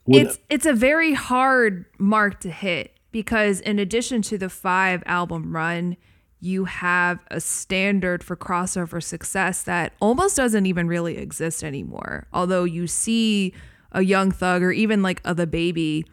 would- 0.06 0.22
it's 0.28 0.40
it's 0.50 0.66
a 0.66 0.74
very 0.74 1.14
hard 1.14 1.86
mark 1.98 2.40
to 2.42 2.52
hit 2.52 2.96
because 3.12 3.60
in 3.62 3.80
addition 3.80 4.22
to 4.24 4.38
the 4.38 4.50
five 4.50 5.02
album 5.06 5.56
run 5.56 5.96
you 6.40 6.66
have 6.66 7.24
a 7.32 7.40
standard 7.40 8.22
for 8.24 8.36
crossover 8.36 9.02
success 9.02 9.64
that 9.64 9.94
almost 10.02 10.36
doesn't 10.36 10.66
even 10.66 10.88
really 10.88 11.18
exist 11.18 11.64
anymore 11.64 12.28
although 12.34 12.66
you 12.66 12.86
see 12.86 13.54
a 13.94 14.02
young 14.02 14.30
thug 14.30 14.62
or 14.62 14.72
even 14.74 15.02
like 15.02 15.22
a 15.24 15.34
the 15.34 15.48
baby 15.48 16.06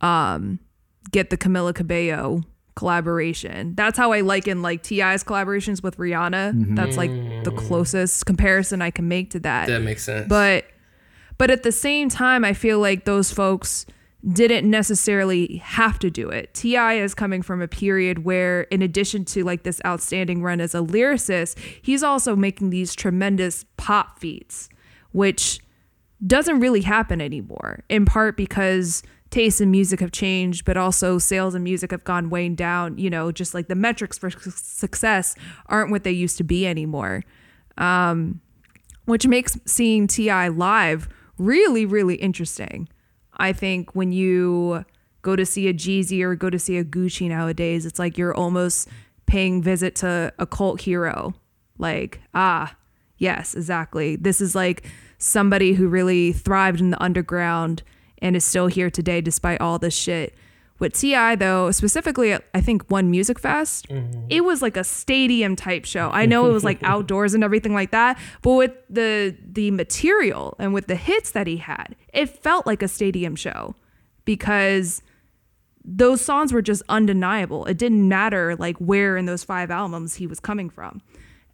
um 0.00 0.58
get 1.12 1.30
the 1.30 1.36
camila 1.38 1.72
cabello 1.72 2.42
collaboration. 2.74 3.74
That's 3.74 3.98
how 3.98 4.12
i 4.12 4.20
liken 4.20 4.62
like 4.62 4.82
ti's 4.82 5.24
collaborations 5.24 5.82
with 5.82 5.96
rihanna. 5.98 6.52
Mm-hmm. 6.52 6.74
That's 6.74 6.96
like 6.96 7.10
the 7.10 7.52
mm. 7.52 7.56
closest 7.56 8.26
comparison 8.26 8.82
i 8.82 8.90
can 8.90 9.08
make 9.08 9.30
to 9.30 9.40
that. 9.40 9.68
That 9.68 9.82
makes 9.82 10.04
sense. 10.04 10.28
but 10.28 10.64
but 11.38 11.50
at 11.50 11.62
the 11.62 11.72
same 11.72 12.08
time 12.08 12.44
i 12.44 12.52
feel 12.52 12.78
like 12.78 13.04
those 13.04 13.32
folks 13.32 13.86
didn't 14.32 14.70
necessarily 14.70 15.56
have 15.56 15.98
to 15.98 16.08
do 16.08 16.28
it. 16.28 16.54
Ti 16.54 16.76
is 16.76 17.12
coming 17.12 17.42
from 17.42 17.60
a 17.60 17.66
period 17.66 18.24
where 18.24 18.62
in 18.62 18.80
addition 18.80 19.24
to 19.26 19.42
like 19.42 19.64
this 19.64 19.80
outstanding 19.84 20.42
run 20.42 20.60
as 20.60 20.74
a 20.74 20.78
lyricist 20.78 21.58
he's 21.82 22.02
also 22.02 22.36
making 22.36 22.70
these 22.70 22.94
tremendous 22.94 23.64
pop 23.76 24.18
feats 24.18 24.68
which 25.10 25.60
doesn't 26.24 26.60
really 26.60 26.82
happen 26.82 27.20
anymore 27.20 27.82
in 27.88 28.04
part 28.04 28.36
because 28.36 29.02
tastes 29.32 29.60
in 29.60 29.70
music 29.70 29.98
have 29.98 30.12
changed 30.12 30.64
but 30.64 30.76
also 30.76 31.18
sales 31.18 31.56
in 31.56 31.62
music 31.64 31.90
have 31.90 32.04
gone 32.04 32.30
way 32.30 32.48
down 32.48 32.96
you 32.96 33.10
know 33.10 33.32
just 33.32 33.54
like 33.54 33.66
the 33.66 33.74
metrics 33.74 34.16
for 34.16 34.30
su- 34.30 34.52
success 34.54 35.34
aren't 35.66 35.90
what 35.90 36.04
they 36.04 36.12
used 36.12 36.36
to 36.36 36.44
be 36.44 36.66
anymore 36.66 37.24
which 39.06 39.26
makes 39.26 39.58
seeing 39.66 40.06
Ti 40.06 40.48
live 40.50 41.08
really, 41.38 41.86
really 41.86 42.16
interesting. 42.16 42.88
I 43.36 43.52
think 43.52 43.94
when 43.94 44.12
you 44.12 44.84
go 45.22 45.36
to 45.36 45.46
see 45.46 45.68
a 45.68 45.74
Jeezy 45.74 46.22
or 46.22 46.34
go 46.34 46.50
to 46.50 46.58
see 46.58 46.76
a 46.78 46.84
Gucci 46.84 47.28
nowadays, 47.28 47.86
it's 47.86 47.98
like 47.98 48.18
you're 48.18 48.34
almost 48.34 48.88
paying 49.26 49.62
visit 49.62 49.96
to 49.96 50.32
a 50.38 50.46
cult 50.46 50.82
hero. 50.82 51.34
Like, 51.78 52.20
ah, 52.34 52.76
yes, 53.18 53.54
exactly. 53.54 54.16
This 54.16 54.40
is 54.40 54.54
like 54.54 54.86
somebody 55.18 55.74
who 55.74 55.88
really 55.88 56.32
thrived 56.32 56.80
in 56.80 56.90
the 56.90 57.02
underground 57.02 57.82
and 58.22 58.34
is 58.34 58.44
still 58.44 58.68
here 58.68 58.88
today 58.88 59.20
despite 59.20 59.60
all 59.60 59.78
this 59.78 59.94
shit. 59.94 60.34
With 60.78 60.94
Ti 60.94 61.36
though, 61.36 61.70
specifically 61.70 62.34
I 62.34 62.60
think 62.60 62.90
one 62.90 63.10
Music 63.10 63.38
Fest, 63.38 63.88
mm-hmm. 63.88 64.26
it 64.30 64.42
was 64.44 64.62
like 64.62 64.76
a 64.76 64.82
stadium 64.82 65.54
type 65.54 65.84
show. 65.84 66.10
I 66.12 66.26
know 66.26 66.48
it 66.48 66.52
was 66.52 66.64
like 66.64 66.78
outdoors 66.82 67.34
and 67.34 67.44
everything 67.44 67.74
like 67.74 67.90
that, 67.90 68.18
but 68.40 68.54
with 68.54 68.72
the 68.88 69.36
the 69.44 69.70
material 69.70 70.56
and 70.58 70.72
with 70.72 70.86
the 70.86 70.96
hits 70.96 71.32
that 71.32 71.46
he 71.46 71.58
had, 71.58 71.94
it 72.12 72.30
felt 72.30 72.66
like 72.66 72.82
a 72.82 72.88
stadium 72.88 73.36
show 73.36 73.76
because 74.24 75.02
those 75.84 76.20
songs 76.20 76.52
were 76.52 76.62
just 76.62 76.82
undeniable. 76.88 77.64
It 77.66 77.78
didn't 77.78 78.08
matter 78.08 78.56
like 78.56 78.76
where 78.78 79.16
in 79.16 79.26
those 79.26 79.44
five 79.44 79.70
albums 79.70 80.14
he 80.14 80.26
was 80.26 80.40
coming 80.40 80.70
from. 80.70 81.02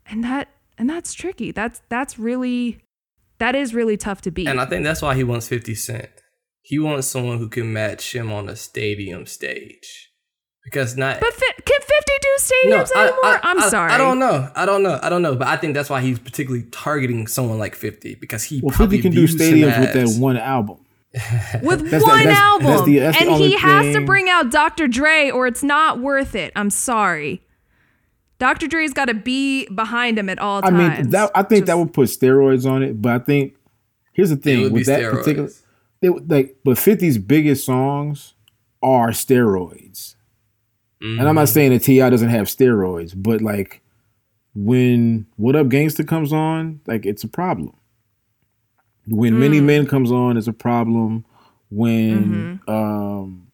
And 0.06 0.24
that 0.24 0.48
and 0.78 0.88
that's 0.88 1.12
tricky. 1.12 1.52
That's 1.52 1.82
that's 1.88 2.18
really 2.18 2.78
that 3.38 3.54
is 3.54 3.74
really 3.74 3.96
tough 3.96 4.20
to 4.22 4.30
beat. 4.30 4.48
and 4.48 4.60
I 4.60 4.66
think 4.66 4.84
that's 4.84 5.02
why 5.02 5.14
he 5.14 5.24
wants 5.24 5.48
50 5.48 5.74
Cent. 5.74 6.08
He 6.68 6.78
wants 6.78 7.06
someone 7.06 7.38
who 7.38 7.48
can 7.48 7.72
match 7.72 8.14
him 8.14 8.30
on 8.30 8.46
a 8.46 8.54
stadium 8.54 9.24
stage. 9.24 10.10
Because 10.64 10.98
not 10.98 11.18
but 11.18 11.32
fi- 11.32 11.54
can 11.64 11.80
50 11.80 12.12
do 12.20 12.28
stadiums 12.38 12.90
anymore? 12.94 13.16
I, 13.24 13.40
am 13.42 13.58
I- 13.60 13.68
sorry. 13.70 13.90
I 13.90 13.96
don't 13.96 14.18
know. 14.18 14.50
I 14.54 14.66
don't 14.66 14.82
know. 14.82 14.98
I 15.02 15.08
don't 15.08 15.22
know. 15.22 15.34
But 15.34 15.48
I 15.48 15.56
think 15.56 15.72
that's 15.72 15.88
why 15.88 16.02
he's 16.02 16.18
particularly 16.18 16.66
targeting 16.70 17.26
someone 17.26 17.58
like 17.58 17.74
50 17.74 18.16
because 18.16 18.44
he 18.44 18.60
well, 18.62 18.76
probably 18.76 18.98
Fifty 18.98 19.08
can 19.08 19.12
do 19.16 19.26
views 19.26 19.40
him 19.40 19.56
stadiums 19.70 19.80
with 19.80 19.92
that 19.94 20.20
one 20.20 20.36
album. 20.36 20.76
with 21.62 21.90
That's 21.90 22.04
the- 22.04 22.06
one 22.10 22.18
that's- 22.18 22.36
album. 22.38 22.66
that's 22.66 22.84
the- 22.84 22.98
that's 22.98 23.18
and 23.18 23.30
only 23.30 23.48
he 23.48 23.56
has 23.56 23.94
to 23.94 24.04
bring 24.04 24.28
out 24.28 24.50
Dr. 24.50 24.88
Dre 24.88 25.30
or 25.30 25.46
it's 25.46 25.62
not 25.62 26.00
worth 26.00 26.34
it. 26.34 26.52
I'm 26.54 26.68
sorry. 26.68 27.40
Dr. 28.38 28.66
Dre's 28.68 28.92
got 28.92 29.06
to 29.06 29.14
be 29.14 29.66
behind 29.68 30.18
him 30.18 30.28
at 30.28 30.38
all 30.38 30.58
I 30.58 30.68
times. 30.68 30.76
I 30.98 31.02
mean, 31.02 31.10
that 31.12 31.30
I 31.34 31.42
think 31.44 31.64
that 31.64 31.78
would 31.78 31.94
put 31.94 32.08
steroids 32.10 32.70
on 32.70 32.82
it. 32.82 33.00
But 33.00 33.12
I 33.12 33.24
think 33.24 33.54
here's 34.12 34.28
the 34.28 34.36
It 34.36 34.42
thing 34.42 34.60
would 34.64 34.68
be 34.68 34.74
with 34.80 34.86
that 34.86 35.00
steroids. 35.00 35.10
particular, 35.12 35.48
they, 36.00 36.08
like, 36.08 36.56
but 36.64 36.76
50's 36.78 37.18
biggest 37.18 37.64
songs 37.64 38.34
are 38.82 39.08
steroids. 39.10 40.14
And 41.18 41.28
I'm 41.28 41.34
Mm-hmm. 41.34 41.34
not 41.34 41.48
saying 41.48 41.72
that 41.72 41.82
Ti 41.82 41.98
doesn't 41.98 42.28
have 42.28 42.46
steroids, 42.46 43.12
but 43.16 43.40
like 43.42 43.82
when 44.54 45.26
What 45.36 45.56
Up 45.56 45.66
Gangsta 45.68 46.06
comes 46.06 46.32
on, 46.32 46.80
like 46.86 47.06
it's 47.06 47.24
a 47.24 47.28
problem. 47.28 47.74
When 49.06 49.34
Mm. 49.34 49.38
Many 49.38 49.60
Men 49.60 49.86
comes 49.86 50.10
on, 50.12 50.36
it's 50.36 50.46
a 50.46 50.52
problem. 50.52 51.24
When 51.70 52.50
Mm-hmm. 52.66 52.70
um 52.70 53.48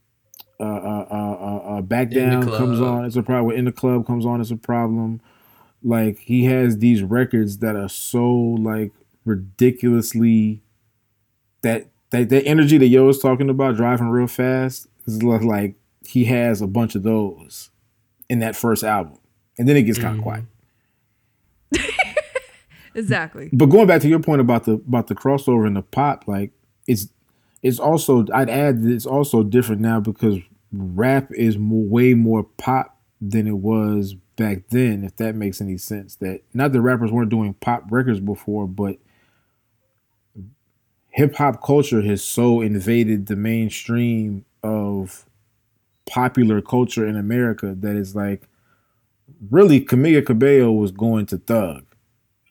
uh, 0.60 0.64
uh, 0.64 1.06
uh, 1.10 1.14
uh, 1.40 1.78
uh, 1.78 1.80
Back 1.82 2.10
Down 2.10 2.50
comes 2.50 2.80
on, 2.80 3.04
it's 3.04 3.16
a 3.16 3.22
problem. 3.22 3.46
When 3.46 3.56
In 3.56 3.64
the 3.64 3.72
Club 3.72 4.06
comes 4.06 4.24
on, 4.26 4.40
it's 4.40 4.50
a 4.50 4.56
problem. 4.56 5.20
Like 5.82 6.18
he 6.18 6.44
has 6.44 6.78
these 6.78 7.02
records 7.02 7.58
that 7.58 7.76
are 7.76 7.88
so 7.88 8.26
like 8.32 8.92
ridiculously 9.24 10.62
that 11.62 11.88
that 12.14 12.28
that 12.28 12.44
energy 12.44 12.78
that 12.78 12.86
Yo 12.86 13.08
is 13.08 13.18
talking 13.18 13.50
about, 13.50 13.76
driving 13.76 14.08
real 14.08 14.26
fast, 14.26 14.86
is 15.06 15.22
like 15.22 15.74
he 16.06 16.24
has 16.26 16.62
a 16.62 16.66
bunch 16.66 16.94
of 16.94 17.02
those 17.02 17.70
in 18.28 18.38
that 18.38 18.56
first 18.56 18.84
album, 18.84 19.18
and 19.58 19.68
then 19.68 19.76
it 19.76 19.82
gets 19.82 19.98
kind 19.98 20.18
of 20.18 20.24
mm-hmm. 20.24 21.80
quiet. 21.80 21.94
exactly. 22.94 23.50
But 23.52 23.66
going 23.66 23.86
back 23.86 24.00
to 24.02 24.08
your 24.08 24.20
point 24.20 24.40
about 24.40 24.64
the 24.64 24.74
about 24.74 25.08
the 25.08 25.14
crossover 25.14 25.66
and 25.66 25.76
the 25.76 25.82
pop, 25.82 26.28
like 26.28 26.52
it's 26.86 27.08
it's 27.62 27.78
also 27.78 28.26
I'd 28.32 28.50
add 28.50 28.82
that 28.82 28.92
it's 28.92 29.06
also 29.06 29.42
different 29.42 29.80
now 29.80 30.00
because 30.00 30.38
rap 30.72 31.30
is 31.32 31.58
more, 31.58 31.84
way 31.84 32.14
more 32.14 32.44
pop 32.44 33.00
than 33.20 33.46
it 33.46 33.58
was 33.58 34.14
back 34.36 34.68
then. 34.68 35.04
If 35.04 35.16
that 35.16 35.34
makes 35.34 35.60
any 35.60 35.78
sense, 35.78 36.16
that 36.16 36.42
not 36.52 36.72
that 36.72 36.80
rappers 36.80 37.10
weren't 37.10 37.30
doing 37.30 37.54
pop 37.54 37.84
records 37.90 38.20
before, 38.20 38.66
but 38.68 38.98
hip 41.14 41.36
hop 41.36 41.62
culture 41.62 42.02
has 42.02 42.24
so 42.24 42.60
invaded 42.60 43.26
the 43.26 43.36
mainstream 43.36 44.44
of 44.64 45.24
popular 46.06 46.60
culture 46.60 47.06
in 47.06 47.16
America 47.16 47.72
that 47.78 47.94
it's 47.94 48.16
like 48.16 48.42
really 49.50 49.80
Camila 49.80 50.26
Cabello 50.26 50.72
was 50.72 50.90
going 50.90 51.26
to 51.26 51.38
Thug. 51.38 51.84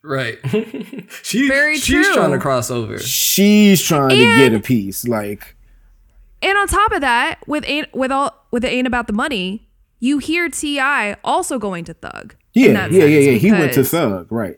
Right. 0.02 0.38
she, 1.24 1.48
Very 1.50 1.76
she's 1.76 2.06
true. 2.06 2.14
trying 2.16 2.32
to 2.32 2.40
cross 2.40 2.72
over. 2.72 3.00
She's 3.00 3.82
trying 3.82 4.10
to 4.10 4.36
get 4.38 4.54
a 4.54 4.60
piece. 4.62 5.06
Like 5.08 5.56
And 6.42 6.58
on 6.58 6.68
top 6.68 6.94
of 6.94 7.02
that, 7.02 7.40
with 7.48 7.66
ain't 7.68 7.94
with 7.94 8.12
all 8.12 8.46
with 8.52 8.64
it 8.64 8.70
ain't 8.70 8.88
about 8.88 9.08
the 9.08 9.14
money, 9.14 9.68
you 10.00 10.20
hear 10.20 10.48
Ti 10.48 10.80
also 11.26 11.60
going 11.60 11.84
to 11.86 11.94
Thug. 11.94 12.36
in 12.54 12.76
yeah, 12.76 12.88
yeah, 12.88 13.06
yeah, 13.06 13.32
yeah. 13.32 13.38
He 13.38 13.52
went 13.52 13.74
to 13.74 13.84
Thug, 13.84 14.32
right? 14.32 14.58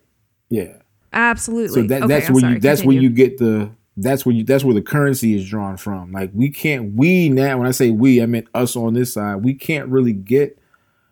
Yeah. 0.49 0.77
Absolutely. 1.11 1.81
So 1.81 1.87
that, 1.87 2.03
Okay, 2.03 2.07
that's 2.07 2.27
I'm 2.27 2.33
where 2.33 2.41
sorry, 2.41 2.53
you 2.53 2.59
that's 2.59 2.83
where 2.83 2.95
you 2.97 3.09
get 3.09 3.37
the 3.39 3.71
that's 3.97 4.25
where 4.25 4.35
you 4.35 4.43
that's 4.43 4.63
where 4.63 4.73
the 4.73 4.81
currency 4.81 5.35
is 5.35 5.47
drawn 5.47 5.77
from. 5.77 6.11
Like 6.11 6.31
we 6.33 6.49
can't 6.49 6.95
we 6.95 7.29
now 7.29 7.57
when 7.57 7.67
I 7.67 7.71
say 7.71 7.91
we 7.91 8.21
I 8.21 8.25
meant 8.25 8.47
us 8.53 8.75
on 8.75 8.93
this 8.93 9.13
side 9.13 9.37
we 9.37 9.53
can't 9.53 9.87
really 9.89 10.13
get. 10.13 10.57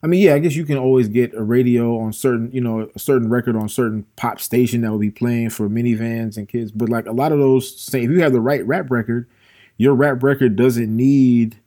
I 0.01 0.07
mean 0.07 0.21
yeah 0.21 0.34
I 0.34 0.39
guess 0.39 0.55
you 0.55 0.65
can 0.65 0.77
always 0.77 1.07
get 1.07 1.34
a 1.34 1.43
radio 1.43 1.97
on 1.97 2.11
certain 2.11 2.51
you 2.51 2.59
know 2.59 2.89
a 2.93 2.99
certain 2.99 3.29
record 3.29 3.55
on 3.55 3.69
certain 3.69 4.05
pop 4.17 4.41
station 4.41 4.81
that 4.81 4.91
will 4.91 4.99
be 4.99 5.11
playing 5.11 5.51
for 5.51 5.69
minivans 5.69 6.36
and 6.36 6.49
kids. 6.49 6.71
But 6.71 6.89
like 6.89 7.05
a 7.05 7.13
lot 7.13 7.31
of 7.31 7.39
those 7.39 7.79
say 7.79 8.03
if 8.03 8.09
you 8.09 8.21
have 8.21 8.34
the 8.34 8.41
right 8.41 8.65
rap 8.65 8.91
record, 8.91 9.29
your 9.77 9.93
rap 9.93 10.21
record 10.21 10.57
doesn't 10.57 10.93
need 10.93 11.59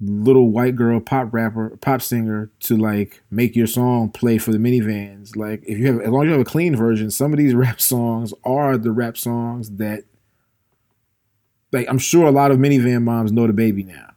little 0.00 0.50
white 0.50 0.76
girl 0.76 1.00
pop 1.00 1.32
rapper 1.32 1.70
pop 1.80 2.02
singer 2.02 2.50
to 2.60 2.76
like 2.76 3.22
make 3.30 3.56
your 3.56 3.66
song 3.66 4.10
play 4.10 4.36
for 4.36 4.52
the 4.52 4.58
minivans 4.58 5.34
like 5.36 5.62
if 5.66 5.78
you 5.78 5.86
have 5.86 6.00
as 6.02 6.10
long 6.10 6.24
as 6.24 6.26
you 6.26 6.32
have 6.32 6.40
a 6.40 6.44
clean 6.44 6.76
version 6.76 7.10
some 7.10 7.32
of 7.32 7.38
these 7.38 7.54
rap 7.54 7.80
songs 7.80 8.34
are 8.44 8.76
the 8.76 8.92
rap 8.92 9.16
songs 9.16 9.70
that 9.70 10.04
like 11.72 11.86
i'm 11.88 11.98
sure 11.98 12.26
a 12.26 12.30
lot 12.30 12.50
of 12.50 12.58
minivan 12.58 13.02
moms 13.02 13.32
know 13.32 13.46
the 13.46 13.52
baby 13.52 13.82
now. 13.82 14.10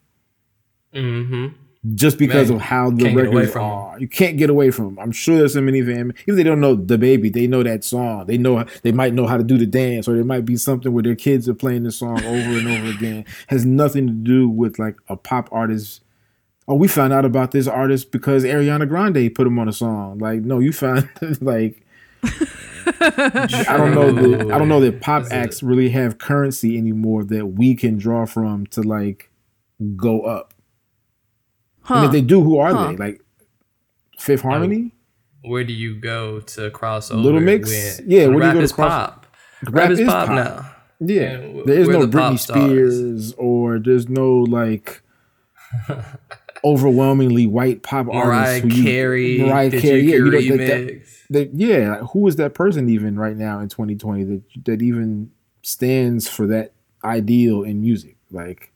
Mm-hmm. 0.93 1.47
just 1.93 2.17
because 2.17 2.49
Man, 2.49 2.57
of 2.57 2.61
how 2.63 2.89
the 2.89 3.03
can't 3.03 3.15
get 3.15 3.27
away 3.27 3.41
records 3.41 3.55
are. 3.55 3.99
You 3.99 4.07
can't 4.07 4.37
get 4.37 4.49
away 4.49 4.71
from 4.71 4.85
them 4.85 4.99
i'm 4.99 5.11
sure 5.11 5.37
there's 5.37 5.53
some 5.53 5.67
minivan 5.67 6.15
if 6.25 6.35
they 6.35 6.43
don't 6.43 6.59
know 6.61 6.75
the 6.75 6.97
baby 6.97 7.29
they 7.29 7.47
know 7.47 7.63
that 7.63 7.83
song. 7.83 8.25
They 8.25 8.37
know 8.37 8.65
they 8.83 8.91
might 8.91 9.13
know 9.13 9.27
how 9.27 9.37
to 9.37 9.43
do 9.43 9.57
the 9.57 9.65
dance 9.65 10.07
or 10.07 10.15
there 10.15 10.23
might 10.23 10.45
be 10.45 10.57
something 10.57 10.91
where 10.91 11.03
their 11.03 11.15
kids 11.15 11.47
are 11.47 11.53
playing 11.53 11.83
the 11.83 11.91
song 11.91 12.23
over 12.23 12.57
and 12.57 12.67
over 12.67 12.89
again. 12.89 13.25
Has 13.47 13.65
nothing 13.65 14.07
to 14.07 14.13
do 14.13 14.49
with 14.49 14.79
like 14.79 14.97
a 15.07 15.15
pop 15.15 15.49
artist. 15.51 16.01
Oh, 16.67 16.75
we 16.75 16.87
found 16.87 17.13
out 17.13 17.25
about 17.25 17.51
this 17.51 17.67
artist 17.67 18.11
because 18.11 18.43
Ariana 18.43 18.87
Grande 18.87 19.33
put 19.33 19.47
him 19.47 19.57
on 19.57 19.67
a 19.67 19.73
song. 19.73 20.19
Like, 20.19 20.41
no, 20.41 20.59
you 20.59 20.71
found 20.71 21.09
like 21.41 21.83
I 23.01 23.75
don't 23.77 23.93
know 23.95 24.11
that 24.11 24.51
I 24.51 24.57
don't 24.57 24.67
know 24.69 24.79
that 24.81 25.01
pop 25.01 25.23
That's 25.23 25.33
acts 25.33 25.63
really 25.63 25.89
have 25.89 26.17
currency 26.17 26.77
anymore 26.77 27.23
that 27.25 27.45
we 27.47 27.75
can 27.75 27.97
draw 27.97 28.25
from 28.25 28.65
to 28.67 28.81
like 28.81 29.29
go 29.95 30.21
up. 30.21 30.53
And 31.87 31.99
Huh. 31.99 32.05
if 32.05 32.11
they 32.11 32.21
do, 32.21 32.41
who 32.43 32.57
are 32.57 32.73
Huh. 32.73 32.91
they? 32.91 32.97
Like 32.97 33.21
Fifth 34.17 34.41
Harmony? 34.41 34.93
Where 35.43 35.63
do 35.63 35.71
you 35.73 35.95
go 35.95 36.39
to 36.41 36.69
cross 36.71 37.09
over? 37.09 37.21
Little 37.21 37.39
Mix? 37.39 37.69
when- 37.69 38.09
Yeah, 38.09 38.27
when 38.27 38.35
where 38.35 38.39
do 38.41 38.45
you 38.45 38.51
rap 38.51 38.53
go 38.55 38.67
to 38.67 38.73
cross- 38.73 38.91
pop. 38.91 39.25
Rap 39.65 39.73
Rap, 39.75 39.91
is 39.91 39.99
is 40.01 40.07
pop, 40.07 40.27
pop. 40.27 40.35
now. 40.35 40.71
Yeah. 40.99 41.21
And 41.23 41.65
there 41.65 41.79
is 41.79 41.87
no 41.87 42.05
the 42.05 42.17
Britney. 42.17 42.39
Spears 42.39 43.33
or 43.37 43.79
there's 43.79 44.09
no 44.09 44.33
like 44.39 45.01
overwhelmingly 46.63 47.47
white 47.47 47.83
pop 47.83 48.07
Mariah 48.07 48.59
artists. 48.59 48.61
who 48.75 48.81
you- 48.81 48.83
Carey, 48.83 49.37
Mariah 49.39 49.71
Carey. 49.81 50.01
Yeah, 50.01 50.15
you 50.17 50.25
know, 50.31 50.39
GQ 50.39 50.57
that, 50.57 51.01
that, 51.29 51.51
yeah 51.53 51.91
like, 51.97 52.11
who 52.11 52.27
is 52.27 52.35
that 52.37 52.53
person 52.53 52.89
even 52.89 53.17
right 53.17 53.37
now 53.37 53.59
in 53.59 53.69
2020 53.69 54.23
that 54.23 54.41
that 54.65 54.81
even 54.81 55.31
stands 55.61 56.27
for 56.27 56.47
that 56.47 56.73
ideal 57.03 57.63
in 57.63 57.81
music 57.81 58.15
like 58.31 58.71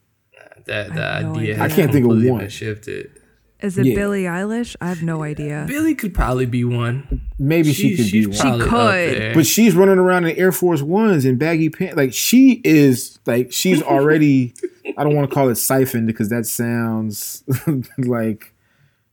that 0.66 0.94
the 0.94 1.02
I 1.02 1.14
have 1.16 1.24
no 1.24 1.36
idea 1.36 1.54
idea. 1.54 1.64
I 1.64 1.70
can't 1.70 1.92
think 1.92 2.06
of 2.06 2.12
one. 2.12 2.38
been 2.40 2.50
shifted. 2.50 3.20
Is 3.62 3.78
it 3.78 3.86
Yeah. 3.86 3.96
Billie 3.96 4.24
Eilish? 4.24 4.76
I 4.82 4.90
have 4.90 5.02
no 5.04 5.24
idea. 5.24 5.64
Billie 5.68 5.96
could 5.96 6.14
probably 6.14 6.46
be 6.46 6.66
one. 6.66 7.22
maybe 7.40 7.72
she, 7.74 7.96
could 7.96 8.12
be 8.12 8.28
one 8.28 8.38
probably 8.38 8.62
up 8.62 8.70
could. 8.70 9.34
but 9.34 9.46
she's 9.46 9.74
running 9.76 9.98
around 9.98 10.26
in 10.26 10.36
air 10.38 10.52
force 10.52 10.82
ones 10.82 11.24
and 11.26 11.40
baggy 11.40 11.70
pants 11.70 11.96
like 11.96 12.14
she 12.14 12.62
is 12.64 13.20
like 13.26 13.52
she's 13.54 13.82
already 13.94 14.54
i 14.98 15.04
don't 15.04 15.16
want 15.16 15.30
to 15.30 15.34
call 15.34 15.50
it 15.50 15.56
siphoned 15.56 16.08
because 16.08 16.30
that 16.30 16.46
sounds 16.46 17.44
like 17.98 18.54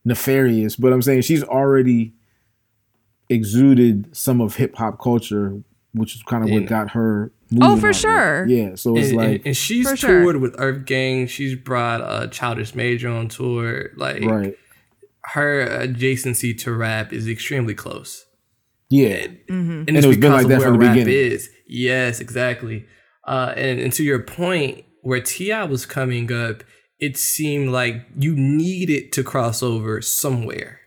nefarious 0.05 0.75
but 0.75 0.91
i'm 0.93 1.01
saying 1.01 1.21
she's 1.21 1.43
already 1.43 2.13
exuded 3.31 4.15
some 4.15 4.41
of 4.41 4.55
hip-hop 4.57 4.99
culture 5.01 5.61
which 5.93 6.15
is 6.15 6.23
kind 6.23 6.43
of 6.43 6.49
what 6.49 6.65
got 6.67 6.91
her 6.91 7.31
Oh, 7.61 7.75
for 7.75 7.75
out 7.75 7.81
there. 7.81 7.93
sure. 7.93 8.47
yeah 8.47 8.75
so 8.75 8.95
it's 8.97 9.09
and, 9.09 9.17
like 9.17 9.27
and, 9.27 9.41
and 9.47 9.57
she's 9.57 9.89
For 9.89 9.97
sure. 9.97 10.21
toured 10.21 10.37
with 10.37 10.55
Earth 10.57 10.85
Gang. 10.85 11.27
She's 11.27 11.55
brought 11.55 11.99
uh, 12.01 12.27
Childish 12.27 12.73
Major 12.75 13.09
on 13.09 13.27
tour. 13.27 13.89
Like 13.97 14.23
right 14.23 14.55
her 15.33 15.65
adjacency 15.67 16.57
to 16.59 16.73
rap 16.73 17.13
is 17.13 17.27
extremely 17.27 17.73
close. 17.75 18.25
yeah 18.89 19.27
and, 19.49 19.87
it 19.89 19.95
it's 19.95 20.05
was 20.07 20.17
been 20.17 20.31
because 20.31 20.33
like 20.33 20.43
of 20.43 20.49
that 20.49 20.59
where 20.59 20.67
from 20.69 20.79
the 20.79 20.85
rap 20.85 20.95
beginning. 20.95 21.13
is. 21.33 21.49
Yes, 21.67 22.19
exactly. 22.19 22.85
Uh, 23.25 23.53
and, 23.55 23.79
and 23.79 23.93
to 23.93 24.03
your 24.03 24.19
point, 24.23 24.83
where 25.03 25.21
Ti 25.21 25.63
was 25.67 25.85
coming 25.85 26.31
up, 26.33 26.63
it 26.99 27.15
seemed 27.17 27.69
like 27.69 27.95
you 28.17 28.35
needed 28.35 29.11
to 29.13 29.23
cross 29.23 29.61
over 29.63 30.01
somewhere. 30.01 30.80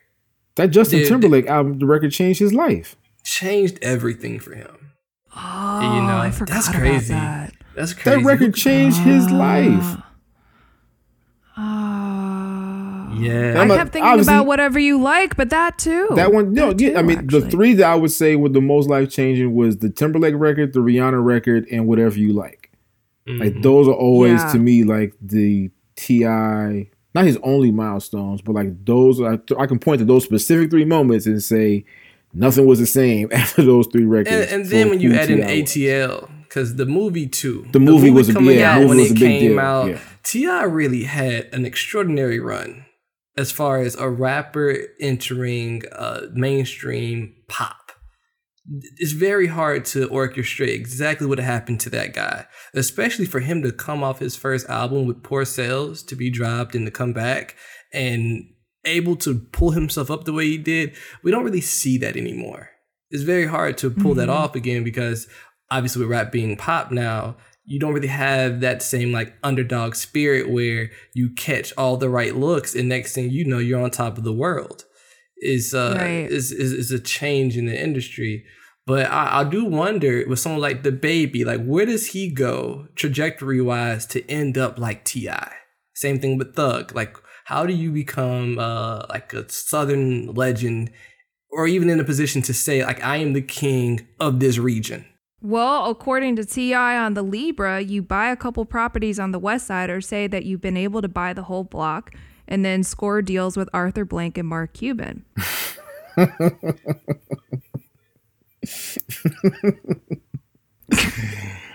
That 0.57 0.69
justin 0.69 1.01
Dude, 1.01 1.09
timberlake 1.09 1.47
album 1.47 1.79
the 1.79 1.87
record 1.87 2.11
changed 2.13 2.39
his 2.41 2.53
life 2.55 2.97
Changed 3.25 3.79
everything 3.83 4.39
for 4.39 4.55
him. 4.55 4.93
Oh, 5.35 5.81
you 5.97 6.03
know, 6.03 6.19
I 6.19 6.31
forgot 6.31 6.53
that's 6.55 6.69
about 6.69 6.79
crazy. 6.81 7.15
that. 7.15 7.55
That's 7.75 7.95
crazy. 7.95 8.21
that 8.21 8.25
record 8.27 8.55
changed 8.55 8.99
his 8.99 9.31
life 9.31 9.97
Oh. 11.57 13.15
Yeah. 13.17 13.61
I'm 13.61 13.71
I 13.71 13.75
a- 13.75 13.79
kept 13.79 13.93
thinking 13.93 14.21
about 14.21 14.47
whatever 14.47 14.79
you 14.79 15.01
like, 15.01 15.37
but 15.37 15.51
that 15.51 15.79
too. 15.79 16.09
That 16.17 16.33
one, 16.33 16.53
no, 16.53 16.73
That 16.73 16.81
yeah. 16.81 16.99
I 16.99 17.03
too, 17.03 17.07
mean, 17.09 17.27
the 17.29 17.43
three 17.49 17.75
that 17.75 17.87
I 17.87 17.95
would 17.95 18.11
say 18.11 18.37
were 18.37 18.49
the 18.49 18.61
most 18.61 18.89
life 18.89 19.11
changing 19.11 19.55
was 19.55 19.79
the 19.79 19.89
Timberlake 19.91 20.35
record, 20.37 20.73
the 20.73 20.81
Rihanna 20.81 21.25
record, 21.25 21.67
and 21.71 21.87
whatever 21.87 22.19
you 22.19 22.33
like. 22.33 22.71
Mm-hmm. 23.29 23.41
Like 23.43 23.63
those 23.63 23.87
are 23.89 23.93
always 23.95 24.41
Yeah. 24.41 24.53
to 24.53 24.59
me 24.59 24.85
like 24.85 25.15
the 25.23 25.71
Ti, 25.97 26.91
not 27.15 27.25
his 27.27 27.39
only 27.43 27.71
milestones, 27.71 28.43
but 28.43 28.55
like 28.55 28.85
those. 28.85 29.21
I, 29.21 29.39
I 29.59 29.67
can 29.67 29.79
point 29.79 30.01
to 30.01 30.05
those 30.05 30.25
specific 30.25 30.71
three 30.71 30.85
moments 30.85 31.27
and 31.27 31.43
say 31.43 31.85
nothing 32.33 32.67
was 32.67 32.79
the 32.81 32.87
same 32.87 33.29
after 33.33 33.63
those 33.63 33.87
three 33.87 34.05
records. 34.05 34.35
and, 34.51 34.63
and 34.63 34.67
then 34.71 34.89
when 34.91 35.01
you 35.01 35.15
add 35.15 35.31
in 35.31 35.39
ATL, 35.41 36.29
because 36.43 36.77
the 36.77 36.87
movie 36.87 37.27
too, 37.29 37.67
The 37.73 37.81
movie 37.81 38.11
was 38.11 38.29
a- 38.29 38.33
coming 38.33 38.59
yeah, 38.59 38.73
out 38.73 38.77
movie 38.83 38.89
when 38.89 38.97
was 38.99 39.11
it 39.11 39.17
a 39.17 39.21
big 39.21 39.41
came 39.41 39.51
deal, 39.53 39.61
out. 39.61 39.89
yeah. 39.91 39.99
Ti 40.23 40.47
really 40.67 41.05
had 41.05 41.45
an 41.53 41.65
extraordinary 41.67 42.41
run 42.41 42.87
as 43.37 43.51
far 43.53 43.81
as 43.81 43.95
a 43.97 44.09
rapper 44.09 44.77
entering 45.01 45.83
uh, 45.93 46.23
mainstream 46.33 47.35
pop. 47.49 47.84
It's 48.97 49.13
very 49.13 49.47
hard 49.47 49.85
to 49.87 50.09
orchestrate 50.09 50.75
exactly 50.75 51.27
what 51.27 51.39
happened 51.39 51.81
to 51.81 51.91
that 51.91 52.15
guy, 52.15 52.47
especially 52.75 53.27
for 53.27 53.41
him 53.41 53.63
to 53.63 53.73
come 53.73 54.03
off 54.03 54.21
his 54.21 54.37
first 54.37 54.69
album 54.69 55.07
with 55.07 55.23
poor 55.23 55.45
sales 55.45 56.03
to 56.05 56.17
be 56.17 56.31
dropped 56.31 56.75
and 56.75 56.87
to 56.87 56.91
come 56.91 57.13
back 57.13 57.57
and 57.93 58.45
able 58.87 59.17
to 59.17 59.39
pull 59.53 59.73
himself 59.73 60.11
up 60.11 60.25
the 60.25 60.33
way 60.33 60.47
he 60.47 60.59
did. 60.59 60.95
We 61.23 61.31
don't 61.31 61.45
really 61.45 61.61
see 61.61 61.99
that 61.99 62.17
anymore. 62.17 62.71
It's 63.11 63.23
very 63.23 63.47
hard 63.47 63.79
to 63.79 63.91
pull 63.91 64.15
that 64.15 64.29
mm-hmm. 64.29 64.37
off 64.37 64.55
again 64.55 64.83
because 64.83 65.29
obviously 65.71 66.01
with 66.01 66.11
rap 66.11 66.33
being 66.33 66.57
pop 66.57 66.91
now, 66.91 67.37
you 67.65 67.81
don't 67.81 67.95
really 67.95 68.09
have 68.09 68.61
that 68.61 68.83
same 68.83 69.13
like 69.13 69.35
underdog 69.43 69.95
spirit 69.95 70.51
where 70.51 70.91
you 71.15 71.31
catch 71.31 71.73
all 71.79 71.97
the 71.97 72.11
right 72.11 72.37
looks 72.37 72.75
and 72.75 72.89
next 72.89 73.15
thing 73.15 73.31
you 73.31 73.45
know 73.45 73.59
you're 73.59 73.81
on 73.81 73.91
top 73.91 74.19
of 74.19 74.25
the 74.25 74.33
world. 74.33 74.85
Is 75.45 75.75
uh 75.75 75.97
Right. 75.99 76.31
is, 76.31 76.51
is 76.53 76.73
is 76.73 76.91
a 76.91 76.99
change 76.99 77.57
in 77.57 77.67
the 77.67 77.81
industry. 77.81 78.45
But 78.87 79.11
I, 79.11 79.41
I 79.41 79.45
do 79.45 79.65
wonder 79.65 80.25
with 80.29 80.39
someone 80.39 80.61
like 80.61 80.83
the 80.83 80.93
baby, 80.93 81.45
like 81.45 81.65
where 81.65 81.87
does 81.87 82.07
he 82.09 82.31
go 82.31 82.89
trajectory 82.95 83.61
wise 83.61 84.05
to 84.07 84.29
end 84.31 84.59
up 84.59 84.79
like 84.79 85.05
T.I.? 85.05 85.53
Same 85.95 86.19
thing 86.21 86.37
with 86.39 86.55
Thug. 86.55 86.95
Like 86.95 87.17
how 87.45 87.67
do 87.67 87.73
you 87.75 87.93
become 87.93 88.59
uh 88.59 89.07
like 89.09 89.33
a 89.33 89.49
southern 89.51 90.35
legend 90.35 90.91
or 91.51 91.67
even 91.67 91.89
in 91.89 92.01
a 92.01 92.05
position 92.05 92.43
to 92.43 92.55
say 92.55 92.85
like 92.85 93.03
I 93.05 93.19
am 93.19 93.33
the 93.33 93.43
king 93.43 94.07
of 94.19 94.41
this 94.41 94.59
region? 94.59 95.05
Well, 95.41 95.91
according 95.91 96.37
to 96.37 96.45
TI 96.47 96.75
on 96.75 97.13
the 97.13 97.23
Libra, 97.23 97.81
you 97.83 98.01
buy 98.01 98.31
a 98.31 98.37
couple 98.37 98.65
properties 98.65 99.21
on 99.21 99.33
the 99.33 99.39
west 99.39 99.67
side 99.67 99.91
or 99.91 100.01
say 100.01 100.27
that 100.27 100.47
you've 100.47 100.63
been 100.63 100.79
able 100.79 101.03
to 101.03 101.09
buy 101.09 101.35
the 101.35 101.43
whole 101.43 101.65
block 101.65 102.13
and 102.47 102.65
then 102.65 102.83
score 102.83 103.23
deals 103.23 103.57
with 103.57 103.69
Arthur 103.73 104.05
Blank 104.05 104.39
and 104.39 104.49
Mark 104.49 104.73
Cuban. 104.75 105.25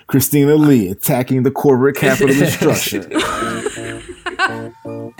Christina 0.07 0.55
Lee 0.55 0.89
attacking 0.89 1.43
the 1.43 1.51
corporate 1.51 1.95
capitalist 1.95 2.53
structure. 2.59 3.03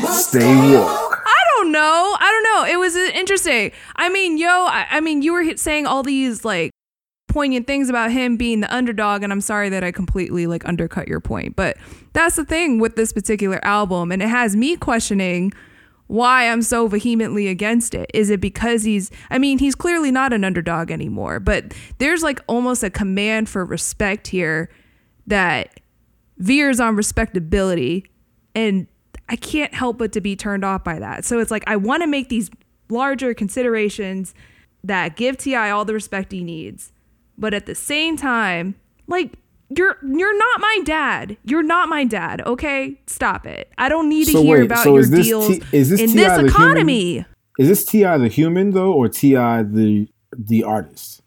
Stay 0.10 0.56
woke. 0.74 1.22
I 1.26 1.44
don't 1.58 1.72
know. 1.72 2.18
I 2.20 2.32
don't 2.32 2.44
know. 2.44 2.66
It 2.74 2.78
was 2.80 2.96
interesting. 2.96 3.72
I 3.96 4.10
mean, 4.10 4.38
yo, 4.38 4.48
I, 4.48 4.88
I 4.90 5.00
mean, 5.00 5.22
you 5.22 5.34
were 5.34 5.56
saying 5.58 5.86
all 5.86 6.02
these 6.02 6.44
like 6.44 6.72
poignant 7.30 7.68
things 7.68 7.90
about 7.90 8.12
him 8.12 8.36
being 8.36 8.60
the 8.60 8.76
underdog 8.76 9.24
and 9.24 9.32
I'm 9.32 9.40
sorry 9.40 9.70
that 9.70 9.84
I 9.84 9.92
completely 9.92 10.48
like 10.48 10.68
undercut 10.68 11.08
your 11.08 11.22
point 11.22 11.56
but 11.56 11.78
that's 12.12 12.36
the 12.36 12.44
thing 12.44 12.80
with 12.80 12.96
this 12.96 13.14
particular 13.14 13.64
album 13.64 14.12
and 14.12 14.22
it 14.22 14.28
has 14.28 14.56
me 14.56 14.76
questioning 14.76 15.54
why 16.08 16.50
I'm 16.50 16.64
so 16.64 16.88
vehemently 16.88 17.48
against 17.48 17.94
it. 17.94 18.10
Is 18.16 18.32
it 18.32 18.42
because 18.42 18.82
he's 18.84 19.12
I 19.30 19.38
mean 19.38 19.60
he's 19.60 19.76
clearly 19.76 20.12
not 20.12 20.34
an 20.34 20.44
underdog 20.44 20.92
anymore 20.92 21.40
but 21.40 21.74
there's 22.00 22.24
like 22.24 22.42
almost 22.48 22.84
a 22.84 22.90
command 22.90 23.48
for 23.48 23.64
respect 23.64 24.28
here 24.28 24.70
that 25.28 25.80
veers 26.40 26.80
on 26.80 26.96
respectability 26.96 28.08
and 28.56 28.88
I 29.30 29.36
can't 29.36 29.74
help 29.74 30.00
but 30.00 30.12
to 30.14 30.22
be 30.22 30.36
turned 30.36 30.66
off 30.66 30.84
by 30.84 30.98
that. 30.98 31.24
So 31.24 31.40
it's 31.40 31.52
like 31.52 31.64
I 31.68 31.76
want 31.76 32.02
to 32.02 32.08
make 32.08 32.30
these 32.30 32.50
larger 32.90 33.36
considerations 33.36 34.34
that 34.84 35.16
give 35.16 35.38
Ti 35.38 35.56
all 35.56 35.86
the 35.86 35.94
respect 35.94 36.32
he 36.32 36.44
needs 36.44 36.92
but 37.40 37.54
at 37.54 37.66
the 37.66 37.76
same 37.76 38.18
time, 38.18 38.76
like 39.08 39.34
you're 39.76 39.98
you're 40.04 40.38
not 40.38 40.60
my 40.60 40.80
dad. 40.84 41.38
You're 41.44 41.64
not 41.64 41.90
my 41.90 42.04
dad. 42.04 42.42
Okay, 42.46 43.00
stop 43.08 43.46
it. 43.46 43.72
I 43.78 43.88
don't 43.90 44.10
need 44.10 44.26
to 44.26 44.32
So 44.34 44.42
hear 44.42 44.58
wait, 44.60 44.66
about 44.66 44.84
so 44.84 44.92
your 44.94 45.00
is 45.02 45.10
this 45.12 45.26
deals 45.28 45.48
T- 45.48 45.64
is 45.72 45.90
this 45.90 46.00
in 46.02 46.10
T.I. 46.10 46.24
this 46.24 46.32
human? 46.34 46.46
economy. 46.50 47.26
Is 47.60 47.68
this 47.68 47.86
Ti 47.86 48.04
the 48.04 48.28
human 48.30 48.72
though, 48.72 48.94
or 48.94 49.08
Ti 49.10 49.34
the 49.34 50.08
the 50.38 50.64
artist, 50.64 51.22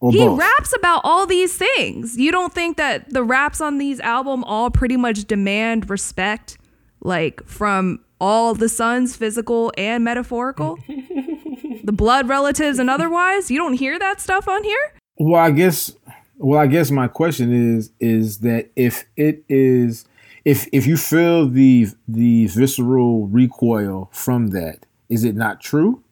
or 0.00 0.10
He 0.12 0.18
both? 0.18 0.38
raps 0.38 0.74
about 0.76 1.00
all 1.04 1.26
these 1.26 1.56
things. 1.56 2.16
You 2.18 2.32
don't 2.32 2.52
think 2.52 2.76
that 2.78 3.10
the 3.12 3.22
raps 3.22 3.60
on 3.60 3.78
these 3.78 4.00
album 4.00 4.44
all 4.44 4.70
pretty 4.70 4.96
much 4.96 5.24
demand 5.26 5.88
respect, 5.88 6.58
like 7.00 7.42
from 7.46 8.00
all 8.20 8.54
the 8.54 8.68
sons, 8.68 9.16
physical 9.16 9.72
and 9.78 10.02
metaphorical, 10.04 10.78
the 11.84 11.92
blood 11.92 12.28
relatives 12.28 12.78
and 12.78 12.88
otherwise? 12.90 13.50
You 13.50 13.58
don't 13.58 13.74
hear 13.74 13.98
that 13.98 14.20
stuff 14.20 14.46
on 14.48 14.62
here. 14.64 14.92
Well, 15.18 15.40
I 15.40 15.50
guess. 15.50 15.94
Well, 16.38 16.58
I 16.58 16.66
guess 16.66 16.90
my 16.90 17.06
question 17.06 17.52
is 17.52 17.92
is 18.00 18.38
that 18.38 18.70
if 18.74 19.04
it 19.16 19.44
is 19.48 20.04
if 20.44 20.66
if 20.72 20.86
you 20.86 20.96
feel 20.96 21.48
the 21.48 21.86
the 22.08 22.46
visceral 22.48 23.26
recoil 23.28 24.08
from 24.12 24.48
that, 24.48 24.86
is 25.08 25.24
it 25.24 25.36
not 25.36 25.60
true, 25.60 26.02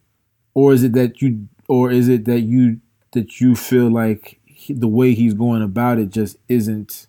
or 0.53 0.73
is 0.73 0.83
it 0.83 0.93
that 0.93 1.21
you 1.21 1.47
or 1.67 1.91
is 1.91 2.07
it 2.07 2.25
that 2.25 2.41
you 2.41 2.79
that 3.11 3.41
you 3.41 3.55
feel 3.55 3.89
like 3.89 4.39
he, 4.45 4.73
the 4.73 4.87
way 4.87 5.13
he's 5.13 5.33
going 5.33 5.61
about 5.61 5.99
it 5.99 6.09
just 6.09 6.37
isn't 6.47 7.07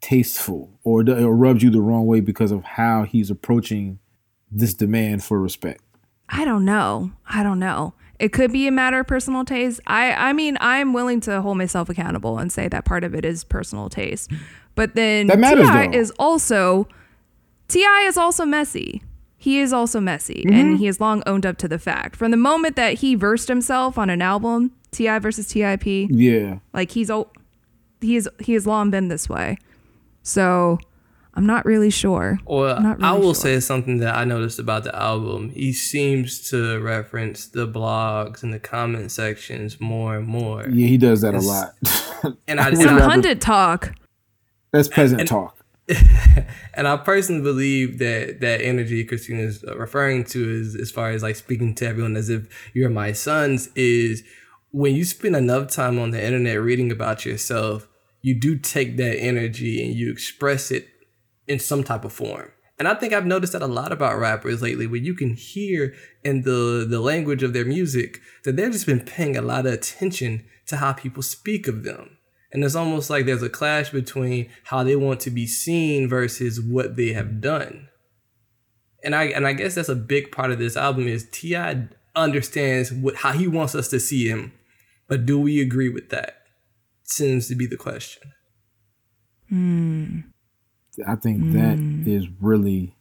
tasteful, 0.00 0.70
or 0.82 1.02
it 1.02 1.26
rubs 1.26 1.62
you 1.62 1.70
the 1.70 1.80
wrong 1.80 2.06
way 2.06 2.20
because 2.20 2.50
of 2.50 2.64
how 2.64 3.04
he's 3.04 3.30
approaching 3.30 4.00
this 4.50 4.74
demand 4.74 5.22
for 5.22 5.40
respect? 5.40 5.82
I 6.28 6.44
don't 6.44 6.64
know. 6.64 7.12
I 7.28 7.42
don't 7.42 7.58
know. 7.58 7.94
It 8.22 8.32
could 8.32 8.52
be 8.52 8.66
a 8.68 8.70
matter 8.70 9.00
of 9.00 9.06
personal 9.08 9.44
taste. 9.44 9.80
I 9.86 10.12
I 10.12 10.32
mean, 10.32 10.56
I'm 10.60 10.92
willing 10.92 11.20
to 11.22 11.42
hold 11.42 11.58
myself 11.58 11.88
accountable 11.88 12.38
and 12.38 12.52
say 12.52 12.68
that 12.68 12.84
part 12.84 13.02
of 13.04 13.14
it 13.14 13.24
is 13.24 13.42
personal 13.44 13.88
taste. 13.88 14.30
But 14.76 14.94
then 14.94 15.26
That 15.26 15.38
matters, 15.40 15.68
Ti 15.68 15.88
though. 15.88 15.98
is 15.98 16.10
also 16.18 16.86
Ti 17.68 17.80
is 18.06 18.16
also 18.16 18.44
messy. 18.44 19.02
He 19.36 19.58
is 19.58 19.72
also 19.72 19.98
messy, 20.00 20.44
Mm-hmm. 20.46 20.54
and 20.60 20.78
he 20.78 20.86
has 20.86 21.00
long 21.00 21.22
owned 21.26 21.44
up 21.44 21.58
to 21.58 21.68
the 21.68 21.78
fact. 21.78 22.14
From 22.14 22.30
the 22.30 22.36
moment 22.36 22.76
that 22.76 23.00
he 23.00 23.16
versed 23.16 23.48
himself 23.48 23.98
on 23.98 24.08
an 24.08 24.22
album, 24.22 24.70
Ti 24.92 25.18
versus 25.18 25.48
Tip, 25.48 25.82
Yeah. 25.84 26.58
like 26.72 26.92
he's 26.92 27.10
he 28.00 28.14
is 28.16 28.28
he 28.38 28.52
has 28.52 28.66
long 28.68 28.90
been 28.90 29.08
this 29.08 29.28
way. 29.28 29.58
So 30.22 30.78
I'm 31.34 31.46
not 31.46 31.64
really 31.64 31.90
sure. 31.90 32.38
Well, 32.44 32.80
Not 32.80 33.02
I 33.02 33.12
will 33.12 33.32
sure. 33.32 33.34
say 33.34 33.60
something 33.60 33.98
that 33.98 34.14
I 34.14 34.24
noticed 34.24 34.58
about 34.58 34.84
the 34.84 34.94
album. 34.94 35.50
He 35.50 35.72
seems 35.72 36.50
to 36.50 36.78
reference 36.80 37.46
the 37.46 37.66
blogs 37.66 38.42
and 38.42 38.52
the 38.52 38.58
comment 38.58 39.10
sections 39.10 39.80
more 39.80 40.16
and 40.16 40.26
more. 40.26 40.68
Yeah, 40.68 40.86
he 40.86 40.98
does 40.98 41.22
that 41.22 41.34
a 41.34 41.40
lot. 41.40 41.74
And 42.46 42.60
I, 42.60 42.72
Some 42.72 42.88
and 42.88 43.00
Some 43.00 43.10
pundit 43.10 43.40
talk. 43.40 43.94
That's 44.70 44.86
peasant 44.86 45.26
talk. 45.26 45.58
and 46.74 46.86
I 46.86 46.96
personally 46.96 47.42
believe 47.42 47.98
that 47.98 48.40
that 48.40 48.60
energy 48.60 49.04
Christina 49.04 49.42
is 49.42 49.64
uh, 49.64 49.76
referring 49.76 50.22
to 50.26 50.48
is 50.48 50.76
as 50.76 50.92
far 50.92 51.10
as 51.10 51.24
like 51.24 51.34
speaking 51.34 51.74
to 51.76 51.86
everyone 51.86 52.16
as 52.16 52.30
if 52.30 52.46
you're 52.74 52.88
my 52.88 53.10
sons 53.10 53.68
is 53.74 54.22
when 54.70 54.94
you 54.94 55.04
spend 55.04 55.34
enough 55.34 55.68
time 55.68 55.98
on 55.98 56.12
the 56.12 56.24
internet 56.24 56.60
reading 56.60 56.92
about 56.92 57.26
yourself, 57.26 57.88
you 58.22 58.38
do 58.38 58.56
take 58.56 58.96
that 58.98 59.18
energy 59.18 59.84
and 59.84 59.94
you 59.94 60.12
express 60.12 60.70
it 60.70 60.88
in 61.52 61.58
some 61.58 61.84
type 61.84 62.04
of 62.04 62.12
form. 62.12 62.50
And 62.78 62.88
I 62.88 62.94
think 62.94 63.12
I've 63.12 63.26
noticed 63.26 63.52
that 63.52 63.62
a 63.62 63.66
lot 63.66 63.92
about 63.92 64.18
rappers 64.18 64.62
lately, 64.62 64.86
where 64.86 64.96
you 64.96 65.14
can 65.14 65.34
hear 65.34 65.94
in 66.24 66.42
the 66.42 66.86
the 66.88 67.00
language 67.00 67.42
of 67.42 67.52
their 67.52 67.64
music 67.64 68.20
that 68.44 68.56
they've 68.56 68.72
just 68.72 68.86
been 68.86 69.04
paying 69.04 69.36
a 69.36 69.42
lot 69.42 69.66
of 69.66 69.74
attention 69.74 70.44
to 70.66 70.78
how 70.78 70.92
people 70.92 71.22
speak 71.22 71.68
of 71.68 71.84
them. 71.84 72.16
And 72.50 72.64
it's 72.64 72.74
almost 72.74 73.08
like 73.08 73.24
there's 73.24 73.42
a 73.42 73.48
clash 73.48 73.90
between 73.90 74.50
how 74.64 74.82
they 74.82 74.96
want 74.96 75.20
to 75.20 75.30
be 75.30 75.46
seen 75.46 76.08
versus 76.08 76.60
what 76.60 76.96
they 76.96 77.12
have 77.12 77.40
done. 77.40 77.88
And 79.04 79.14
I 79.14 79.24
and 79.24 79.46
I 79.46 79.52
guess 79.52 79.74
that's 79.74 79.88
a 79.88 79.94
big 79.94 80.32
part 80.32 80.50
of 80.50 80.58
this 80.58 80.76
album 80.76 81.06
is 81.06 81.28
Ti 81.30 81.88
understands 82.16 82.92
what 82.92 83.16
how 83.16 83.32
he 83.32 83.46
wants 83.46 83.74
us 83.74 83.88
to 83.88 84.00
see 84.00 84.28
him, 84.28 84.52
but 85.08 85.26
do 85.26 85.38
we 85.38 85.60
agree 85.60 85.88
with 85.88 86.08
that? 86.08 86.38
Seems 87.04 87.48
to 87.48 87.54
be 87.54 87.66
the 87.66 87.76
question. 87.76 88.32
Hmm. 89.48 90.31
I 91.06 91.16
think 91.16 91.52
that 91.52 91.78
mm. 91.78 92.06
is 92.06 92.28
really, 92.40 92.96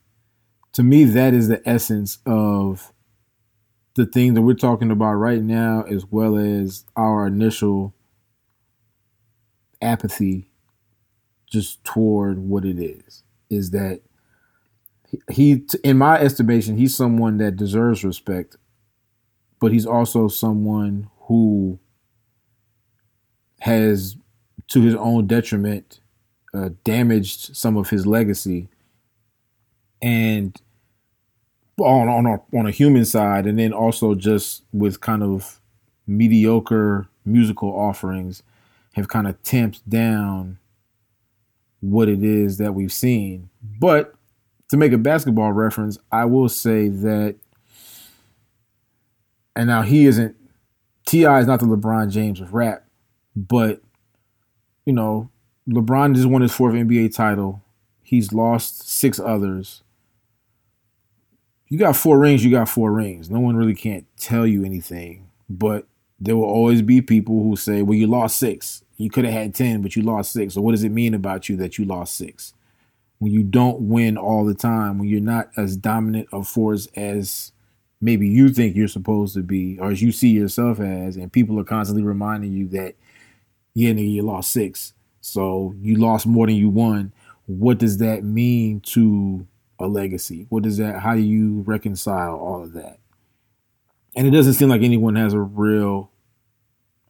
to 0.74 0.84
me, 0.84 1.04
that 1.04 1.34
is 1.34 1.48
the 1.48 1.62
essence 1.68 2.20
of 2.26 2.94
the 3.96 4.06
thing 4.06 4.34
that 4.34 4.42
we're 4.42 4.54
talking 4.54 4.92
about 4.92 5.16
right 5.16 5.42
now, 5.42 5.84
as 5.84 6.06
well 6.06 6.38
as 6.38 6.86
our 6.96 7.28
initial 7.28 7.94
apathy 9.82 10.50
just 11.52 11.84
toward 11.84 12.40
what 12.40 12.64
it 12.64 12.80
is. 12.80 13.24
Is 13.50 13.72
that 13.72 14.00
he, 15.30 15.66
in 15.84 15.98
my 15.98 16.18
estimation, 16.18 16.78
he's 16.78 16.96
someone 16.96 17.38
that 17.40 17.58
deserves 17.58 18.06
respect, 18.06 18.56
but 19.60 19.74
he's 19.74 19.86
also 19.86 20.30
someone 20.30 21.10
who 21.24 21.78
has, 23.60 24.16
to 24.68 24.82
his 24.82 24.96
own 24.96 25.28
detriment, 25.28 26.00
uh, 26.54 26.70
damaged 26.84 27.56
some 27.56 27.78
of 27.78 27.90
his 27.90 28.06
legacy, 28.06 28.68
and 30.02 30.60
on 31.80 32.08
on 32.08 32.26
a, 32.26 32.58
on 32.58 32.68
a 32.68 32.72
human 32.72 33.06
side, 33.06 33.46
and 33.46 33.58
then 33.58 33.74
also 33.74 34.16
just 34.16 34.64
with 34.74 35.02
kind 35.02 35.24
of 35.24 35.60
mediocre 36.08 37.08
musical 37.26 37.70
offerings, 37.70 38.44
have 38.94 39.08
kind 39.08 39.28
of 39.28 39.42
tamped 39.44 39.88
down 39.90 40.58
what 41.80 42.08
it 42.10 42.24
is 42.24 42.58
that 42.58 42.74
we've 42.74 42.94
seen. 42.94 43.50
But 43.80 44.14
to 44.70 44.78
make 44.78 44.94
a 44.94 44.98
basketball 44.98 45.52
reference, 45.52 45.98
I 46.12 46.26
will 46.26 46.50
say 46.50 46.88
that, 46.88 47.36
and 49.56 49.68
now 49.68 49.82
he 49.82 50.06
isn't. 50.06 50.36
Ti 51.06 51.24
is 51.24 51.48
not 51.48 51.60
the 51.60 51.66
LeBron 51.66 52.12
James 52.12 52.40
of 52.40 52.54
rap, 52.54 52.86
but 53.36 53.82
you 54.86 54.94
know, 54.94 55.30
LeBron 55.72 56.16
just 56.16 56.28
won 56.28 56.42
his 56.42 56.54
fourth 56.54 56.74
NBA 56.74 57.16
title. 57.16 57.62
He's 58.04 58.34
lost 58.34 58.88
six 58.90 59.20
others. 59.20 59.84
You 61.70 61.78
got 61.78 61.96
four 61.96 62.20
rings, 62.20 62.44
you 62.44 62.52
got 62.52 62.68
four 62.68 62.92
rings. 62.92 63.30
No 63.30 63.40
one 63.40 63.56
really 63.56 63.76
can't 63.76 64.06
tell 64.18 64.46
you 64.46 64.66
anything. 64.66 65.30
But 65.50 65.88
there 66.20 66.36
will 66.36 66.44
always 66.44 66.82
be 66.82 67.02
people 67.02 67.44
who 67.44 67.56
say, 67.56 67.82
well, 67.82 67.98
you 67.98 68.08
lost 68.08 68.38
six. 68.38 68.84
You 68.98 69.10
could 69.10 69.24
have 69.24 69.34
had 69.34 69.56
10, 69.56 69.82
but 69.82 69.96
you 69.96 70.04
lost 70.04 70.34
six. 70.34 70.54
So 70.54 70.62
what 70.62 70.72
does 70.72 70.84
it 70.84 70.92
mean 70.92 71.14
about 71.14 71.48
you 71.48 71.56
that 71.58 71.78
you 71.78 71.86
lost 71.86 72.16
six? 72.16 72.54
When 73.20 73.32
you 73.32 73.44
don't 73.44 73.88
win 73.88 74.18
all 74.18 74.46
the 74.46 74.54
time, 74.54 75.00
when 75.00 75.08
you're 75.08 75.22
not 75.22 75.50
as 75.56 75.78
dominant 75.78 76.28
a 76.34 76.44
force 76.44 76.88
as 76.96 77.54
maybe 78.02 78.28
you 78.28 78.50
think 78.50 78.76
you're 78.76 78.88
supposed 78.88 79.34
to 79.36 79.42
be, 79.42 79.80
or 79.80 79.92
as 79.92 80.02
you 80.02 80.12
see 80.12 80.30
yourself 80.30 80.80
as, 80.80 81.16
and 81.16 81.32
people 81.32 81.60
are 81.60 81.64
constantly 81.64 82.04
reminding 82.04 82.52
you 82.52 82.68
that, 82.70 82.96
yeah, 83.74 83.92
nigga, 83.92 84.12
you 84.12 84.22
lost 84.24 84.52
six. 84.52 84.94
So 85.22 85.74
you 85.80 85.96
lost 85.96 86.26
more 86.26 86.48
than 86.48 86.56
you 86.56 86.70
won. 86.70 87.14
What 87.46 87.78
does 87.78 87.98
that 88.00 88.24
mean 88.24 88.82
to 88.82 89.48
a 89.80 89.88
legacy? 89.88 90.48
What 90.50 90.64
does 90.64 90.78
that? 90.78 91.00
How 91.00 91.16
do 91.16 91.22
you 91.22 91.62
reconcile 91.62 92.36
all 92.38 92.64
of 92.64 92.74
that? 92.74 93.00
And 94.16 94.28
it 94.28 94.32
doesn't 94.32 94.54
seem 94.54 94.70
like 94.70 94.82
anyone 94.82 95.16
has 95.16 95.34
a 95.34 95.40
real. 95.40 96.12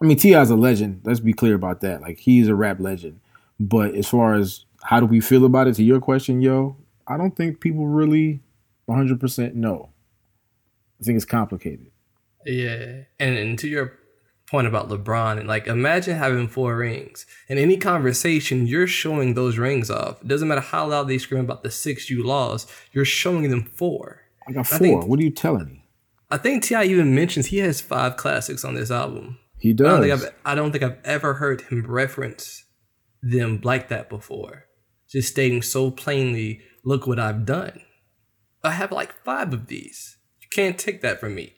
I 0.02 0.06
mean, 0.06 0.18
Ti 0.18 0.34
is 0.34 0.50
a 0.50 0.56
legend. 0.56 1.02
Let's 1.04 1.20
be 1.20 1.34
clear 1.34 1.56
about 1.56 1.82
that. 1.82 2.02
Like 2.02 2.20
he's 2.20 2.48
a 2.48 2.56
rap 2.56 2.80
legend. 2.80 3.20
But 3.60 3.96
as 3.96 4.08
far 4.08 4.34
as 4.36 4.66
how 4.84 5.00
do 5.00 5.06
we 5.06 5.22
feel 5.22 5.46
about 5.46 5.68
it, 5.68 5.76
to 5.76 5.84
your 5.84 6.00
question, 6.00 6.42
yo, 6.42 6.76
I 7.08 7.18
don't 7.18 7.36
think 7.36 7.60
people 7.60 7.88
really 7.88 8.42
100% 8.90 9.54
know. 9.54 9.90
I 11.00 11.04
think 11.04 11.16
it's 11.16 11.26
complicated. 11.26 11.92
Yeah, 12.46 13.04
and, 13.20 13.38
and 13.38 13.60
to 13.60 13.68
your 13.68 14.00
point 14.52 14.68
about 14.68 14.90
LeBron, 14.90 15.40
and 15.40 15.48
like 15.48 15.66
imagine 15.66 16.18
having 16.18 16.48
four 16.50 16.76
rings. 16.76 17.26
In 17.48 17.58
any 17.58 17.78
conversation, 17.78 18.68
you're 18.68 18.86
showing 18.86 19.34
those 19.34 19.58
rings 19.58 19.90
off. 19.90 20.22
It 20.22 20.28
doesn't 20.28 20.48
matter 20.48 20.62
how 20.62 20.88
loud 20.88 21.08
they 21.08 21.18
scream 21.18 21.46
about 21.46 21.64
the 21.64 21.72
six 21.72 22.10
you 22.10 22.22
lost, 22.24 22.70
you're 22.92 23.06
showing 23.06 23.50
them 23.50 23.64
four. 23.64 24.22
I 24.48 24.52
got 24.52 24.60
I 24.60 24.64
four. 24.64 24.78
think- 24.80 25.08
what 25.08 25.20
are 25.20 25.24
you 25.24 25.32
telling 25.32 25.66
me? 25.68 25.86
I 26.30 26.38
think 26.38 26.64
Ti 26.64 26.84
even 26.84 27.14
mentions 27.16 27.48
he 27.48 27.58
has 27.58 27.82
five 27.82 28.16
classics 28.16 28.64
on 28.64 28.76
this 28.76 28.92
album. 28.92 29.38
He 29.58 29.72
I 29.72 29.74
don't, 29.74 30.02
think 30.02 30.12
does. 30.14 30.26
I've, 30.26 30.34
I 30.46 30.56
don't 30.56 30.72
think 30.72 30.84
I've 30.84 30.98
ever 31.04 31.34
heard 31.36 31.62
him 31.62 31.86
reference 31.88 32.66
them 33.22 33.60
like 33.64 33.90
that 33.90 34.10
before. 34.10 34.66
Just 35.10 35.30
stating 35.30 35.62
so 35.62 35.92
plainly, 35.92 36.62
look 36.86 37.06
what 37.06 37.20
I've 37.20 37.46
done. 37.46 37.82
I 38.64 38.72
have 38.72 38.92
like 38.92 39.14
five 39.26 39.54
of 39.54 39.68
these. 39.68 40.18
You 40.42 40.48
can't 40.54 40.78
take 40.80 41.02
that 41.02 41.20
from 41.20 41.36
me. 41.36 41.54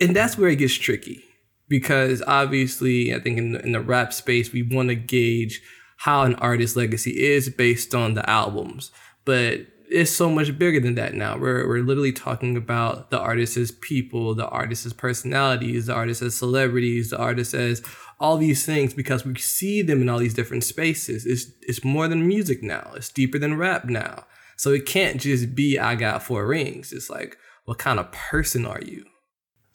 And 0.00 0.14
that's 0.14 0.36
where 0.36 0.50
it 0.50 0.56
gets 0.56 0.74
tricky 0.74 1.24
because 1.68 2.22
obviously, 2.26 3.14
I 3.14 3.20
think 3.20 3.38
in 3.38 3.52
the, 3.52 3.64
in 3.64 3.72
the 3.72 3.80
rap 3.80 4.12
space, 4.12 4.52
we 4.52 4.62
want 4.62 4.88
to 4.88 4.94
gauge 4.94 5.62
how 5.98 6.22
an 6.22 6.34
artist's 6.36 6.76
legacy 6.76 7.22
is 7.24 7.48
based 7.48 7.94
on 7.94 8.14
the 8.14 8.28
albums. 8.28 8.90
But 9.24 9.60
it's 9.88 10.10
so 10.10 10.30
much 10.30 10.58
bigger 10.58 10.80
than 10.80 10.96
that 10.96 11.14
now. 11.14 11.38
We're, 11.38 11.66
we're 11.66 11.82
literally 11.82 12.12
talking 12.12 12.56
about 12.56 13.10
the 13.10 13.18
artist 13.18 13.56
as 13.56 13.70
people, 13.70 14.34
the 14.34 14.48
artist 14.48 14.84
as 14.84 14.92
personalities, 14.92 15.86
the 15.86 15.94
artist 15.94 16.22
as 16.22 16.36
celebrities, 16.36 17.10
the 17.10 17.18
artist 17.18 17.54
as 17.54 17.82
all 18.18 18.36
these 18.36 18.64
things 18.64 18.94
because 18.94 19.24
we 19.24 19.34
see 19.36 19.82
them 19.82 20.02
in 20.02 20.08
all 20.08 20.18
these 20.18 20.34
different 20.34 20.64
spaces. 20.64 21.26
It's, 21.26 21.46
it's 21.62 21.84
more 21.84 22.08
than 22.08 22.26
music 22.26 22.62
now, 22.62 22.92
it's 22.94 23.10
deeper 23.10 23.38
than 23.38 23.58
rap 23.58 23.84
now. 23.84 24.24
So 24.56 24.70
it 24.70 24.86
can't 24.86 25.20
just 25.20 25.54
be 25.54 25.78
I 25.78 25.94
got 25.94 26.22
four 26.22 26.46
rings. 26.46 26.92
It's 26.92 27.10
like, 27.10 27.36
what 27.66 27.78
kind 27.78 27.98
of 27.98 28.10
person 28.12 28.64
are 28.64 28.80
you? 28.80 29.04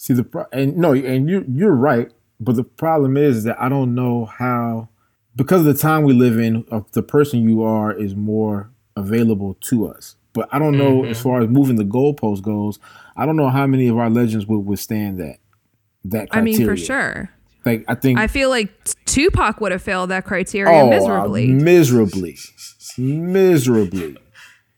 See 0.02 0.16
the 0.16 0.24
pro- 0.24 0.48
and 0.52 0.78
no, 0.78 0.94
and 0.94 1.30
you 1.30 1.46
you're 1.48 1.76
right, 1.76 2.12
but 2.40 2.56
the 2.56 2.64
problem 2.64 3.18
is 3.18 3.44
that 3.44 3.62
I 3.62 3.70
don't 3.70 3.94
know 3.94 4.26
how 4.26 4.90
because 5.36 5.60
of 5.60 5.68
the 5.68 5.76
time 5.76 6.02
we 6.02 6.14
live 6.14 6.40
in, 6.40 6.66
the 6.94 7.04
person 7.04 7.48
you 7.48 7.62
are 7.62 7.94
is 7.94 8.16
more 8.16 8.72
available 8.96 9.54
to 9.62 9.86
us. 9.86 10.16
But 10.34 10.50
I 10.52 10.58
don't 10.58 10.76
know 10.76 11.06
as 11.06 11.22
far 11.22 11.44
as 11.44 11.50
moving 11.50 11.76
the 11.76 11.84
goalpost 11.84 12.42
goes. 12.42 12.80
I 13.16 13.28
don't 13.28 13.36
know 13.36 13.50
how 13.50 13.68
many 13.68 13.90
of 13.90 13.98
our 14.00 14.10
legends 14.10 14.48
would 14.48 14.66
withstand 14.66 15.20
that. 15.20 15.38
That 16.06 16.30
I 16.32 16.42
mean, 16.42 16.66
for 16.66 16.76
sure. 16.76 17.30
Like 17.64 17.86
I 17.88 17.94
think 17.94 18.18
I 18.18 18.26
feel 18.26 18.50
like 18.50 18.72
Tupac 19.06 19.62
would 19.62 19.72
have 19.72 19.84
failed 19.84 20.10
that 20.10 20.26
criteria 20.26 20.74
oh, 20.74 20.90
miserably. 20.90 21.52
uh, 21.52 21.54
miserably, 21.54 22.40
miserably. 22.98 24.18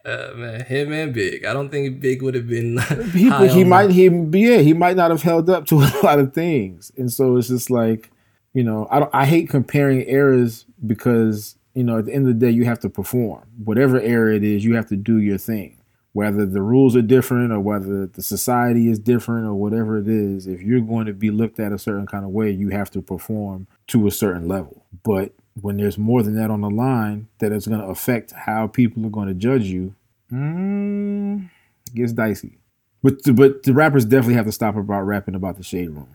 Uh, 0.05 0.31
man, 0.35 0.65
him 0.65 0.91
and 0.91 1.13
Big. 1.13 1.45
I 1.45 1.53
don't 1.53 1.69
think 1.69 2.01
Big 2.01 2.21
would 2.21 2.35
have 2.35 2.47
been. 2.47 2.77
He, 3.13 3.29
he 3.47 3.63
might 3.63 3.91
he 3.91 4.07
yeah 4.07 4.57
he 4.57 4.73
might 4.73 4.97
not 4.97 5.11
have 5.11 5.21
held 5.21 5.49
up 5.49 5.65
to 5.67 5.75
a 5.81 5.91
lot 6.03 6.19
of 6.19 6.33
things, 6.33 6.91
and 6.97 7.11
so 7.11 7.37
it's 7.37 7.47
just 7.47 7.69
like 7.69 8.11
you 8.53 8.63
know 8.63 8.87
I 8.91 8.99
don't 8.99 9.13
I 9.13 9.25
hate 9.25 9.49
comparing 9.49 10.07
eras 10.07 10.65
because 10.85 11.55
you 11.73 11.83
know 11.83 11.99
at 11.99 12.05
the 12.05 12.13
end 12.13 12.27
of 12.27 12.39
the 12.39 12.45
day 12.45 12.51
you 12.51 12.65
have 12.65 12.79
to 12.81 12.89
perform 12.89 13.43
whatever 13.63 13.99
era 13.99 14.35
it 14.35 14.43
is 14.43 14.63
you 14.63 14.75
have 14.75 14.87
to 14.87 14.95
do 14.95 15.19
your 15.19 15.37
thing 15.37 15.77
whether 16.13 16.45
the 16.45 16.61
rules 16.61 16.95
are 16.95 17.01
different 17.01 17.51
or 17.51 17.59
whether 17.59 18.05
the 18.05 18.21
society 18.21 18.89
is 18.89 18.99
different 18.99 19.47
or 19.47 19.55
whatever 19.55 19.97
it 19.97 20.07
is 20.07 20.47
if 20.47 20.61
you're 20.61 20.81
going 20.81 21.07
to 21.07 21.13
be 21.13 21.31
looked 21.31 21.59
at 21.59 21.71
a 21.71 21.79
certain 21.79 22.05
kind 22.05 22.23
of 22.23 22.31
way 22.31 22.51
you 22.51 22.69
have 22.69 22.91
to 22.91 23.01
perform 23.01 23.67
to 23.87 24.07
a 24.07 24.11
certain 24.11 24.47
level 24.47 24.85
but 25.03 25.33
when 25.61 25.77
there's 25.77 25.97
more 25.97 26.23
than 26.23 26.35
that 26.35 26.49
on 26.49 26.61
the 26.61 26.69
line 26.69 27.27
that 27.39 27.51
is 27.51 27.67
going 27.67 27.79
to 27.79 27.87
affect 27.87 28.31
how 28.31 28.67
people 28.67 29.05
are 29.05 29.09
going 29.09 29.27
to 29.27 29.33
judge 29.33 29.65
you 29.65 29.93
mm, 30.31 31.49
it 31.87 31.95
gets 31.95 32.11
dicey 32.11 32.57
but 33.01 33.23
the, 33.23 33.33
but 33.33 33.63
the 33.63 33.73
rappers 33.73 34.05
definitely 34.05 34.35
have 34.35 34.45
to 34.45 34.51
stop 34.51 34.75
about 34.75 35.01
rapping 35.01 35.35
about 35.35 35.57
the 35.57 35.63
shade 35.63 35.89
room 35.89 36.07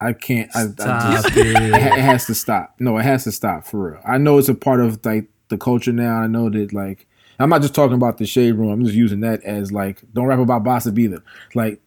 i 0.00 0.12
can't 0.12 0.50
I, 0.54 0.62
I 0.62 0.66
just, 0.66 1.36
it, 1.36 1.46
it. 1.46 1.74
has 2.00 2.26
to 2.26 2.34
stop. 2.34 2.74
No, 2.80 2.98
it 2.98 3.04
has 3.04 3.24
to 3.24 3.32
stop 3.32 3.64
for 3.64 3.92
real. 3.92 4.00
I 4.04 4.18
know 4.18 4.38
it's 4.38 4.48
a 4.48 4.54
part 4.54 4.80
of 4.80 5.04
like 5.04 5.26
the 5.48 5.56
culture 5.56 5.92
now. 5.92 6.16
I 6.16 6.26
know 6.26 6.50
that 6.50 6.72
like 6.72 7.06
I'm 7.38 7.50
not 7.50 7.62
just 7.62 7.74
talking 7.74 7.94
about 7.94 8.18
the 8.18 8.26
shade 8.26 8.52
room. 8.52 8.70
I'm 8.70 8.84
just 8.84 8.96
using 8.96 9.20
that 9.20 9.42
as 9.44 9.72
like 9.72 10.02
don't 10.12 10.26
rap 10.26 10.38
about 10.38 10.64
gossip 10.64 10.98
either. 10.98 11.22
Like 11.54 11.80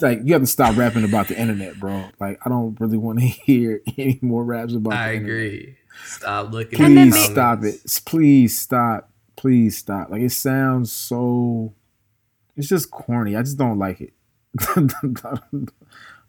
like 0.00 0.20
you 0.24 0.32
have 0.32 0.42
to 0.42 0.46
stop 0.46 0.76
rapping 0.76 1.04
about 1.04 1.28
the 1.28 1.38
internet, 1.38 1.78
bro. 1.78 2.04
Like 2.18 2.38
I 2.44 2.48
don't 2.48 2.78
really 2.80 2.98
want 2.98 3.20
to 3.20 3.26
hear 3.46 3.82
any 3.98 4.18
more 4.22 4.44
raps 4.44 4.74
about. 4.74 4.94
I 4.94 5.14
internet. 5.14 5.76
Agree. 5.94 6.06
Stop 6.06 6.52
looking. 6.52 6.82
And 6.82 6.96
then 6.96 7.08
at 7.08 7.14
Please 7.14 7.24
stop 7.24 7.64
it. 7.64 7.80
Please 8.04 8.58
stop. 8.58 9.10
Please 9.36 9.78
stop. 9.78 10.10
Like 10.10 10.22
it 10.22 10.32
sounds 10.32 10.92
so. 10.92 11.74
It's 12.56 12.68
just 12.68 12.90
corny. 12.90 13.36
I 13.36 13.42
just 13.42 13.58
don't 13.58 13.78
like 13.78 14.00
it. 14.00 14.12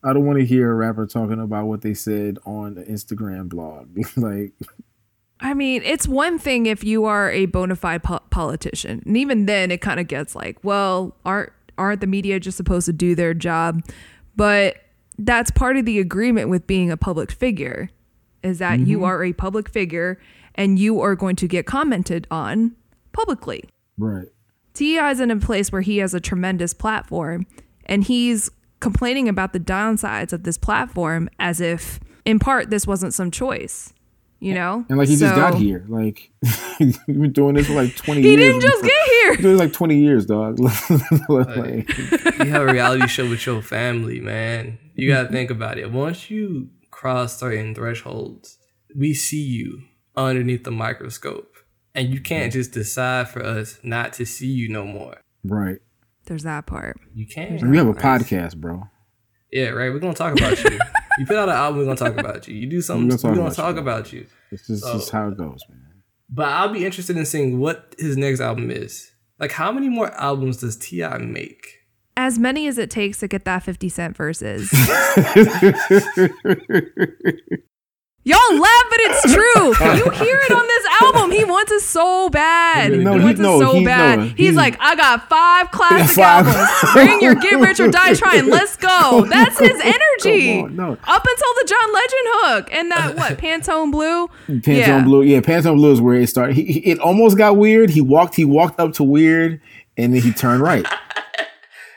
I 0.05 0.13
don't 0.13 0.25
want 0.25 0.37
to 0.37 0.45
hear 0.45 0.71
a 0.71 0.75
rapper 0.75 1.07
talking 1.07 1.39
about 1.39 1.65
what 1.65 1.81
they 1.81 1.95
said 1.95 2.37
on 2.45 2.75
the 2.75 2.83
Instagram 2.83 3.49
blog. 3.49 3.97
like, 4.15 4.53
I 5.39 5.55
mean, 5.55 5.81
it's 5.83 6.07
one 6.07 6.37
thing 6.37 6.67
if 6.67 6.83
you 6.83 7.05
are 7.05 7.31
a 7.31 7.47
bona 7.47 7.75
fide 7.75 8.03
po- 8.03 8.21
politician, 8.29 9.01
and 9.05 9.17
even 9.17 9.47
then, 9.47 9.71
it 9.71 9.81
kind 9.81 9.99
of 9.99 10.07
gets 10.07 10.35
like, 10.35 10.63
well, 10.63 11.15
aren't 11.25 11.51
aren't 11.77 12.01
the 12.01 12.07
media 12.07 12.39
just 12.39 12.55
supposed 12.55 12.85
to 12.85 12.93
do 12.93 13.15
their 13.15 13.33
job? 13.33 13.83
But 14.35 14.77
that's 15.17 15.49
part 15.51 15.75
of 15.77 15.85
the 15.85 15.99
agreement 15.99 16.49
with 16.49 16.67
being 16.67 16.91
a 16.91 16.97
public 16.97 17.31
figure, 17.31 17.89
is 18.45 18.59
that 18.59 18.79
you 18.79 18.97
mm-hmm. 18.97 19.05
are 19.05 19.23
a 19.23 19.33
public 19.33 19.67
figure 19.69 20.19
and 20.55 20.79
you 20.79 21.01
are 21.01 21.15
going 21.15 21.35
to 21.37 21.47
get 21.47 21.65
commented 21.65 22.27
on 22.31 22.75
publicly. 23.11 23.65
right. 23.97 24.27
Ti 24.73 24.97
is 24.97 25.19
in 25.21 25.31
a 25.31 25.37
place 25.37 25.71
where 25.71 25.81
he 25.81 25.99
has 25.99 26.13
a 26.13 26.19
tremendous 26.19 26.73
platform, 26.73 27.47
and 27.85 28.03
he's 28.03 28.49
complaining 28.81 29.29
about 29.29 29.53
the 29.53 29.59
downsides 29.59 30.33
of 30.33 30.43
this 30.43 30.57
platform 30.57 31.29
as 31.39 31.61
if, 31.61 31.99
in 32.25 32.39
part, 32.39 32.69
this 32.69 32.85
wasn't 32.85 33.13
some 33.13 33.31
choice. 33.31 33.93
You 34.41 34.53
know, 34.53 34.85
And 34.89 34.97
like 34.97 35.07
he 35.07 35.15
just 35.15 35.33
got 35.33 35.55
here. 35.55 35.85
Like 35.87 36.29
you've 36.79 36.99
been 37.07 37.31
doing 37.31 37.55
this 37.55 37.67
for 37.67 37.73
like 37.73 37.95
twenty 37.95 38.21
He 38.21 38.31
years. 38.31 38.41
didn't 38.41 38.61
just 38.61 38.83
get 38.83 39.03
here. 39.09 39.27
You're 39.27 39.37
doing 39.37 39.57
like 39.57 39.73
twenty 39.73 39.97
years, 39.97 40.25
dog. 40.25 40.59
like, 41.29 41.97
you 41.97 42.45
have 42.51 42.61
a 42.61 42.71
reality 42.71 43.07
show 43.07 43.27
with 43.27 43.43
your 43.45 43.61
family, 43.63 44.19
man. 44.19 44.77
You 44.93 45.09
gotta 45.09 45.29
think 45.29 45.49
about 45.49 45.79
it. 45.79 45.91
Once 45.91 46.29
you 46.29 46.69
cross 46.95 47.37
certain 47.37 47.75
thresholds, 47.75 48.57
we 48.95 49.13
see 49.13 49.41
you 49.41 49.83
underneath 50.15 50.63
the 50.63 50.71
microscope. 50.71 51.51
And 51.93 52.09
you 52.09 52.19
can't 52.19 52.51
just 52.51 52.71
decide 52.71 53.29
for 53.29 53.43
us 53.43 53.79
not 53.83 54.13
to 54.13 54.25
see 54.25 54.47
you 54.47 54.69
no 54.69 54.85
more. 54.85 55.17
right. 55.43 55.79
There's 56.25 56.41
that 56.41 56.65
part. 56.65 56.97
You 57.13 57.27
can't. 57.27 57.61
We 57.61 57.77
have 57.77 57.87
a 57.87 57.93
podcast, 57.93 58.57
bro. 58.57 58.81
Yeah, 59.51 59.69
right. 59.69 59.93
We're 59.93 59.99
gonna 59.99 60.15
talk 60.15 60.35
about 60.35 60.63
you. 60.63 60.71
you 61.19 61.25
put 61.27 61.35
out 61.35 61.49
an 61.49 61.55
album, 61.55 61.77
we're 61.77 61.85
gonna 61.85 61.97
talk 61.97 62.17
about 62.17 62.47
you. 62.47 62.55
You 62.55 62.67
do 62.67 62.81
something, 62.81 63.09
We're 63.09 63.15
we're 63.17 63.21
gonna 63.21 63.35
gonna 63.35 63.49
talk 63.49 63.75
talk, 63.75 63.77
about 63.77 63.99
about, 63.99 64.13
you. 64.13 64.25
It's 64.51 64.65
just, 64.65 64.83
just 64.83 65.11
how 65.11 65.27
it 65.27 65.37
goes, 65.37 65.59
man. 65.69 66.01
But 66.27 66.47
I'll 66.47 66.73
be 66.73 66.83
interested 66.83 67.15
in 67.15 67.27
seeing 67.27 67.59
what 67.59 67.93
his 67.99 68.17
next 68.17 68.39
album 68.39 68.71
is. 68.71 69.11
Like, 69.39 69.51
how 69.51 69.71
many 69.71 69.87
more 69.87 70.11
albums 70.15 70.57
does 70.57 70.77
Ti 70.77 71.07
make? 71.19 71.84
As 72.17 72.39
many 72.39 72.67
as 72.67 72.77
it 72.77 72.89
takes 72.89 73.19
to 73.19 73.27
get 73.27 73.43
that 73.45 73.61
50 73.63 73.89
Cent 73.89 74.15
verses. 74.15 74.71
Y'all 78.27 78.57
laugh, 78.59 78.83
but 78.89 78.99
it's 79.01 79.21
true. 79.33 79.65
You 79.97 80.09
hear 80.11 80.39
it 80.49 80.51
on 80.51 80.65
this 80.65 80.85
album. 81.01 81.29
He 81.31 81.43
wants 81.43 81.71
it 81.71 81.81
so 81.81 82.27
bad. 82.29 82.91
No, 82.93 83.13
he 83.13 83.19
he- 83.19 83.25
wants 83.25 83.39
no, 83.39 83.57
it 83.57 83.59
so 83.59 83.73
he- 83.79 83.85
bad. 83.85 84.17
no, 84.19 84.25
he's, 84.25 84.37
he's- 84.37 84.55
like, 84.55 84.77
I 84.79 84.95
got 84.95 85.29
five 85.29 85.69
classic 85.75 86.15
Five. 86.15 86.47
albums. 86.47 86.93
Bring 86.93 87.21
your 87.21 87.35
Get 87.35 87.59
Rich 87.59 87.79
or 87.81 87.91
Die 87.91 88.13
Trying. 88.15 88.49
Let's 88.49 88.77
go. 88.77 89.25
That's 89.29 89.59
his 89.59 89.79
energy. 89.79 90.61
On, 90.61 90.75
no. 90.75 90.93
Up 90.93 91.25
until 91.27 91.53
the 91.61 91.65
John 91.67 91.93
Legend 91.93 92.25
hook 92.25 92.69
and 92.71 92.91
that 92.91 93.15
what 93.15 93.37
Pantone 93.37 93.91
Blue. 93.91 94.27
Pantone 94.47 94.77
Yeah. 94.77 95.03
Blue, 95.03 95.21
yeah, 95.21 95.41
Pantone 95.41 95.75
Blue 95.75 95.91
is 95.91 96.01
where 96.01 96.15
it 96.15 96.27
started. 96.27 96.55
He, 96.55 96.63
he, 96.65 96.79
it 96.79 96.99
almost 96.99 97.37
got 97.37 97.57
weird. 97.57 97.91
He 97.91 98.01
walked, 98.01 98.33
he 98.35 98.45
walked 98.45 98.79
up 98.79 98.93
to 98.93 99.03
weird, 99.03 99.61
and 99.97 100.15
then 100.15 100.21
he 100.23 100.31
turned 100.31 100.63
right. 100.63 100.87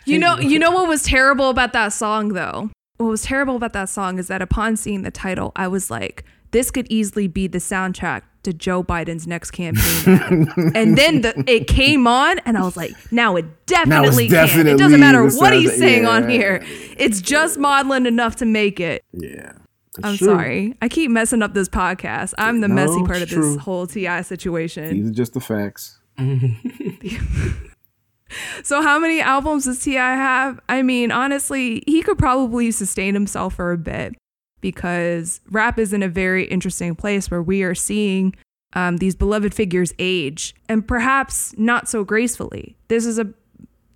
You 0.09 0.19
know, 0.19 0.39
you 0.39 0.59
know 0.59 0.71
what 0.71 0.89
was 0.89 1.03
terrible 1.03 1.51
about 1.51 1.73
that 1.75 1.93
song 1.93 2.29
though? 2.31 2.71
What 2.97 3.09
was 3.11 3.23
terrible 3.23 3.57
about 3.57 3.73
that 3.75 3.89
song 3.89 4.19
is 4.19 4.29
that 4.29 4.43
upon 4.43 4.77
seeing 4.77 5.03
the 5.03 5.11
title, 5.11 5.53
I 5.55 5.69
was 5.69 5.91
like, 5.91 6.25
this 6.51 6.71
could 6.71 6.87
easily 6.91 7.29
be 7.29 7.47
the 7.47 7.59
soundtrack 7.59 8.23
to 8.45 8.53
Joe 8.53 8.83
Biden's 8.83 9.27
next 9.27 9.51
campaign. 9.51 10.49
and 10.75 10.97
then 10.97 11.21
the, 11.21 11.45
it 11.47 11.67
came 11.69 12.07
on 12.07 12.39
and 12.41 12.57
I 12.57 12.63
was 12.63 12.77
like, 12.77 12.93
now 13.13 13.37
it 13.37 13.45
definitely 13.67 14.29
can. 14.29 14.67
It 14.67 14.79
doesn't 14.79 14.99
matter 15.01 15.25
what 15.25 15.53
he's 15.53 15.73
soundtrack. 15.73 15.79
saying 15.79 16.07
on 16.07 16.29
here. 16.29 16.63
It's 16.97 17.21
just 17.21 17.59
maudlin 17.59 18.07
enough 18.07 18.37
to 18.37 18.47
make 18.47 18.81
it. 18.81 19.05
Yeah, 19.13 19.53
I'm 20.03 20.17
true. 20.17 20.27
sorry. 20.29 20.75
I 20.81 20.89
keep 20.89 21.11
messing 21.11 21.43
up 21.43 21.53
this 21.55 21.69
podcast. 21.69 22.33
I'm 22.39 22.61
the 22.63 22.69
No, 22.69 22.75
messy 22.75 23.03
part 23.05 23.17
of 23.17 23.23
it's 23.25 23.33
this 23.33 23.41
true. 23.41 23.59
whole 23.59 23.87
TI 23.87 24.23
situation. 24.23 24.89
These 24.95 25.11
are 25.11 25.15
just 25.15 25.35
the 25.35 25.41
facts. 25.41 25.99
So 28.63 28.83
how 28.83 28.99
many 28.99 29.21
albums 29.21 29.65
does 29.65 29.83
Ti 29.83 29.95
have? 29.95 30.61
I 30.69 30.83
mean, 30.83 31.11
honestly, 31.11 31.83
he 31.87 32.03
could 32.03 32.19
probably 32.19 32.71
sustain 32.71 33.15
himself 33.15 33.55
for 33.55 33.73
a 33.73 33.79
bit 33.79 34.15
because 34.61 35.41
rap 35.51 35.79
is 35.79 35.93
in 35.93 36.03
a 36.03 36.09
very 36.09 36.45
interesting 36.45 36.95
place 36.95 37.31
where 37.31 37.43
we 37.43 37.63
are 37.63 37.75
seeing 37.75 38.35
um, 38.75 38.99
these 38.99 39.15
beloved 39.15 39.55
figures 39.55 39.93
age 39.99 40.55
and 40.69 40.87
perhaps 40.87 41.55
not 41.57 41.89
so 41.89 42.05
gracefully. 42.05 42.77
This 42.89 43.07
is 43.07 43.19
a 43.19 43.33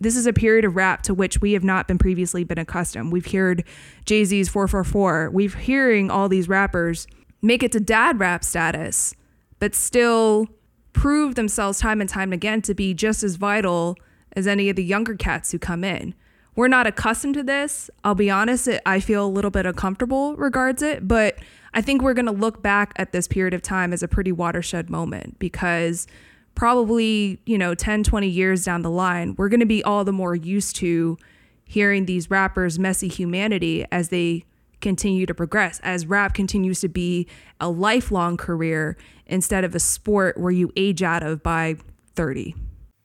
this 0.01 0.17
is 0.17 0.27
a 0.27 0.33
period 0.33 0.65
of 0.65 0.75
rap 0.75 1.03
to 1.03 1.15
which 1.15 1.41
we 1.41 1.53
have 1.53 1.63
not 1.63 1.87
been 1.87 1.99
previously 1.99 2.43
been 2.43 2.59
accustomed. 2.59 3.13
We've 3.13 3.31
heard 3.31 3.63
Jay 4.05 4.25
Z's 4.25 4.49
444. 4.49 5.31
We've 5.31 5.55
hearing 5.55 6.11
all 6.11 6.29
these 6.29 6.49
rappers 6.49 7.07
make 7.41 7.63
it 7.63 7.71
to 7.73 7.79
dad 7.79 8.19
rap 8.19 8.43
status, 8.43 9.15
but 9.61 9.77
still 9.77 10.49
prove 10.93 11.37
themselves 11.37 11.79
time 11.79 12.01
and 12.01 12.11
time 12.11 12.33
again 12.33 12.63
to 12.63 12.75
be 12.75 12.95
just 12.95 13.23
as 13.23 13.37
vital 13.37 13.97
as 14.35 14.47
any 14.47 14.69
of 14.69 14.77
the 14.77 14.85
younger 14.85 15.15
cats 15.15 15.53
who 15.53 15.59
come 15.59 15.85
in. 15.85 16.15
we're 16.55 16.69
not 16.69 16.87
accustomed 16.87 17.35
to 17.35 17.43
this. 17.43 17.91
I'll 18.05 18.15
be 18.15 18.31
honest, 18.31 18.69
it, 18.69 18.83
I 18.85 19.01
feel 19.01 19.25
a 19.25 19.29
little 19.29 19.51
bit 19.51 19.65
uncomfortable 19.65 20.37
regards 20.37 20.83
it, 20.83 21.09
but 21.09 21.39
I 21.73 21.81
think 21.81 22.03
we're 22.03 22.15
going 22.15 22.27
to 22.27 22.33
look 22.33 22.63
back 22.63 22.93
at 22.97 23.13
this 23.13 23.27
period 23.27 23.55
of 23.55 23.63
time 23.63 23.93
as 23.93 24.03
a 24.03 24.09
pretty 24.09 24.33
watershed 24.33 24.91
moment 24.91 25.39
because 25.39 26.07
probably, 26.55 27.41
you 27.47 27.57
know, 27.57 27.75
10, 27.75 28.03
20 28.03 28.29
years 28.29 28.65
down 28.65 28.83
the 28.83 28.91
line, 28.91 29.35
we're 29.39 29.49
going 29.49 29.61
to 29.61 29.67
be 29.67 29.83
all 29.83 30.05
the 30.05 30.13
more 30.13 30.35
used 30.35 30.77
to 30.77 31.17
hearing 31.65 32.05
these 32.05 32.31
rappers' 32.31 32.79
messy 32.79 33.09
humanity 33.09 33.87
as 33.91 34.11
they 34.11 34.45
continue 34.83 35.25
to 35.25 35.33
progress, 35.33 35.81
as 35.83 36.05
rap 36.05 36.35
continues 36.35 36.81
to 36.81 36.89
be 36.89 37.27
a 37.61 37.71
lifelong 37.71 38.37
career 38.37 38.97
instead 39.27 39.65
of 39.65 39.75
a 39.75 39.81
sport 39.81 40.37
where 40.37 40.51
you 40.51 40.71
age 40.77 41.03
out 41.03 41.23
of 41.23 41.43
by 41.43 41.77
30. 42.15 42.55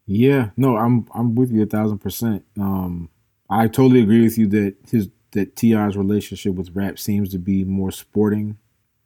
Yeah, 0.08 0.52
no, 0.56 0.78
I'm 0.78 1.06
I'm 1.14 1.36
with 1.36 1.52
you 1.52 1.64
a 1.64 1.66
thousand 1.66 2.00
percent. 2.00 2.46
Um, 2.58 3.10
I 3.50 3.68
totally 3.68 4.02
agree 4.02 4.24
with 4.24 4.38
you 4.38 4.48
that 4.48 4.76
his 4.90 5.10
that 5.32 5.56
T.I.'s 5.58 5.98
relationship 5.98 6.56
with 6.56 6.74
rap 6.74 6.98
seems 6.98 7.30
to 7.32 7.38
be 7.38 7.66
more 7.66 7.92
sporting, 7.92 8.58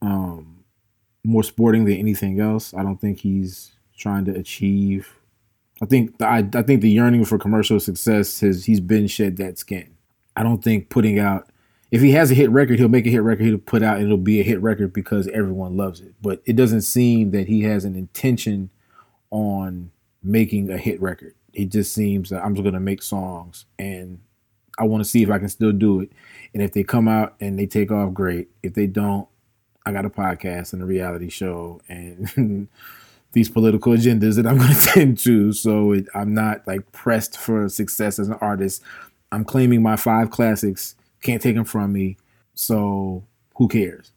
um, 0.02 0.64
more 1.24 1.44
sporting 1.44 1.86
than 1.86 1.98
anything 1.98 2.40
else. 2.40 2.74
I 2.76 2.84
don't 2.84 3.02
think 3.02 3.20
he's 3.20 3.72
trying 3.98 4.26
to 4.26 4.32
achieve. 4.32 5.16
I 5.82 5.88
think 5.88 6.20
the, 6.20 6.28
I, 6.28 6.48
I 6.54 6.62
think 6.62 6.82
the 6.82 6.92
yearning 6.92 7.26
for 7.26 7.40
commercial 7.40 7.80
success 7.80 8.40
has 8.42 8.66
he's 8.66 8.80
been 8.80 9.08
shed 9.08 9.38
that 9.38 9.58
skin. 9.58 9.96
I 10.36 10.44
don't 10.44 10.64
think 10.64 10.90
putting 10.90 11.18
out 11.18 11.50
if 11.90 12.02
he 12.02 12.12
has 12.12 12.32
a 12.32 12.36
hit 12.36 12.52
record, 12.52 12.78
he'll 12.80 12.88
make 12.88 13.08
a 13.08 13.10
hit 13.10 13.24
record. 13.24 13.46
He'll 13.46 13.58
put 13.58 13.84
out 13.84 13.98
and 13.98 14.06
it'll 14.06 14.18
be 14.18 14.40
a 14.40 14.44
hit 14.44 14.62
record 14.62 14.94
because 14.94 15.28
everyone 15.30 15.76
loves 15.76 16.00
it. 16.00 16.14
But 16.22 16.42
it 16.46 16.56
doesn't 16.56 16.82
seem 16.82 17.32
that 17.32 17.48
he 17.48 17.64
has 17.64 17.84
an 17.86 17.96
intention 17.96 18.70
on 19.32 19.92
making 20.24 20.70
a 20.70 20.78
hit 20.78 21.02
record. 21.02 21.36
It 21.54 21.70
just 21.70 21.94
seems 21.94 22.30
that 22.30 22.44
I'm 22.44 22.56
just 22.56 22.64
gonna 22.64 22.80
make 22.80 23.02
songs 23.02 23.66
and 23.78 24.20
I 24.78 24.86
want 24.86 25.04
to 25.04 25.10
see 25.10 25.22
if 25.22 25.30
I 25.30 25.38
can 25.38 25.50
still 25.50 25.72
do 25.72 26.02
it. 26.02 26.12
And 26.54 26.64
if 26.64 26.72
they 26.72 26.84
come 26.84 27.08
out 27.08 27.36
and 27.40 27.58
they 27.58 27.66
take 27.66 27.92
off, 27.92 28.14
great. 28.14 28.50
If 28.64 28.74
they 28.74 28.88
don't, 28.88 29.28
I 29.86 29.92
got 29.92 30.06
a 30.06 30.10
podcast 30.10 30.74
and 30.74 30.82
a 30.82 30.86
reality 30.86 31.30
show 31.30 31.82
and 31.88 32.68
these 33.34 33.50
political 33.50 33.94
agendas 33.94 34.36
that 34.36 34.46
I'm 34.46 34.58
going 34.58 34.74
to 34.74 34.82
tend 34.82 35.18
to. 35.20 35.54
So 35.54 35.92
it, 35.94 36.08
I'm 36.14 36.34
not 36.34 36.66
like 36.68 36.92
pressed 36.92 37.38
for 37.38 37.68
success 37.70 38.20
as 38.20 38.30
an 38.30 38.38
artist. 38.42 38.82
I'm 39.32 39.46
claiming 39.46 39.82
my 39.82 39.96
five 39.96 40.32
classics. 40.32 40.96
Can't 41.22 41.42
take 41.42 41.56
them 41.56 41.66
from 41.66 41.94
me. 41.94 42.18
So 42.54 43.24
who 43.56 43.68
cares? 43.68 44.12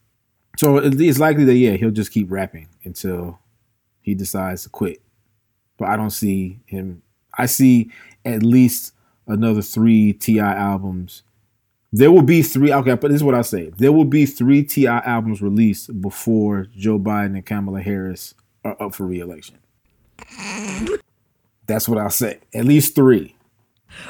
So 0.57 0.77
it's 0.77 1.19
likely 1.19 1.43
that 1.45 1.55
yeah, 1.55 1.73
he'll 1.73 1.91
just 1.91 2.11
keep 2.11 2.31
rapping 2.31 2.69
until 2.83 3.39
he 4.01 4.15
decides 4.15 4.63
to 4.63 4.69
quit. 4.69 5.01
But 5.77 5.89
I 5.89 5.97
don't 5.97 6.11
see 6.11 6.59
him. 6.65 7.01
I 7.37 7.47
see 7.47 7.91
at 8.23 8.43
least 8.43 8.93
another 9.27 9.61
three 9.61 10.13
T.I. 10.13 10.55
albums. 10.55 11.23
There 11.91 12.11
will 12.11 12.21
be 12.21 12.41
three. 12.41 12.73
Okay, 12.73 12.95
but 12.95 13.09
this 13.09 13.15
is 13.15 13.23
what 13.23 13.35
I 13.35 13.41
say. 13.41 13.71
There 13.77 13.91
will 13.91 14.05
be 14.05 14.25
three 14.25 14.63
T.I. 14.63 14.99
albums 14.99 15.41
released 15.41 16.01
before 16.01 16.67
Joe 16.75 16.99
Biden 16.99 17.35
and 17.35 17.45
Kamala 17.45 17.81
Harris 17.81 18.33
are 18.63 18.81
up 18.81 18.95
for 18.95 19.05
reelection. 19.05 19.57
That's 21.67 21.87
what 21.87 21.97
I'll 21.97 22.09
say. 22.09 22.39
At 22.53 22.65
least 22.65 22.95
three. 22.95 23.35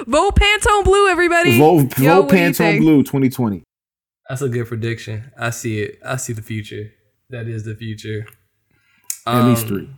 Vote 0.07 0.36
Pantone 0.36 0.84
Blue, 0.84 1.07
everybody. 1.09 1.57
Vote, 1.57 1.97
Yo, 1.99 2.22
vote 2.22 2.32
Pantone 2.32 2.80
Blue 2.80 3.03
2020. 3.03 3.63
That's 4.28 4.41
a 4.41 4.49
good 4.49 4.68
prediction. 4.68 5.32
I 5.38 5.51
see 5.51 5.82
it. 5.82 5.99
I 6.03 6.16
see 6.16 6.34
the 6.34 6.41
future. 6.41 6.91
That 7.30 7.47
is 7.47 7.66
the 7.66 7.76
future. 7.76 8.26
At 9.28 9.36
um, 9.36 9.49
least 9.49 9.68
three. 9.68 9.89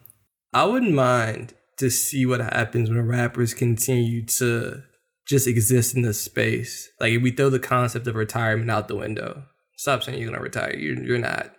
I 0.54 0.66
wouldn't 0.66 0.94
mind 0.94 1.54
to 1.80 1.90
see 1.90 2.26
what 2.26 2.40
happens 2.40 2.90
when 2.90 3.08
rappers 3.08 3.54
continue 3.54 4.26
to 4.26 4.84
just 5.28 5.48
exist 5.48 5.96
in 5.96 6.02
this 6.02 6.22
space. 6.22 6.90
Like 7.00 7.14
if 7.14 7.22
we 7.22 7.32
throw 7.32 7.50
the 7.50 7.60
concept 7.60 8.08
of 8.08 8.16
retirement 8.16 8.72
out 8.72 8.88
the 8.88 8.96
window, 8.96 9.44
stop 9.76 10.04
saying 10.04 10.20
you're 10.20 10.30
gonna 10.30 10.42
retire. 10.42 10.76
You're 10.76 11.04
you're 11.04 11.18
not. 11.18 11.52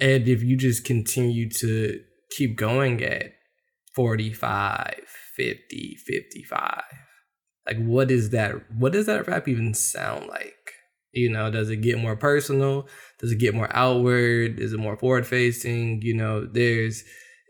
And 0.00 0.28
if 0.28 0.42
you 0.42 0.56
just 0.56 0.84
continue 0.84 1.48
to 1.50 2.00
keep 2.36 2.56
going 2.56 3.02
at 3.02 3.32
45, 3.94 4.94
50, 5.36 5.96
55, 6.06 6.82
like 7.66 7.78
what 7.78 8.10
is 8.10 8.30
that 8.30 8.54
what 8.76 8.92
does 8.92 9.06
that 9.06 9.26
rap 9.26 9.48
even 9.48 9.74
sound 9.74 10.26
like? 10.28 10.54
You 11.12 11.30
know, 11.30 11.50
does 11.50 11.70
it 11.70 11.76
get 11.76 11.98
more 11.98 12.16
personal? 12.16 12.86
Does 13.18 13.32
it 13.32 13.38
get 13.38 13.54
more 13.54 13.68
outward? 13.74 14.60
Is 14.60 14.72
it 14.72 14.78
more 14.78 14.96
forward 14.96 15.26
facing? 15.26 16.02
You 16.02 16.14
know, 16.14 16.44
there's 16.44 17.02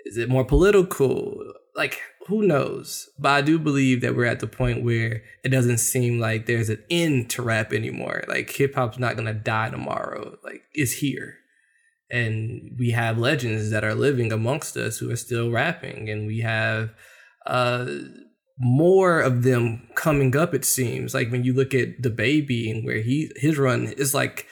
is 0.06 0.16
it 0.16 0.28
more 0.28 0.44
political? 0.44 1.36
Like 1.78 2.00
who 2.26 2.42
knows? 2.42 3.08
But 3.18 3.30
I 3.30 3.40
do 3.40 3.58
believe 3.58 4.02
that 4.02 4.14
we're 4.14 4.26
at 4.26 4.40
the 4.40 4.46
point 4.46 4.84
where 4.84 5.22
it 5.42 5.48
doesn't 5.48 5.78
seem 5.78 6.20
like 6.20 6.44
there's 6.44 6.68
an 6.68 6.82
end 6.90 7.30
to 7.30 7.42
rap 7.42 7.72
anymore. 7.72 8.24
Like 8.28 8.50
hip 8.50 8.74
hop's 8.74 8.98
not 8.98 9.16
gonna 9.16 9.32
die 9.32 9.70
tomorrow. 9.70 10.36
Like 10.44 10.62
it's 10.74 10.92
here. 10.92 11.36
And 12.10 12.76
we 12.78 12.90
have 12.90 13.16
legends 13.16 13.70
that 13.70 13.84
are 13.84 13.94
living 13.94 14.32
amongst 14.32 14.76
us 14.76 14.98
who 14.98 15.10
are 15.10 15.16
still 15.16 15.50
rapping. 15.50 16.10
And 16.10 16.26
we 16.26 16.40
have 16.40 16.90
uh 17.46 17.86
more 18.60 19.20
of 19.20 19.44
them 19.44 19.88
coming 19.94 20.36
up, 20.36 20.52
it 20.52 20.64
seems. 20.64 21.14
Like 21.14 21.30
when 21.30 21.44
you 21.44 21.54
look 21.54 21.72
at 21.74 22.02
the 22.02 22.10
baby 22.10 22.70
and 22.70 22.84
where 22.84 23.00
he 23.00 23.30
his 23.36 23.56
run 23.56 23.86
is 23.86 24.12
like 24.12 24.46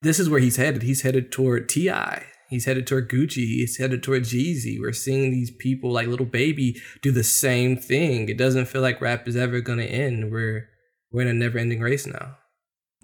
this 0.00 0.20
is 0.20 0.30
where 0.30 0.40
he's 0.40 0.56
headed. 0.56 0.82
He's 0.82 1.02
headed 1.02 1.32
toward 1.32 1.68
T.I. 1.68 2.24
He's 2.48 2.64
headed 2.64 2.86
toward 2.86 3.10
Gucci. 3.10 3.44
He's 3.44 3.76
headed 3.76 4.02
toward 4.02 4.22
Jeezy. 4.22 4.80
We're 4.80 4.92
seeing 4.92 5.30
these 5.30 5.50
people 5.50 5.92
like 5.92 6.06
Lil 6.06 6.24
Baby 6.24 6.80
do 7.02 7.12
the 7.12 7.22
same 7.24 7.76
thing. 7.76 8.28
It 8.28 8.38
doesn't 8.38 8.66
feel 8.66 8.80
like 8.80 9.00
rap 9.00 9.28
is 9.28 9.36
ever 9.36 9.60
gonna 9.60 9.84
end. 9.84 10.32
We're 10.32 10.68
we're 11.12 11.22
in 11.22 11.28
a 11.28 11.34
never 11.34 11.58
ending 11.58 11.80
race 11.80 12.06
now. 12.06 12.36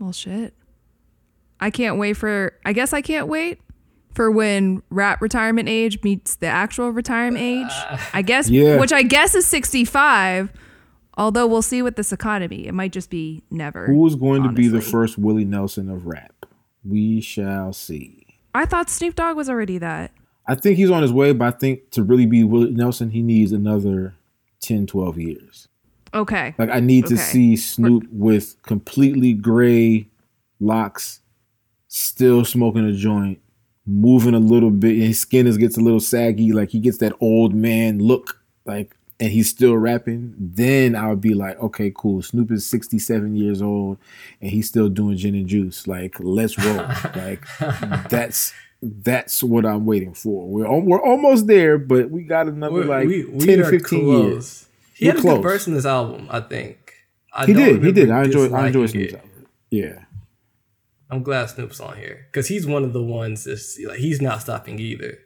Well, 0.00 0.12
shit. 0.12 0.54
I 1.60 1.70
can't 1.70 1.98
wait 1.98 2.14
for. 2.14 2.58
I 2.64 2.72
guess 2.72 2.92
I 2.92 3.02
can't 3.02 3.28
wait 3.28 3.60
for 4.14 4.30
when 4.30 4.82
rap 4.90 5.20
retirement 5.20 5.68
age 5.68 6.02
meets 6.02 6.36
the 6.36 6.46
actual 6.46 6.90
retirement 6.90 7.42
age. 7.42 8.00
I 8.12 8.22
guess, 8.26 8.48
yeah. 8.48 8.78
which 8.78 8.92
I 8.92 9.02
guess 9.02 9.34
is 9.34 9.46
sixty 9.46 9.84
five. 9.84 10.50
Although 11.16 11.46
we'll 11.46 11.62
see 11.62 11.80
with 11.80 11.94
this 11.96 12.12
economy, 12.12 12.66
it 12.66 12.74
might 12.74 12.92
just 12.92 13.08
be 13.08 13.44
never. 13.50 13.86
Who 13.86 14.04
is 14.06 14.16
going 14.16 14.42
honestly. 14.42 14.64
to 14.64 14.70
be 14.70 14.76
the 14.76 14.82
first 14.82 15.16
Willie 15.16 15.44
Nelson 15.44 15.88
of 15.88 16.06
rap? 16.06 16.46
We 16.82 17.20
shall 17.20 17.72
see. 17.72 18.23
I 18.54 18.66
thought 18.66 18.88
Snoop 18.88 19.16
Dogg 19.16 19.36
was 19.36 19.50
already 19.50 19.78
that. 19.78 20.12
I 20.46 20.54
think 20.54 20.76
he's 20.76 20.90
on 20.90 21.02
his 21.02 21.12
way, 21.12 21.32
but 21.32 21.54
I 21.54 21.56
think 21.56 21.90
to 21.90 22.02
really 22.02 22.26
be 22.26 22.44
Willie 22.44 22.70
Nelson, 22.70 23.10
he 23.10 23.22
needs 23.22 23.52
another 23.52 24.14
10, 24.60 24.86
12 24.86 25.18
years. 25.18 25.68
Okay. 26.12 26.54
Like 26.58 26.70
I 26.70 26.80
need 26.80 27.06
okay. 27.06 27.16
to 27.16 27.20
see 27.20 27.56
Snoop 27.56 28.06
with 28.10 28.60
completely 28.62 29.32
gray 29.32 30.06
locks, 30.60 31.20
still 31.88 32.44
smoking 32.44 32.84
a 32.84 32.92
joint, 32.92 33.40
moving 33.86 34.34
a 34.34 34.38
little 34.38 34.70
bit. 34.70 34.96
His 34.96 35.18
skin 35.18 35.46
is 35.46 35.58
gets 35.58 35.76
a 35.76 35.80
little 35.80 36.00
saggy, 36.00 36.52
like 36.52 36.70
he 36.70 36.78
gets 36.78 36.98
that 36.98 37.14
old 37.20 37.54
man 37.54 37.98
look, 37.98 38.40
like 38.64 38.94
and 39.20 39.30
he's 39.30 39.48
still 39.48 39.76
rapping, 39.76 40.34
then 40.38 40.96
I 40.96 41.08
would 41.08 41.20
be 41.20 41.34
like, 41.34 41.58
okay, 41.60 41.92
cool. 41.94 42.22
Snoop 42.22 42.50
is 42.50 42.66
67 42.66 43.36
years 43.36 43.62
old 43.62 43.98
and 44.40 44.50
he's 44.50 44.68
still 44.68 44.88
doing 44.88 45.16
gin 45.16 45.34
and 45.34 45.46
juice. 45.46 45.86
Like, 45.86 46.16
let's 46.20 46.58
roll. 46.58 46.76
like, 47.14 47.44
that's 48.08 48.52
that's 48.82 49.42
what 49.42 49.64
I'm 49.64 49.86
waiting 49.86 50.14
for. 50.14 50.46
We're 50.48 50.80
we're 50.80 51.02
almost 51.02 51.46
there, 51.46 51.78
but 51.78 52.10
we 52.10 52.24
got 52.24 52.48
another 52.48 52.74
we're, 52.74 52.84
like 52.84 53.06
we, 53.06 53.24
we 53.24 53.46
10, 53.46 53.64
15 53.64 53.80
close. 53.80 54.24
years. 54.24 54.68
He 54.94 55.06
we're 55.06 55.12
had 55.12 55.18
a 55.18 55.22
close. 55.22 55.34
good 55.36 55.42
verse 55.42 55.66
in 55.66 55.74
this 55.74 55.86
album, 55.86 56.28
I 56.30 56.40
think. 56.40 56.92
I 57.32 57.46
he 57.46 57.52
did. 57.54 57.82
He 57.82 57.92
did. 57.92 58.10
I 58.10 58.24
enjoyed. 58.24 58.52
I 58.52 58.66
enjoyed 58.66 58.90
Snoop's 58.90 59.14
album. 59.14 59.30
Yeah. 59.70 60.04
I'm 61.10 61.22
glad 61.22 61.46
Snoop's 61.50 61.80
on 61.80 61.96
here 61.96 62.26
because 62.30 62.48
he's 62.48 62.66
one 62.66 62.84
of 62.84 62.92
the 62.92 63.02
ones 63.02 63.44
that's 63.44 63.78
like 63.86 63.98
he's 63.98 64.20
not 64.20 64.40
stopping 64.40 64.78
either. 64.78 65.18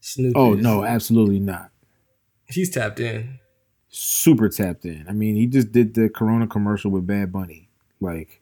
Snoop. 0.00 0.34
Oh 0.36 0.54
is, 0.54 0.62
no, 0.62 0.84
absolutely 0.84 1.40
not. 1.40 1.70
He's 2.50 2.70
tapped 2.70 3.00
in. 3.00 3.38
Super 3.88 4.48
tapped 4.48 4.84
in. 4.84 5.06
I 5.08 5.12
mean, 5.12 5.34
he 5.36 5.46
just 5.46 5.72
did 5.72 5.94
the 5.94 6.08
Corona 6.08 6.46
commercial 6.46 6.90
with 6.90 7.06
Bad 7.06 7.32
Bunny. 7.32 7.68
Like, 8.00 8.40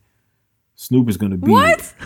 Snoop 0.74 1.09
is 1.09 1.16
gonna 1.16 1.36
be. 1.36 1.50
What? 1.50 1.94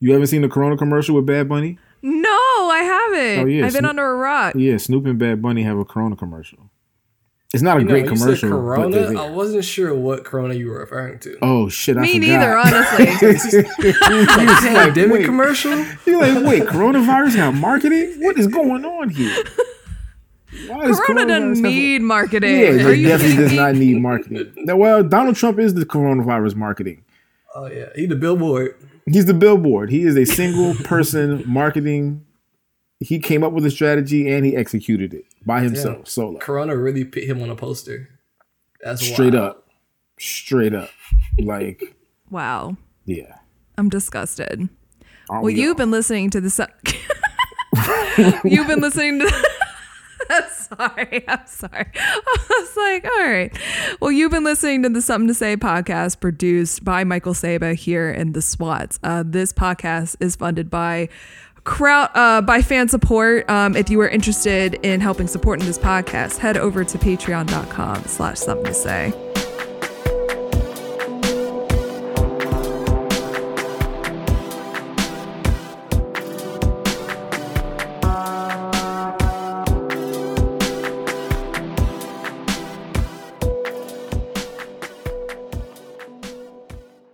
You 0.00 0.12
haven't 0.12 0.28
seen 0.28 0.42
the 0.42 0.48
Corona 0.48 0.76
commercial 0.76 1.16
with 1.16 1.26
Bad 1.26 1.48
Bunny? 1.48 1.76
No, 2.02 2.28
I 2.30 2.82
haven't. 2.84 3.44
Oh 3.44 3.46
yeah, 3.48 3.64
I've 3.66 3.72
Snoop, 3.72 3.82
been 3.82 3.88
under 3.90 4.08
a 4.08 4.14
rock. 4.14 4.54
Yeah, 4.54 4.76
Snoop 4.76 5.06
and 5.06 5.18
Bad 5.18 5.42
Bunny 5.42 5.64
have 5.64 5.76
a 5.76 5.84
Corona 5.84 6.14
commercial. 6.14 6.70
It's 7.52 7.62
not 7.64 7.78
a 7.78 7.80
you 7.80 7.86
great 7.88 8.04
know, 8.04 8.12
commercial. 8.12 8.50
corona, 8.50 9.20
I 9.20 9.30
wasn't 9.30 9.64
sure 9.64 9.92
what 9.94 10.24
Corona 10.24 10.54
you 10.54 10.68
were 10.68 10.78
referring 10.78 11.18
to. 11.20 11.36
Oh 11.42 11.68
shit! 11.68 11.96
I 11.96 12.02
Me 12.02 12.20
forgot. 12.20 12.28
neither, 12.28 12.56
honestly. 13.26 13.62
pandemic 14.74 15.24
commercial. 15.24 15.84
You're 16.06 16.20
like, 16.20 16.44
wait, 16.46 16.62
coronavirus 16.64 17.36
got 17.36 17.54
marketing? 17.54 18.16
What 18.20 18.38
is 18.38 18.46
going 18.46 18.84
on 18.84 19.08
here? 19.08 19.34
Why 20.66 20.90
Corona 20.92 21.26
doesn't 21.26 21.62
need 21.62 22.02
marketing. 22.02 22.50
Yeah, 22.58 22.66
it 22.88 23.02
definitely 23.02 23.36
does 23.36 23.52
not 23.52 23.74
need 23.74 24.00
marketing. 24.00 24.52
Well, 24.66 25.02
Donald 25.02 25.36
Trump 25.36 25.58
is 25.58 25.74
the 25.74 25.84
coronavirus 25.84 26.54
marketing. 26.56 27.04
Oh 27.54 27.66
yeah, 27.66 27.86
he's 27.94 28.08
the 28.08 28.16
billboard. 28.16 28.74
He's 29.06 29.26
the 29.26 29.34
billboard. 29.34 29.90
He 29.90 30.02
is 30.02 30.16
a 30.16 30.24
single 30.24 30.74
person 30.84 31.42
marketing. 31.46 32.24
He 33.00 33.18
came 33.18 33.44
up 33.44 33.52
with 33.52 33.64
a 33.64 33.70
strategy 33.70 34.28
and 34.30 34.44
he 34.44 34.56
executed 34.56 35.14
it 35.14 35.24
by 35.46 35.60
himself, 35.60 35.96
Damn. 35.96 36.04
solo. 36.06 36.38
Corona 36.40 36.76
really 36.76 37.04
put 37.04 37.22
him 37.24 37.40
on 37.42 37.48
a 37.50 37.54
poster. 37.56 38.08
That's 38.82 39.02
straight 39.06 39.34
wild. 39.34 39.44
up, 39.50 39.68
Straight 40.18 40.74
up. 40.74 40.90
Like, 41.38 41.94
Wow. 42.30 42.76
yeah. 43.04 43.36
I'm 43.76 43.88
disgusted. 43.88 44.68
Aren't 45.30 45.42
Well, 45.44 45.52
we 45.52 45.54
you've 45.60 45.70
all? 45.74 45.74
been 45.76 45.90
listening 45.90 46.30
to 46.30 46.40
the. 46.40 46.50
Su- 46.50 46.64
you've 48.48 48.66
been 48.66 48.80
listening 48.80 49.20
to. 49.20 49.48
sorry, 50.52 51.24
I'm 51.28 51.46
sorry. 51.46 51.86
I 51.94 52.46
was 52.48 52.76
like, 52.76 53.04
all 53.04 53.28
right. 53.28 53.58
Well, 54.00 54.12
you've 54.12 54.30
been 54.30 54.44
listening 54.44 54.82
to 54.82 54.88
the 54.88 55.02
Something 55.02 55.28
to 55.28 55.34
Say 55.34 55.56
podcast 55.56 56.20
produced 56.20 56.84
by 56.84 57.04
Michael 57.04 57.34
Saba 57.34 57.74
here 57.74 58.10
in 58.10 58.32
the 58.32 58.42
SWATs. 58.42 58.98
Uh, 59.02 59.24
this 59.26 59.52
podcast 59.52 60.16
is 60.20 60.36
funded 60.36 60.70
by 60.70 61.08
crowd 61.64 62.10
uh, 62.14 62.40
by 62.40 62.62
fan 62.62 62.88
support. 62.88 63.48
Um, 63.50 63.76
if 63.76 63.90
you 63.90 64.00
are 64.00 64.08
interested 64.08 64.74
in 64.82 65.00
helping 65.00 65.26
supporting 65.26 65.66
this 65.66 65.78
podcast, 65.78 66.38
head 66.38 66.56
over 66.56 66.84
to 66.84 66.98
patreon.com 66.98 68.04
slash 68.04 68.38
something 68.38 68.66
to 68.66 68.74
say. 68.74 69.27